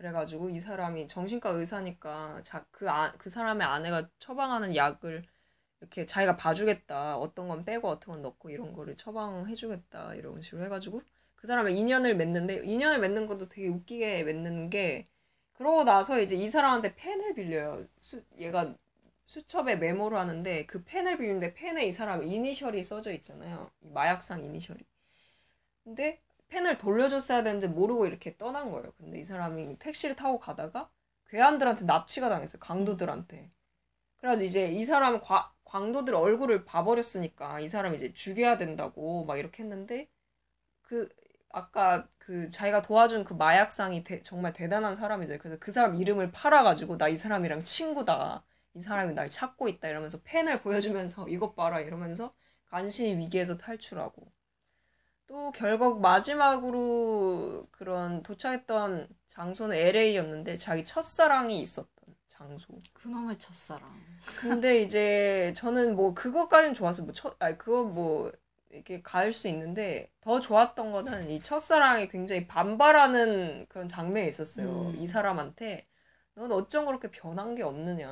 그래가지고 0.00 0.48
이 0.48 0.58
사람이 0.58 1.06
정신과 1.08 1.50
의사니까 1.50 2.40
자, 2.42 2.64
그, 2.70 2.88
아, 2.90 3.12
그 3.18 3.28
사람의 3.28 3.66
아내가 3.66 4.08
처방하는 4.18 4.74
약을 4.74 5.22
이렇게 5.78 6.06
자기가 6.06 6.38
봐주겠다. 6.38 7.18
어떤 7.18 7.48
건 7.48 7.66
빼고 7.66 7.86
어떤 7.86 8.14
건 8.14 8.22
넣고 8.22 8.48
이런 8.48 8.72
거를 8.72 8.96
처방해주겠다. 8.96 10.14
이런 10.14 10.40
식으로 10.40 10.64
해가지고 10.64 11.02
그 11.36 11.46
사람의 11.46 11.76
인연을 11.78 12.16
맺는데 12.16 12.64
인연을 12.64 12.98
맺는 13.00 13.26
것도 13.26 13.50
되게 13.50 13.68
웃기게 13.68 14.24
맺는 14.24 14.70
게 14.70 15.06
그러고 15.52 15.84
나서 15.84 16.18
이제 16.18 16.34
이 16.34 16.48
사람한테 16.48 16.94
펜을 16.96 17.34
빌려요. 17.34 17.84
수, 18.00 18.22
얘가 18.38 18.74
수첩에 19.26 19.76
메모를 19.76 20.16
하는데 20.16 20.64
그 20.64 20.82
펜을 20.82 21.18
빌리는데 21.18 21.52
펜에 21.52 21.84
이 21.84 21.92
사람 21.92 22.22
이니셜이 22.22 22.82
써져 22.82 23.12
있잖아요. 23.12 23.70
이 23.82 23.88
마약상 23.90 24.44
이니셜이. 24.44 24.80
근데 25.84 26.22
펜을 26.50 26.78
돌려줬어야 26.78 27.42
되는데 27.44 27.68
모르고 27.68 28.06
이렇게 28.06 28.36
떠난 28.38 28.70
거예요. 28.72 28.92
근데 28.98 29.20
이 29.20 29.24
사람이 29.24 29.78
택시를 29.78 30.16
타고 30.16 30.38
가다가 30.40 30.90
괴한들한테 31.30 31.86
납치가 31.86 32.28
당했어요. 32.28 32.60
강도들한테. 32.60 33.50
그래가지고 34.18 34.46
이제 34.46 34.68
이 34.70 34.84
사람은 34.84 35.20
과, 35.22 35.52
광도들 35.64 36.14
얼굴을 36.14 36.64
봐버렸으니까 36.64 37.60
이 37.60 37.68
사람 37.68 37.94
이제 37.94 38.12
죽여야 38.14 38.58
된다고 38.58 39.24
막 39.24 39.38
이렇게 39.38 39.62
했는데 39.64 40.08
그 40.82 41.08
아까 41.50 42.08
그 42.18 42.48
자기가 42.50 42.82
도와준 42.82 43.24
그 43.24 43.34
마약상이 43.34 44.04
대- 44.04 44.22
정말 44.22 44.52
대단한 44.52 44.94
사람이죠. 44.94 45.38
그래서 45.38 45.58
그 45.60 45.72
사람 45.72 45.94
이름을 45.94 46.32
팔아가지고 46.32 46.98
나 46.98 47.08
이 47.08 47.16
사람이랑 47.16 47.62
친구다. 47.64 48.44
이 48.74 48.80
사람이 48.80 49.14
날 49.14 49.28
찾고 49.30 49.68
있다 49.68 49.88
이러면서 49.88 50.20
펜을 50.24 50.60
보여주면서 50.62 51.28
이것 51.30 51.54
봐라 51.56 51.80
이러면서 51.80 52.34
간신히 52.70 53.16
위기에서 53.18 53.56
탈출하고 53.58 54.30
또 55.30 55.52
결국 55.52 56.00
마지막으로 56.00 57.68
그런 57.70 58.22
도착했던 58.24 59.08
장소는 59.28 59.76
LA였는데 59.76 60.56
자기 60.56 60.84
첫사랑이 60.84 61.60
있었던 61.62 61.88
장소. 62.26 62.82
그놈의 62.94 63.38
첫사랑. 63.38 63.88
근데 64.40 64.82
이제 64.82 65.52
저는 65.56 65.94
뭐 65.94 66.14
그것까지는 66.14 66.74
좋았어요. 66.74 67.06
뭐 67.06 67.14
첫, 67.14 67.36
아니 67.40 67.56
그거 67.56 67.84
뭐 67.84 68.32
이렇게 68.70 69.02
갈 69.02 69.30
수 69.32 69.46
있는데 69.48 70.10
더 70.20 70.40
좋았던 70.40 70.90
거는 70.90 71.30
이 71.30 71.40
첫사랑이 71.40 72.08
굉장히 72.08 72.48
반발하는 72.48 73.66
그런 73.68 73.86
장면이 73.86 74.26
있었어요. 74.28 74.90
음. 74.90 74.96
이 74.96 75.06
사람한테 75.06 75.86
넌 76.34 76.50
어쩜 76.52 76.86
그렇게 76.86 77.08
변한 77.12 77.54
게 77.54 77.62
없느냐. 77.62 78.10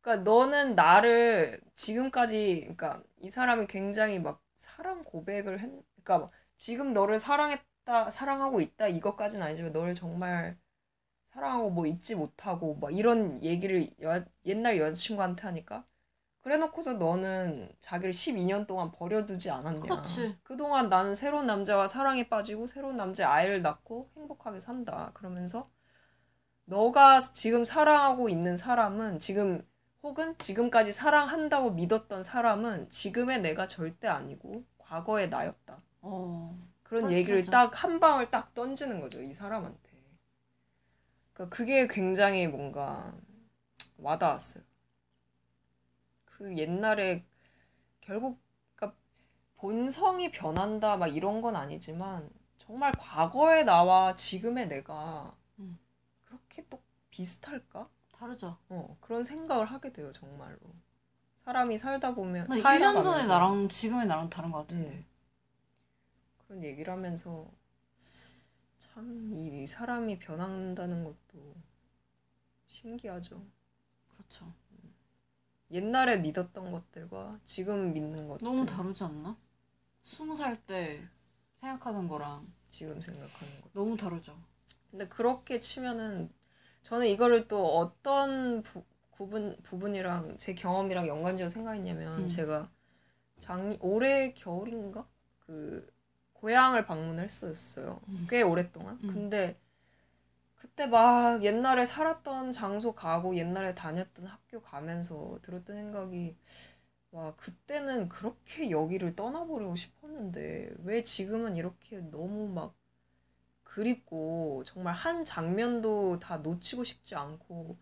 그러니까 0.00 0.24
너는 0.30 0.74
나를 0.74 1.60
지금까지 1.76 2.60
그러니까 2.62 3.02
이 3.20 3.30
사람이 3.30 3.66
굉장히 3.66 4.18
막 4.18 4.43
사랑 4.56 5.04
고백을 5.04 5.60
했 5.60 5.70
그러니까 5.94 6.18
막 6.18 6.30
지금 6.56 6.92
너를 6.92 7.18
사랑했다 7.18 8.10
사랑하고 8.10 8.60
있다 8.60 8.88
이것까지는 8.88 9.46
아니지만 9.46 9.72
너를 9.72 9.94
정말 9.94 10.58
사랑하고 11.26 11.70
뭐 11.70 11.86
잊지 11.86 12.14
못하고 12.14 12.76
막 12.76 12.94
이런 12.94 13.42
얘기를 13.42 13.88
여, 14.02 14.24
옛날 14.46 14.78
여자친구한테 14.78 15.42
하니까 15.42 15.84
그래 16.44 16.58
놓고서 16.58 16.94
너는 16.94 17.70
자기를 17.80 18.12
12년 18.12 18.66
동안 18.66 18.92
버려두지 18.92 19.50
않았냐. 19.50 19.80
그렇지. 19.80 20.36
그동안 20.42 20.90
나는 20.90 21.14
새로운 21.14 21.46
남자와 21.46 21.88
사랑에 21.88 22.28
빠지고 22.28 22.66
새로운 22.66 22.98
남자의 22.98 23.26
아이를 23.26 23.62
낳고 23.62 24.08
행복하게 24.14 24.60
산다. 24.60 25.10
그러면서 25.14 25.70
너가 26.66 27.20
지금 27.20 27.64
사랑하고 27.64 28.28
있는 28.28 28.58
사람은 28.58 29.20
지금 29.20 29.66
혹은 30.04 30.38
지금까지 30.38 30.92
사랑한다고 30.92 31.72
믿었던 31.72 32.22
사람은 32.22 32.90
지금의 32.90 33.40
내가 33.40 33.66
절대 33.66 34.06
아니고 34.06 34.64
과거의 34.78 35.28
나였다. 35.30 35.82
어. 36.02 36.56
그런 36.82 37.10
그렇지, 37.10 37.10
얘기를. 37.10 37.44
딱 37.50 37.74
한 37.84 38.00
방을 38.00 38.30
딱 38.30 38.54
던지는 38.54 39.00
거죠, 39.00 39.20
이 39.22 39.34
사람한테. 39.34 39.90
그러니까 41.32 41.54
그게 41.56 41.86
굉장히 41.88 42.46
뭔가 42.46 43.14
와닿았어요. 43.98 44.64
그 46.26 46.56
옛날에 46.58 47.24
결국 48.00 48.40
그러니까 48.76 48.98
본성이 49.56 50.30
변한다 50.32 50.96
막 50.98 51.08
이런 51.08 51.40
건 51.42 51.56
아니지만 51.56 52.30
정말 52.58 52.92
과거의 52.98 53.64
나와 53.64 54.14
지금의 54.16 54.68
내가 54.68 55.36
음. 55.58 55.78
그렇게 56.24 56.66
또 56.70 56.82
비슷할까? 57.10 57.90
다르죠. 58.24 58.56
어 58.70 58.96
그런 59.00 59.22
생각을 59.22 59.66
하게 59.66 59.92
돼요 59.92 60.10
정말로 60.12 60.58
사람이 61.36 61.76
살다 61.78 62.14
보면 62.14 62.48
나 62.48 62.56
1년 62.56 62.62
살아가면서 62.62 63.02
전에 63.02 63.26
나랑 63.26 63.68
지금의 63.68 64.06
나랑 64.06 64.30
다른 64.30 64.50
것 64.50 64.58
같은데. 64.58 64.90
음. 64.90 65.04
그런 66.46 66.62
얘기를 66.64 66.92
하면서 66.92 67.50
참 68.78 69.32
이 69.34 69.66
사람이 69.66 70.18
변한다는 70.20 71.04
것도 71.04 71.54
신기하죠. 72.66 73.42
그렇죠. 74.16 74.52
옛날에 75.70 76.18
믿었던 76.18 76.70
것들과 76.70 77.40
지금 77.44 77.92
믿는 77.92 78.28
것들, 78.28 78.44
너무 78.44 78.64
다르지 78.64 79.02
않나? 79.04 79.36
스무 80.02 80.34
살 80.36 80.56
때 80.66 81.08
생각하던 81.54 82.08
거랑 82.08 82.52
지금 82.70 83.00
생각하는 83.00 83.60
것. 83.62 83.72
너무 83.72 83.96
다르죠. 83.96 84.38
근데 84.90 85.08
그렇게 85.08 85.58
치면은 85.60 86.32
저는 86.84 87.06
이거를 87.08 87.48
또 87.48 87.78
어떤 87.78 88.62
부, 88.62 88.84
부분 89.10 89.56
부분이랑 89.62 90.36
제 90.36 90.54
경험이랑 90.54 91.08
연관지어 91.08 91.48
생각했냐면 91.48 92.24
음. 92.24 92.28
제가 92.28 92.70
작 93.38 93.58
올해 93.80 94.34
겨울인가 94.34 95.08
그 95.40 95.90
고향을 96.34 96.84
방문했었어요. 96.84 98.00
꽤 98.28 98.42
오랫동안. 98.42 98.98
음. 99.02 99.08
근데 99.08 99.58
그때 100.56 100.86
막 100.86 101.42
옛날에 101.42 101.86
살았던 101.86 102.52
장소 102.52 102.92
가고 102.94 103.34
옛날에 103.34 103.74
다녔던 103.74 104.26
학교 104.26 104.60
가면서 104.60 105.38
들었던 105.40 105.76
생각이 105.76 106.36
와 107.12 107.34
그때는 107.36 108.10
그렇게 108.10 108.70
여기를 108.70 109.16
떠나보려고 109.16 109.74
싶었는데 109.74 110.74
왜 110.84 111.02
지금은 111.02 111.56
이렇게 111.56 112.00
너무 112.10 112.48
막 112.48 112.74
그립고 113.74 114.62
정말 114.64 114.94
한 114.94 115.24
장면도 115.24 116.20
다 116.20 116.36
놓치고 116.38 116.84
싶지 116.84 117.16
않고 117.16 117.76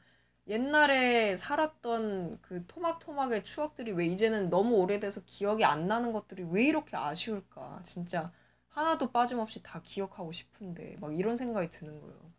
옛날에 0.48 1.36
살았던 1.36 2.40
그 2.40 2.66
토막토막의 2.66 3.44
추억들이 3.44 3.92
왜 3.92 4.06
이제는 4.06 4.48
너무 4.48 4.76
오래돼서 4.76 5.20
기억이 5.26 5.64
안 5.66 5.88
나는 5.88 6.12
것들이 6.14 6.44
왜 6.44 6.64
이렇게 6.64 6.96
아쉬울까 6.96 7.82
진짜 7.84 8.32
하나도 8.68 9.12
빠짐없이 9.12 9.62
다 9.62 9.82
기억하고 9.84 10.32
싶은데 10.32 10.96
막 10.98 11.14
이런 11.14 11.36
생각이 11.36 11.68
드는 11.68 12.00
거예요. 12.00 12.32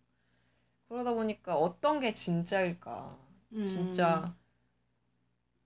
그러다 0.88 1.14
보니까 1.14 1.56
어떤 1.56 1.99
게 1.99 2.12
진짜일까? 2.12 3.20
음. 3.54 3.66
진짜 3.68 4.36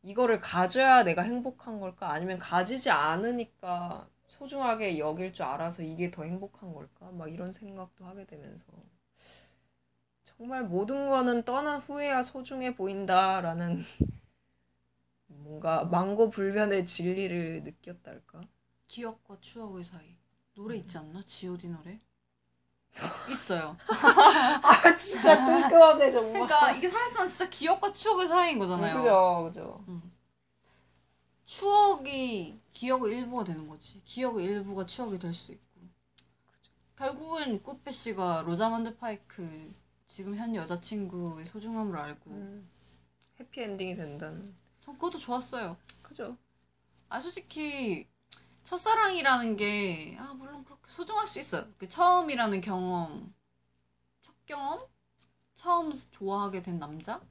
이거를 0.01 0.41
가져야 0.41 1.03
내가 1.03 1.21
행복한 1.21 1.79
걸까? 1.79 2.11
아니면 2.11 2.37
가지지 2.37 2.89
않으니까 2.89 4.09
소중하게 4.27 4.99
여길 4.99 5.33
줄 5.33 5.45
알아서 5.45 5.83
이게 5.83 6.11
더 6.11 6.23
행복한 6.23 6.73
걸까? 6.73 7.11
막 7.11 7.31
이런 7.31 7.51
생각도 7.51 8.05
하게 8.05 8.25
되면서 8.25 8.65
정말 10.23 10.63
모든 10.63 11.09
거는 11.09 11.43
떠난 11.43 11.79
후에야 11.79 12.21
소중해 12.21 12.75
보인다라는 12.75 13.83
뭔가 15.27 15.85
망고 15.85 16.29
불변의 16.29 16.85
진리를 16.85 17.63
느꼈달까? 17.63 18.41
기억과 18.87 19.39
추억의 19.41 19.83
사이. 19.83 20.17
노래 20.53 20.75
있지 20.77 20.97
않나? 20.97 21.23
G.O.D 21.23 21.69
노래? 21.69 21.99
있어요. 23.29 23.77
아 24.63 24.95
진짜 24.95 25.43
뜬금없네 25.45 26.11
정말. 26.11 26.33
그러니까 26.33 26.71
이게 26.71 26.89
사실상 26.89 27.29
진짜 27.29 27.49
기억과 27.49 27.93
추억의 27.93 28.27
사이인 28.27 28.59
거잖아요. 28.59 28.97
그죠 28.97 29.43
그죠. 29.45 29.81
추억이 31.47 32.59
기억의 32.71 33.17
일부가 33.19 33.43
되는 33.45 33.67
거지. 33.67 34.01
기억의 34.03 34.45
일부가 34.45 34.85
추억이 34.85 35.17
될 35.17 35.33
수 35.33 35.53
있고. 35.53 35.63
결국은 36.97 37.63
꾸빼 37.63 37.91
씨가 37.91 38.41
로자먼드 38.45 38.97
파이크 38.97 39.73
지금 40.07 40.35
현 40.35 40.53
여자친구의 40.55 41.45
소중함을 41.45 41.97
알고 41.97 42.31
음, 42.31 42.69
해피 43.39 43.61
엔딩이 43.61 43.95
된다는. 43.95 44.55
전 44.81 44.95
그것도 44.95 45.19
좋았어요. 45.19 45.77
그죠. 46.03 46.37
아 47.09 47.21
솔직히 47.21 48.07
첫사랑이라는 48.63 49.55
게 49.57 50.17
아 50.19 50.33
물론 50.33 50.65
그렇게 50.65 50.83
소중할 50.89 51.27
수 51.27 51.39
있어요. 51.39 51.67
그 51.77 51.87
처음이라는 51.87 52.59
경험, 52.61 53.33
첫 54.21 54.33
경험, 54.45 54.81
처음 55.55 55.93
좋아하게 56.11 56.61
된 56.63 56.79
남자. 56.79 57.21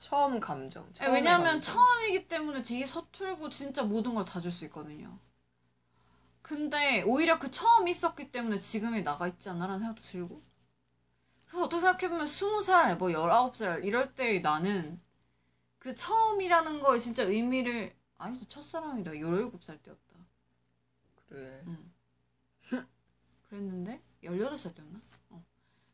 처음 0.00 0.40
감정. 0.40 0.92
처음의 0.92 1.14
왜냐면 1.14 1.60
감정. 1.60 1.60
처음이기 1.60 2.26
때문에 2.28 2.62
되게 2.62 2.84
서툴고 2.86 3.50
진짜 3.50 3.84
모든 3.84 4.14
걸 4.14 4.24
다 4.24 4.40
줄 4.40 4.50
수 4.50 4.64
있거든요. 4.66 5.16
근데 6.42 7.02
오히려 7.02 7.38
그 7.38 7.50
처음이 7.50 7.90
있었기 7.92 8.30
때문에 8.30 8.58
지금의 8.58 9.02
나가 9.04 9.26
있지 9.28 9.48
않나라는 9.48 9.78
생각도 9.80 10.02
들고. 10.02 10.42
그래서 11.46 11.64
어떻게 11.64 11.80
생각해보면 11.80 12.26
스무 12.26 12.62
살, 12.62 12.96
뭐 12.96 13.12
열아홉 13.12 13.56
살 13.56 13.84
이럴 13.84 14.14
때 14.14 14.38
나는 14.40 14.98
그 15.78 15.94
처음이라는 15.94 16.80
거에 16.82 16.98
진짜 16.98 17.24
의미를 17.24 17.96
아니다 18.18 18.46
첫사랑이다 18.48 19.20
열일곱 19.20 19.64
살 19.64 19.78
때였다. 19.82 20.00
그래. 21.28 21.62
그랬는데 23.48 24.02
18살 24.22 24.74
때였나? 24.74 25.00
어. 25.30 25.44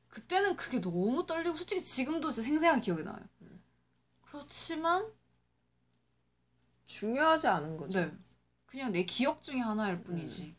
그때는 0.09 0.57
그게 0.57 0.81
너무 0.81 1.27
떨리고 1.27 1.57
솔직히 1.57 1.83
지금도 1.83 2.33
진짜 2.33 2.49
생생하게 2.49 2.81
기억이 2.83 3.05
나요. 3.05 3.19
그렇지만 4.37 5.11
중요하지 6.85 7.49
않은 7.49 7.77
거죠. 7.77 7.99
네. 7.99 8.13
그냥 8.67 8.93
내 8.93 9.05
기억 9.05 9.43
중에 9.43 9.61
하나일 9.61 10.03
뿐이지. 10.03 10.55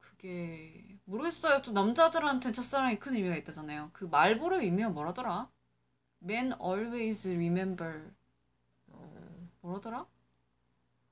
그게 0.00 0.98
모르겠어요. 1.04 1.62
또 1.62 1.70
남자들한테 1.72 2.52
첫사랑이 2.52 2.98
큰 2.98 3.14
의미가 3.14 3.36
있다잖아요. 3.36 3.90
그 3.92 4.04
말보로의 4.06 4.64
의미가 4.64 4.90
뭐라더라? 4.90 5.48
Men 6.22 6.52
always 6.60 7.28
remember 7.28 8.10
뭐라더라? 9.60 10.06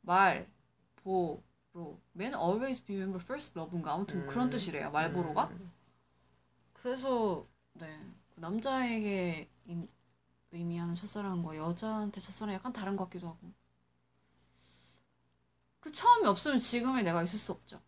말, 0.01 0.51
보, 0.97 1.43
로 1.73 2.01
Men 2.17 2.35
always 2.35 2.83
remember 2.83 3.23
first 3.23 3.59
love인가 3.59 3.93
아무튼 3.93 4.27
그런 4.27 4.51
뜻이래요. 4.51 4.91
말보로가. 4.91 5.49
음. 5.49 5.73
그래서 6.73 7.47
네. 7.75 7.87
그 8.35 8.41
남자에게 8.41 9.49
인- 9.67 9.89
의미하는 10.53 10.95
첫사랑과 10.95 11.57
여자한테 11.57 12.21
첫사랑 12.21 12.55
약간 12.55 12.73
다른 12.73 12.97
것 12.97 13.05
같기도 13.05 13.29
하고. 13.29 13.53
그 15.81 15.91
처음이 15.93 16.27
없으면 16.29 16.59
지금의 16.61 17.03
내가 17.05 17.23
있을 17.25 17.37
수 17.39 17.51
없죠. 17.53 17.81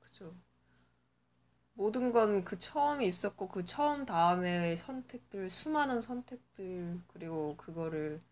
그죠. 0.00 0.34
모든 1.74 2.12
건 2.12 2.44
그 2.44 2.58
처음이 2.60 3.04
있었고 3.08 3.48
그 3.48 3.64
처음 3.64 4.06
다음에 4.06 4.76
선택들 4.76 5.50
수많은 5.50 6.00
선택들 6.00 7.00
그리고 7.08 7.56
그거를 7.56 8.22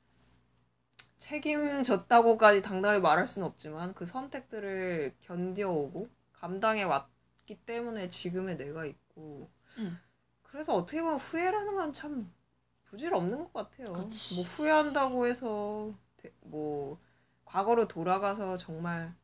책임졌다고까지 1.18 2.62
당당하게 2.62 3.00
말할 3.00 3.26
수는 3.26 3.46
없지만 3.46 3.94
그 3.94 4.04
선택들을 4.06 5.14
견뎌오고 5.20 6.08
감당해 6.32 6.82
왔기 6.84 7.56
때문에 7.66 8.08
지금의 8.08 8.56
내가 8.56 8.84
있고 8.86 9.50
응. 9.78 9.98
그래서 10.42 10.74
어떻게 10.74 11.00
보면 11.02 11.16
후회라는 11.18 11.76
건 11.76 11.92
참 11.92 12.32
부질없는 12.90 13.44
것 13.44 13.52
같아요. 13.52 13.92
그치. 13.92 14.36
뭐 14.36 14.44
후회한다고 14.44 15.26
해서 15.26 15.92
대- 16.16 16.32
뭐 16.44 16.98
과거로 17.44 17.86
돌아가서 17.88 18.56
정말 18.56 19.14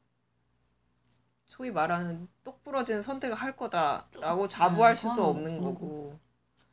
소위 1.46 1.70
말하는 1.70 2.28
똑부러진 2.42 3.00
선택을 3.00 3.36
할 3.36 3.56
거다라고 3.56 4.48
자부할 4.48 4.94
네, 4.94 5.00
수도 5.00 5.14
그건 5.14 5.26
없는 5.26 5.62
거고. 5.62 6.18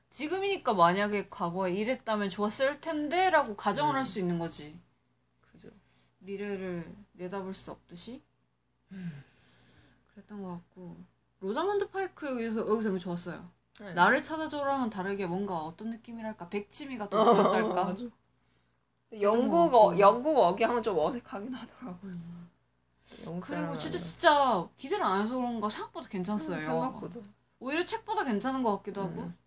지금이니까 0.10 0.74
만약에 0.74 1.30
과거에 1.30 1.74
이랬다면 1.74 2.30
좋았을 2.30 2.82
텐데라고 2.82 3.56
가정을 3.56 3.94
음. 3.96 4.00
할수 4.00 4.20
있는 4.20 4.39
거지. 4.39 4.80
그죠. 5.52 5.70
미래를 6.20 6.94
내다볼 7.14 7.54
수 7.54 7.72
없듯이. 7.72 8.22
그랬던 10.14 10.44
것 10.44 10.50
같고 10.50 10.98
로자먼드 11.39 11.89
파이크 11.89 12.28
여기서 12.28 12.68
여기서 12.68 12.98
좋았어요. 12.98 13.50
네. 13.82 13.94
나를 13.94 14.22
찾아줘랑은 14.22 14.90
다르게 14.90 15.26
뭔가 15.26 15.58
어떤 15.58 15.90
느낌이랄까 15.90 16.48
백치미가 16.48 17.06
어, 17.06 17.10
돋보였달까. 17.10 17.84
맞아. 17.86 18.04
영국 19.20 19.72
것 19.72 19.78
어, 19.78 19.88
같고. 19.88 20.00
영국 20.00 20.38
억양은 20.38 20.84
좀 20.84 20.98
어색하긴 21.00 21.54
하더라고요. 21.54 22.14
그리고 23.42 23.78
진짜. 23.78 23.98
진짜 24.00 24.70
기대를 24.78 25.04
안 25.04 25.24
해서 25.24 25.36
그런가 25.36 25.70
생각보다 25.70 26.08
괜찮았어요. 26.08 26.58
음, 26.58 26.62
생각보다. 26.62 27.20
오히려 27.60 27.86
책보다 27.86 28.24
괜찮은 28.24 28.64
것 28.64 28.78
같기도 28.78 29.02
하고 29.02 29.22
음. 29.22 29.38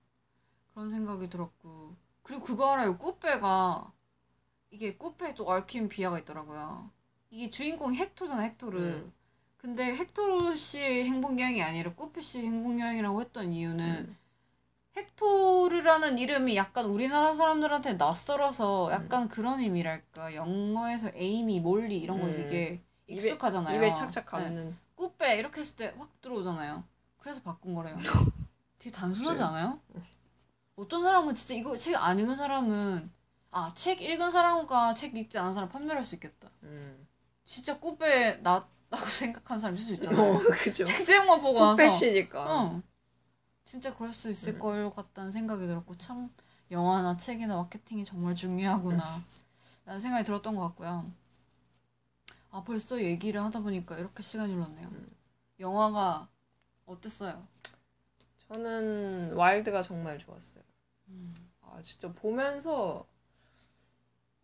그런 0.73 0.91
생각이 0.91 1.29
들었고 1.31 1.97
그리고 2.23 2.43
그거 2.43 2.73
알아요 2.73 2.97
꾸빼가 2.99 3.93
이게 4.71 4.97
또 5.35 5.49
얽힌 5.49 5.89
비화가 5.89 6.19
있더라고요 6.21 6.91
이게 7.31 7.51
주인공이 7.51 7.97
헥토잖아 7.97 8.43
헥토르 8.43 8.79
음. 8.81 9.13
근데 9.57 9.97
헥토르 9.97 10.57
씨의 10.57 11.05
행복 11.07 11.39
여행이 11.39 11.63
아니라 11.63 11.95
꾸빼 11.95 12.21
씨의 12.21 12.45
행복 12.47 12.79
여행이라고 12.79 13.21
했던 13.21 13.53
이유는 13.53 14.07
음. 14.09 14.17
헥토르라는 14.97 16.19
이름이 16.19 16.57
약간 16.57 16.87
우리나라 16.87 17.35
사람들한테 17.35 17.95
낯설어서 17.95 18.91
약간 18.93 19.29
그런 19.29 19.61
의미랄까. 19.61 20.35
영어에서 20.35 21.11
에이미, 21.15 21.61
몰리 21.61 21.99
이런 21.99 22.21
거 22.21 22.27
음. 22.27 22.33
되게 22.33 22.81
익숙하잖아요. 23.07 23.77
입에 23.79 23.93
착착 23.93 24.25
네. 24.27 24.31
감는. 24.31 24.77
꾸빼 24.95 25.39
이렇게 25.39 25.61
했을 25.61 25.77
때 25.77 25.95
확 25.99 26.09
들어오잖아요. 26.23 26.85
그래서 27.19 27.41
바꾼 27.43 27.75
거래요. 27.75 27.97
되게 28.79 28.91
단순하지? 28.95 29.43
않아요? 29.43 29.81
어떤 30.77 31.03
사람은 31.03 31.35
진짜 31.35 31.55
이거 31.55 31.77
책 31.77 31.95
안 31.97 32.19
읽은 32.19 32.37
사람은 32.37 33.11
아 33.51 33.73
책 33.75 34.01
읽은 34.03 34.31
사람과 34.31 34.95
책 34.95 35.17
읽지 35.17 35.39
않은 35.39 35.53
사람 35.53 35.69
판별할 35.69 36.05
수 36.05 36.15
있겠다. 36.17 36.49
음. 36.65 37.07
진짜 37.45 37.79
꾸빼 37.79 38.39
낫다고 38.43 39.07
생각하는 39.07 39.61
사람 39.61 39.75
있을 39.77 39.87
수 39.87 39.95
있잖아요. 39.95 40.35
어, 40.35 40.39
그죠. 40.39 40.85
책 40.85 41.05
제목만 41.05 41.41
보고 41.43 41.59
나서 41.61 41.73
쿠페시니까. 41.77 42.45
어. 42.47 42.83
진짜 43.65 43.95
그럴 43.95 44.13
수 44.13 44.31
있을 44.31 44.59
것 44.59 44.95
같다는 44.95 45.31
생각이 45.31 45.67
들었고 45.67 45.95
참 45.97 46.31
영화나 46.71 47.17
책이나 47.17 47.57
마케팅이 47.57 48.05
정말 48.05 48.35
중요하구나 48.35 49.23
라는 49.85 50.01
생각이 50.01 50.25
들었던 50.25 50.55
것 50.55 50.63
같고요. 50.69 51.11
아 52.51 52.63
벌써 52.63 53.01
얘기를 53.03 53.43
하다 53.43 53.61
보니까 53.61 53.99
이렇게 53.99 54.23
시간이 54.23 54.55
흘렀네요. 54.55 54.89
영화가 55.59 56.29
어땠어요? 56.87 57.47
저는 58.49 59.33
와일드가 59.35 59.83
정말 59.83 60.19
좋았어요. 60.19 60.63
음. 61.09 61.35
아 61.63 61.81
진짜 61.83 62.13
보면서 62.13 63.07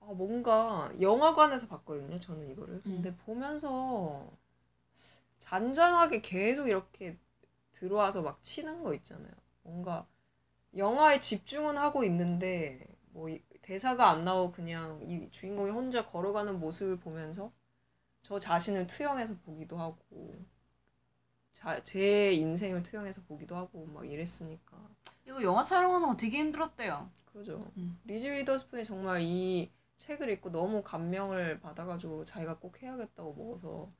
아 0.00 0.06
뭔가 0.06 0.90
영화관에서 1.00 1.68
봤거든요. 1.68 2.18
저는 2.18 2.50
이거를. 2.50 2.82
근데 2.82 3.14
보면서 3.16 4.30
잔잔하게 5.38 6.20
계속 6.20 6.68
이렇게 6.68 7.18
들어와서 7.80 8.20
막 8.22 8.42
치는 8.42 8.82
거 8.82 8.92
있잖아요. 8.94 9.32
뭔가 9.62 10.06
영화에 10.76 11.20
집중은 11.20 11.78
하고 11.78 12.04
있는데 12.04 12.86
뭐 13.12 13.28
이- 13.30 13.42
대사가 13.62 14.10
안 14.10 14.24
나오고 14.24 14.52
그냥 14.52 15.00
이 15.02 15.30
주인공이 15.30 15.70
혼자 15.70 16.06
걸어가는 16.06 16.60
모습을 16.60 16.98
보면서 16.98 17.52
저 18.22 18.38
자신을 18.38 18.86
투영해서 18.86 19.36
보기도 19.44 19.78
하고 19.78 20.36
자, 21.52 21.82
제 21.82 22.32
인생을 22.32 22.82
투영해서 22.82 23.22
보기도 23.22 23.56
하고 23.56 23.86
막 23.86 24.08
이랬으니까 24.10 24.78
이거 25.26 25.42
영화 25.42 25.62
촬영하는 25.62 26.08
거 26.08 26.16
되게 26.16 26.38
힘들었대요. 26.38 27.10
그죠. 27.32 27.70
음. 27.76 27.98
리즈 28.04 28.26
위더스푼이 28.26 28.84
정말 28.84 29.20
이 29.22 29.70
책을 29.98 30.28
읽고 30.30 30.50
너무 30.50 30.82
감명을 30.82 31.60
받아가지고 31.60 32.24
자기가 32.24 32.58
꼭 32.58 32.82
해야겠다고 32.82 33.34
먹어서 33.34 33.90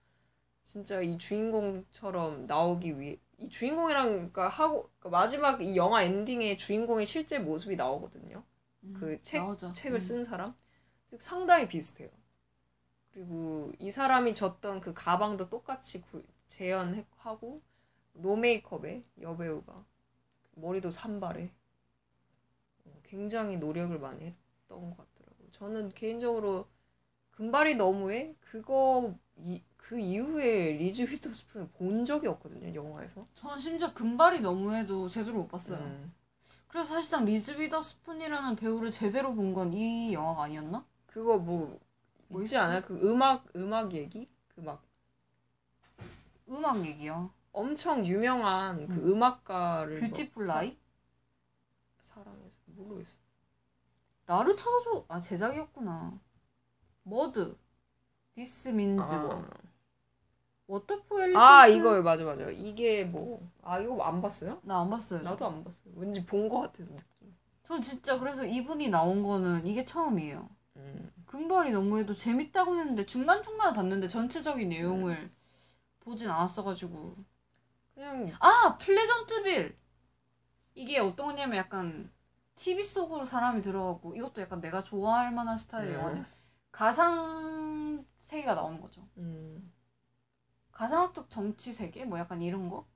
진짜 0.62 1.00
이 1.00 1.18
주인공처럼 1.18 2.46
나오기 2.46 2.98
위해 2.98 3.18
이 3.38 3.48
주인공이랑 3.48 4.08
그러니까 4.08 4.48
하고 4.48 4.90
그러니까 4.98 5.18
마지막 5.18 5.62
이 5.62 5.76
영화 5.76 6.02
엔딩에 6.02 6.56
주인공의 6.56 7.06
실제 7.06 7.38
모습이 7.38 7.76
나오거든요. 7.76 8.44
음, 8.84 8.94
그책 8.94 9.42
나오죠. 9.42 9.72
책을 9.72 9.96
음. 9.96 10.00
쓴 10.00 10.24
사람 10.24 10.54
즉 11.08 11.20
상당히 11.20 11.66
비슷해요. 11.68 12.11
그리고 13.12 13.72
이 13.78 13.90
사람이 13.90 14.34
졌던 14.34 14.80
그 14.80 14.94
가방도 14.94 15.48
똑같이 15.48 16.00
구, 16.00 16.22
재현하고 16.46 17.61
no 18.12 18.36
makeup에 18.36 19.02
여배우가 19.20 19.84
머리도 20.52 20.90
산발에 20.90 21.52
어, 22.84 23.00
굉장히 23.04 23.56
노력을 23.56 23.98
많이 23.98 24.26
했던 24.26 24.90
것 24.90 24.96
같더라고요. 24.96 25.50
저는 25.50 25.88
개인적으로 25.90 26.68
금발이 27.32 27.76
너무해 27.76 28.34
그거 28.40 29.14
이, 29.36 29.62
그 29.80 29.98
이후에 29.98 30.72
리즈 30.72 31.02
위더스푼을 31.02 31.68
본 31.70 32.04
적이 32.04 32.28
없거든요 32.28 32.74
영화에서. 32.74 33.26
전 33.34 33.58
심지어 33.58 33.92
금발이 33.92 34.40
너무해도 34.40 35.08
제대로 35.08 35.38
못 35.38 35.48
봤어요. 35.48 35.78
음. 35.78 36.12
그래서 36.68 36.94
사실상 36.94 37.24
리즈 37.24 37.50
위더스푼이라는 37.58 38.56
배우를 38.56 38.90
제대로 38.90 39.34
본 39.34 39.52
건 39.54 39.72
이 39.74 40.12
영화가 40.12 40.44
아니었나? 40.44 40.84
그거 41.06 41.38
뭐뭐 41.38 41.80
있지? 42.42 42.56
않아요? 42.56 42.82
그 42.82 42.94
음악 43.08 43.46
음악 43.56 43.92
얘기 43.94 44.28
그 44.54 44.60
막 44.60 44.82
음악 46.48 46.84
얘기요. 46.84 47.30
엄청 47.52 48.04
유명한 48.04 48.86
그 48.88 49.12
음 49.12 49.22
악가를 49.22 50.00
뷰티풀 50.00 50.46
막 50.46 50.54
라이? 50.54 50.76
사, 52.00 52.14
사랑해서 52.14 52.58
모르겠어. 52.66 53.18
나를 54.26 54.56
찾아줘. 54.56 55.04
아 55.08 55.20
제작이었구나. 55.20 56.18
머드. 57.04 57.58
디스 58.34 58.70
민즈 58.70 59.14
워. 59.14 59.44
워터포엘 60.70 61.36
아 61.36 61.66
이거 61.66 62.00
맞아 62.02 62.24
맞아. 62.24 62.48
이게 62.50 63.04
뭐 63.04 63.40
아 63.62 63.78
이거 63.78 64.02
안 64.02 64.20
봤어요? 64.22 64.60
나 64.64 64.80
안 64.80 64.90
봤어요. 64.90 65.22
나도 65.22 65.46
안 65.46 65.62
봤어요. 65.64 65.92
왠지 65.96 66.24
본 66.24 66.48
거 66.48 66.60
같아서 66.62 66.94
느낌. 66.94 67.34
전 67.64 67.80
진짜 67.82 68.18
그래서 68.18 68.44
이분이 68.44 68.88
나온 68.88 69.22
거는 69.22 69.66
이게 69.66 69.84
처음이에요. 69.84 70.48
음. 70.76 71.12
금발이 71.26 71.70
너무해도 71.72 72.14
재밌다고 72.14 72.76
했는데 72.76 73.06
중간 73.06 73.42
중간 73.42 73.72
봤는데 73.74 74.08
전체적인 74.08 74.68
내용을 74.68 75.30
보진 76.00 76.28
않았어가지고 76.30 77.16
그냥 77.94 78.30
아 78.40 78.76
플레전트빌 78.78 79.76
이게 80.74 80.98
어떤 80.98 81.26
거냐면 81.28 81.58
약간 81.58 82.10
TV 82.56 82.82
속으로 82.82 83.24
사람이 83.24 83.62
들어가고 83.62 84.14
이것도 84.16 84.40
약간 84.42 84.60
내가 84.60 84.82
좋아할 84.82 85.32
만한 85.32 85.56
스타일의 85.58 85.94
음. 85.94 86.00
영화인데 86.00 86.24
가상 86.72 88.04
세계가 88.20 88.54
나오는 88.54 88.80
거죠. 88.80 89.06
음. 89.18 89.72
가상학적 90.80 91.28
정치 91.28 91.74
세계 91.74 92.06
뭐 92.06 92.18
약간 92.18 92.40
이런 92.40 92.70
거 92.70 92.86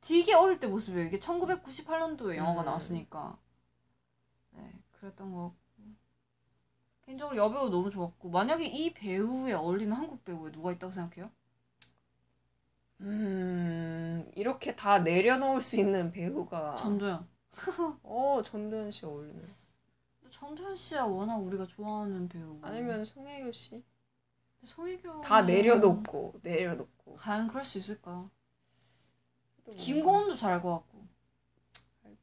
되게 0.00 0.34
어릴 0.34 0.58
때 0.58 0.66
모습이에요. 0.66 1.06
이게 1.06 1.20
1998년도에 1.20 2.34
영화가 2.34 2.62
음. 2.62 2.64
나왔으니까 2.64 3.38
네 4.50 4.72
그랬던 4.90 5.32
거 5.32 5.54
개인적으로 7.02 7.36
여배우 7.36 7.68
너무 7.70 7.90
좋았고 7.90 8.30
만약에 8.30 8.66
이 8.66 8.92
배우에 8.92 9.52
어울리는 9.52 9.92
한국 9.94 10.24
배우에 10.24 10.50
누가 10.50 10.72
있다고 10.72 10.92
생각해요? 10.92 11.30
음 13.02 14.28
이렇게 14.34 14.74
다 14.74 14.98
내려놓을 14.98 15.62
수 15.62 15.76
있는 15.76 16.10
배우가 16.10 16.74
전도연. 16.74 17.28
어 18.02 18.42
전도연 18.44 18.90
씨 18.90 19.06
어울리네. 19.06 19.42
전도연 20.32 20.74
씨야 20.74 21.04
워낙 21.04 21.36
우리가 21.36 21.68
좋아하는 21.68 22.28
배우. 22.28 22.58
아니면 22.62 23.04
송혜교 23.04 23.52
씨. 23.52 23.84
송혜교 24.64 25.20
다 25.20 25.42
내려놓고 25.42 26.40
내려놓고. 26.42 27.14
과연 27.14 27.48
그럴 27.48 27.64
수 27.64 27.78
있을까? 27.78 28.28
김고은도 29.76 30.34
잘할 30.34 30.60
것 30.62 30.72
같고. 30.72 31.06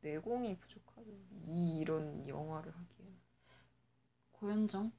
내공이 0.02 0.58
부족하죠. 0.58 1.10
이 1.48 1.78
이런 1.80 2.28
영화를 2.28 2.72
하기엔. 2.72 3.16
고현정. 4.34 4.92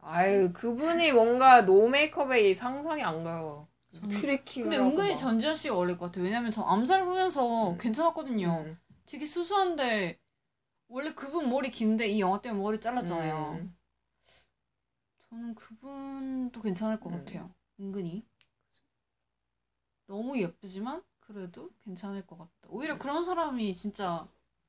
아유 0.00 0.52
그분이 0.52 1.12
뭔가 1.12 1.64
no 1.64 1.88
makeup에 1.88 2.48
이 2.48 2.54
상상이 2.54 3.02
안 3.02 3.24
가요. 3.24 3.68
저는- 3.92 4.10
트레킹을 4.10 4.70
근데 4.70 4.78
은근히 4.82 5.10
막. 5.10 5.16
전지현 5.16 5.54
씨가 5.54 5.74
어울릴 5.76 5.96
것 5.98 6.06
같아요. 6.06 6.24
왜냐면 6.24 6.50
저 6.50 6.62
암살 6.62 7.04
보면서 7.04 7.70
음. 7.72 7.78
괜찮았거든요. 7.78 8.64
음. 8.66 8.78
되게 9.06 9.24
수수한데 9.26 10.18
원래 10.88 11.12
그분 11.14 11.48
머리 11.50 11.70
긴데 11.70 12.06
이 12.08 12.20
영화 12.20 12.40
때문에 12.40 12.62
머리 12.62 12.80
잘랐잖아요. 12.80 13.58
음. 13.60 13.76
저는 15.30 15.54
그분도 15.54 16.60
괜찮을 16.62 17.00
것 17.00 17.10
음. 17.10 17.18
같아요. 17.18 17.54
은근히. 17.80 18.26
너무 20.06 20.38
예쁘지만 20.40 21.02
그래도 21.20 21.70
괜찮을 21.80 22.26
것 22.26 22.38
같다. 22.38 22.68
오히려 22.68 22.94
음. 22.94 22.98
그런 22.98 23.22
사람이 23.24 23.74
진짜 23.74 24.26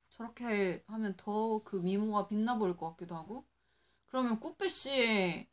저렇게 0.10 0.84
하면 0.88 1.16
더 1.18 1.62
그 1.64 1.78
미모가 1.78 2.28
빛나 2.28 2.58
보일 2.58 2.76
것 2.78 2.90
같기도 2.92 3.16
하고. 3.16 3.46
그러면 4.08 4.40
꾸빼 4.40 4.68
씨에 4.68 5.50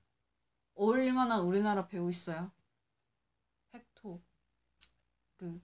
어울릴 0.75 1.13
만한 1.13 1.43
우리나라 1.43 1.87
배우 1.89 2.11
있어요? 2.11 2.53
헥토. 3.73 4.21
르. 5.39 5.61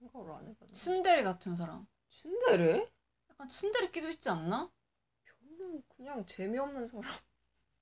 생각을 0.00 0.32
안 0.32 0.48
해봤네. 0.48 0.72
츤데레 0.72 1.22
같은 1.22 1.56
사람. 1.56 1.86
츤데레? 2.10 2.90
약간 3.30 3.48
츤데레 3.48 3.90
끼도 3.90 4.10
있지 4.10 4.28
않나? 4.28 4.70
그냥 5.96 6.24
재미없는 6.26 6.86
사람. 6.86 7.04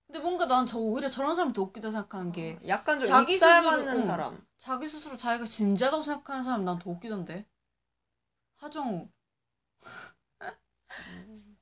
근데 0.06 0.18
뭔가 0.18 0.46
난 0.46 0.66
저 0.66 0.78
오히려 0.78 1.08
저런 1.08 1.34
사람 1.36 1.52
더 1.52 1.62
웃기다 1.62 1.90
생각하는 1.90 2.32
게 2.32 2.58
약간 2.66 2.98
좀 2.98 3.06
자기 3.08 3.34
익살 3.34 3.62
스스로- 3.62 3.70
맞는 3.76 3.96
응. 3.96 4.02
사람. 4.02 4.46
자기 4.58 4.86
스스로 4.88 5.16
자기가 5.16 5.44
진지하다고 5.44 6.02
생각하는 6.02 6.42
사람 6.42 6.64
난 6.64 6.78
더 6.78 6.90
웃기던데. 6.90 7.46
하정우. 8.56 9.08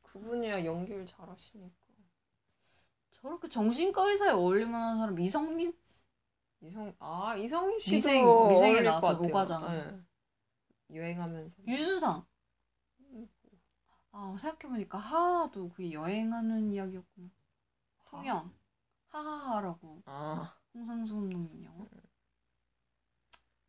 그분이야 0.02 0.64
연기를 0.64 1.06
잘하시니까. 1.06 1.76
저렇게 3.10 3.48
정신과 3.48 4.02
의사에 4.10 4.30
어울릴 4.30 4.66
만한 4.66 4.98
사람 4.98 5.18
이성민? 5.18 5.76
이성 6.60 6.94
아 6.98 7.36
이성민 7.36 7.78
씨도 7.78 7.96
미생- 7.96 8.48
미생에 8.48 8.80
나왔던. 8.82 9.24
오과장. 9.26 9.70
네. 9.70 10.00
유행하면서. 10.96 11.56
유준상. 11.66 12.26
아 14.12 14.36
생각해보니까 14.38 14.98
하하도 14.98 15.68
그게 15.70 15.92
여행하는 15.92 16.72
이야기였구나. 16.72 17.28
통영. 18.06 18.52
하하하라고 19.08 20.02
아 20.06 20.56
홍상수 20.74 21.14
감독님 21.14 21.64
영화. 21.64 21.86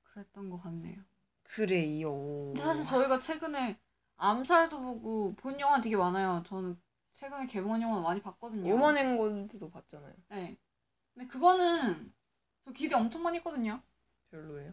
그랬던 0.04 0.50
것 0.50 0.58
같네요. 0.58 1.02
그래요. 1.44 2.12
근데 2.48 2.62
사실 2.62 2.86
저희가 2.86 3.20
최근에 3.20 3.80
암살도 4.18 4.82
보고 4.82 5.34
본 5.36 5.60
영화 5.60 5.80
되게 5.82 5.96
많아요. 5.96 6.44
저는 6.46 6.80
최근에 7.14 7.48
개봉한 7.48 7.82
영화 7.82 8.02
많이 8.02 8.22
봤거든요. 8.22 8.74
오만 8.74 8.98
행건도 8.98 9.70
봤잖아요. 9.70 10.14
네. 10.30 10.58
근데 11.14 11.28
그거는 11.28 12.14
저 12.66 12.72
기대 12.72 12.96
엄청 12.96 13.24
많이 13.24 13.38
했거든요. 13.38 13.82
별로예요. 14.30 14.72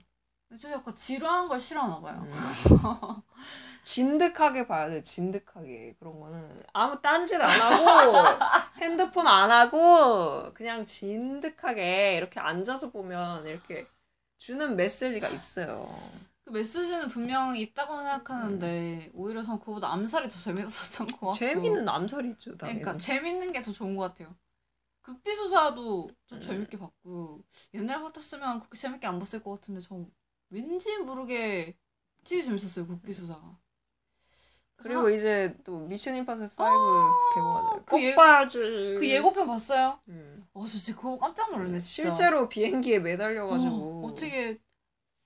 저 0.61 0.70
약간 0.70 0.94
지루한 0.94 1.49
걸 1.49 1.61
싫어하나 1.61 2.01
봐요. 2.01 2.24
음. 2.24 2.30
진득하게 3.82 4.66
봐야 4.66 4.88
돼. 4.88 5.03
진득하게 5.03 5.97
그런 5.99 6.18
거는 6.20 6.62
아무 6.72 7.01
딴짓 7.01 7.40
안 7.40 7.49
하고 7.49 8.12
핸드폰 8.78 9.26
안 9.26 9.51
하고 9.51 10.53
그냥 10.55 10.86
진득하게 10.86 12.16
이렇게 12.16 12.40
앉아서 12.40 12.90
보면 12.90 13.47
이렇게 13.47 13.86
주는 14.38 14.76
메시지가 14.76 15.28
있어요. 15.28 15.88
그 16.44 16.51
메시지는 16.51 17.09
분명히 17.09 17.61
있다고 17.62 17.97
생각하는데 17.97 19.11
오히려 19.14 19.42
전 19.42 19.59
그거보다 19.59 19.92
암살이 19.92 20.28
더 20.28 20.38
재밌었던 20.38 21.07
것 21.09 21.20
같고. 21.20 21.32
재미는 21.32 21.88
암살이 21.88 22.28
있죠. 22.30 22.57
당연히. 22.57 22.80
그러니까 22.80 23.05
재밌는 23.05 23.53
게 23.53 23.62
더 23.62 23.72
좋은 23.72 23.97
것 23.97 24.05
같아요. 24.05 24.34
극비수사도 25.03 26.11
좀 26.26 26.38
음. 26.38 26.42
재밌게 26.42 26.78
봤고 26.78 27.42
옛날 27.74 28.03
같았으면 28.03 28.61
그렇게 28.61 28.78
재밌게 28.78 29.07
안 29.07 29.18
봤을 29.18 29.42
것 29.42 29.55
같은데 29.55 29.80
저 29.80 30.05
왠지 30.51 30.97
모르게 30.99 31.76
되게 32.24 32.42
재밌었어요 32.42 32.86
극비수사가. 32.86 33.59
그리고 34.76 35.09
이제 35.09 35.57
또 35.64 35.80
미션 35.80 36.16
임파서블 36.16 36.51
5 36.51 37.34
개봉하잖아요. 37.34 37.84
그 37.86 38.03
예- 38.03 38.14
꼭봐줄 38.14 38.97
그 38.99 39.09
예고편 39.09 39.47
봤어요? 39.47 40.01
음. 40.09 40.47
어, 40.53 40.61
저 40.61 40.68
진짜 40.68 40.94
그거 41.01 41.16
깜짝 41.18 41.51
놀랐네 41.51 41.78
진짜. 41.80 42.14
실제로 42.14 42.49
비행기에 42.49 42.99
매달려가지고 42.99 44.05
어, 44.05 44.07
어떻게 44.07 44.61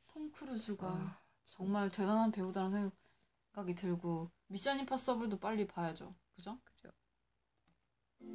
톰 0.06 0.30
크루즈가 0.32 0.86
아, 0.86 1.18
정말 1.44 1.90
대단한 1.90 2.30
배우다라는 2.30 2.90
생각이 3.52 3.74
들고 3.74 4.30
미션 4.46 4.78
임파서블도 4.80 5.38
빨리 5.40 5.66
봐야죠. 5.66 6.14
그죠? 6.36 6.58
그죠. 6.64 6.90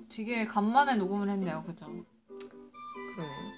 되게 0.09 0.45
간만에 0.45 0.95
녹음을 0.95 1.29
했네요. 1.29 1.63
그죠? 1.63 1.85
그러네. 2.27 3.54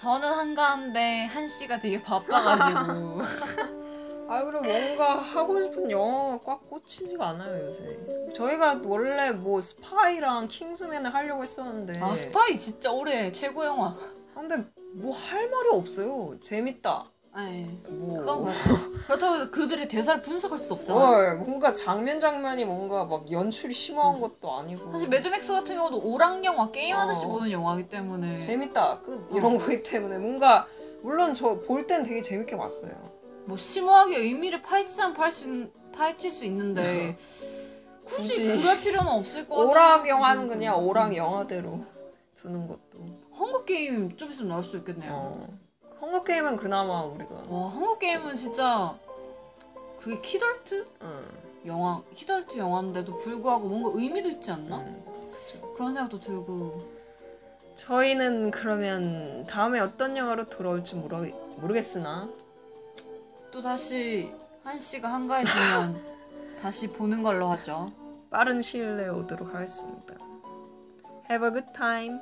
저는 0.00 0.32
한가한데 0.32 1.26
한 1.26 1.46
씨가 1.46 1.78
되게 1.78 2.02
바빠가지고 2.02 3.20
아 4.30 4.44
그리고 4.44 4.62
뭔가 4.62 5.14
하고 5.16 5.60
싶은 5.62 5.90
영화가 5.90 6.38
꽉 6.42 6.70
꽂히지가 6.70 7.28
않아요 7.30 7.66
요새. 7.66 8.32
저희가 8.34 8.80
원래 8.84 9.30
뭐 9.32 9.60
스파이랑 9.60 10.48
킹스맨을 10.48 11.12
하려고 11.12 11.42
했었는데. 11.42 12.00
아 12.00 12.14
스파이 12.14 12.56
진짜 12.56 12.90
올해 12.92 13.30
최고 13.32 13.64
영화. 13.64 13.94
근데 14.34 14.56
뭐 14.94 15.14
할 15.14 15.50
말이 15.50 15.68
없어요. 15.72 16.38
재밌다. 16.40 17.04
네. 17.36 17.66
뭐. 17.88 18.18
그건 18.18 18.44
그렇죠. 18.44 18.92
그렇다고 19.06 19.34
해서 19.36 19.50
그들의 19.50 19.88
대사를 19.88 20.20
분석할 20.20 20.58
수도 20.58 20.74
없잖아. 20.74 20.98
뭘 20.98 21.36
뭔가 21.36 21.72
장면 21.72 22.18
장면이 22.18 22.64
뭔가 22.64 23.04
막 23.04 23.30
연출이 23.30 23.72
심한 23.72 24.20
것도 24.20 24.52
아니고. 24.52 24.90
사실 24.90 25.08
매드맥스 25.08 25.52
같은 25.52 25.76
경우도 25.76 26.00
오락 26.02 26.44
영화 26.44 26.70
게임 26.70 26.96
하듯이 26.96 27.24
어. 27.26 27.28
보는 27.28 27.50
영화이기 27.50 27.88
때문에 27.88 28.38
재밌다. 28.40 29.00
끝 29.00 29.28
이런 29.32 29.58
거기 29.58 29.82
때문에 29.82 30.18
뭔가 30.18 30.66
물론 31.02 31.32
저 31.32 31.60
볼 31.66 31.86
땐 31.86 32.02
되게 32.02 32.20
재밌게 32.20 32.56
봤어요. 32.56 32.92
뭐 33.46 33.56
심오하게 33.56 34.18
의미를 34.18 34.60
파헤치면 34.62 35.14
파헤치, 35.14 35.70
파헤칠 35.92 36.30
수 36.30 36.44
있는데 36.44 37.16
굳이, 38.04 38.48
굳이. 38.48 38.60
그럴 38.62 38.80
필요는 38.80 39.10
없을 39.10 39.48
것 39.48 39.54
같아. 39.56 39.68
오락 39.70 40.08
영화는 40.08 40.48
그냥 40.48 40.84
오락 40.84 41.14
영화대로 41.16 41.84
두는 42.34 42.66
것도. 42.66 42.80
헝거 43.32 43.64
게임 43.64 44.16
좀 44.16 44.30
있으면 44.30 44.50
나올 44.50 44.64
수도 44.64 44.78
있겠네요. 44.78 45.12
어. 45.12 45.59
헝거 46.00 46.22
게임은 46.24 46.56
그나마 46.56 47.02
우리가. 47.04 47.34
와 47.48 47.68
헝거 47.68 47.98
게임은 47.98 48.34
진짜 48.36 48.96
그게 49.98 50.20
키덜트 50.20 50.86
응. 51.02 51.24
영화 51.66 52.02
키덜트 52.14 52.56
영화인데도 52.56 53.14
불구하고 53.16 53.68
뭔가 53.68 53.90
의미도 53.94 54.28
있지 54.30 54.50
않나? 54.50 54.78
응. 54.78 55.04
그런 55.74 55.92
생각도 55.92 56.20
들고 56.20 56.88
저희는 57.74 58.50
그러면 58.50 59.44
다음에 59.44 59.80
어떤 59.80 60.16
영화로 60.16 60.48
돌아올지 60.48 60.96
모르, 60.96 61.30
모르겠으나 61.56 62.28
또 63.50 63.60
다시 63.60 64.34
한 64.64 64.78
씨가 64.78 65.12
한가해지면 65.12 66.20
다시 66.60 66.88
보는 66.88 67.22
걸로 67.22 67.48
하죠. 67.48 67.92
빠른 68.30 68.62
시일 68.62 68.96
내에 68.96 69.08
오도록 69.08 69.54
하겠습니다. 69.54 70.14
Have 71.30 71.46
a 71.48 71.52
good 71.52 71.72
time. 71.72 72.20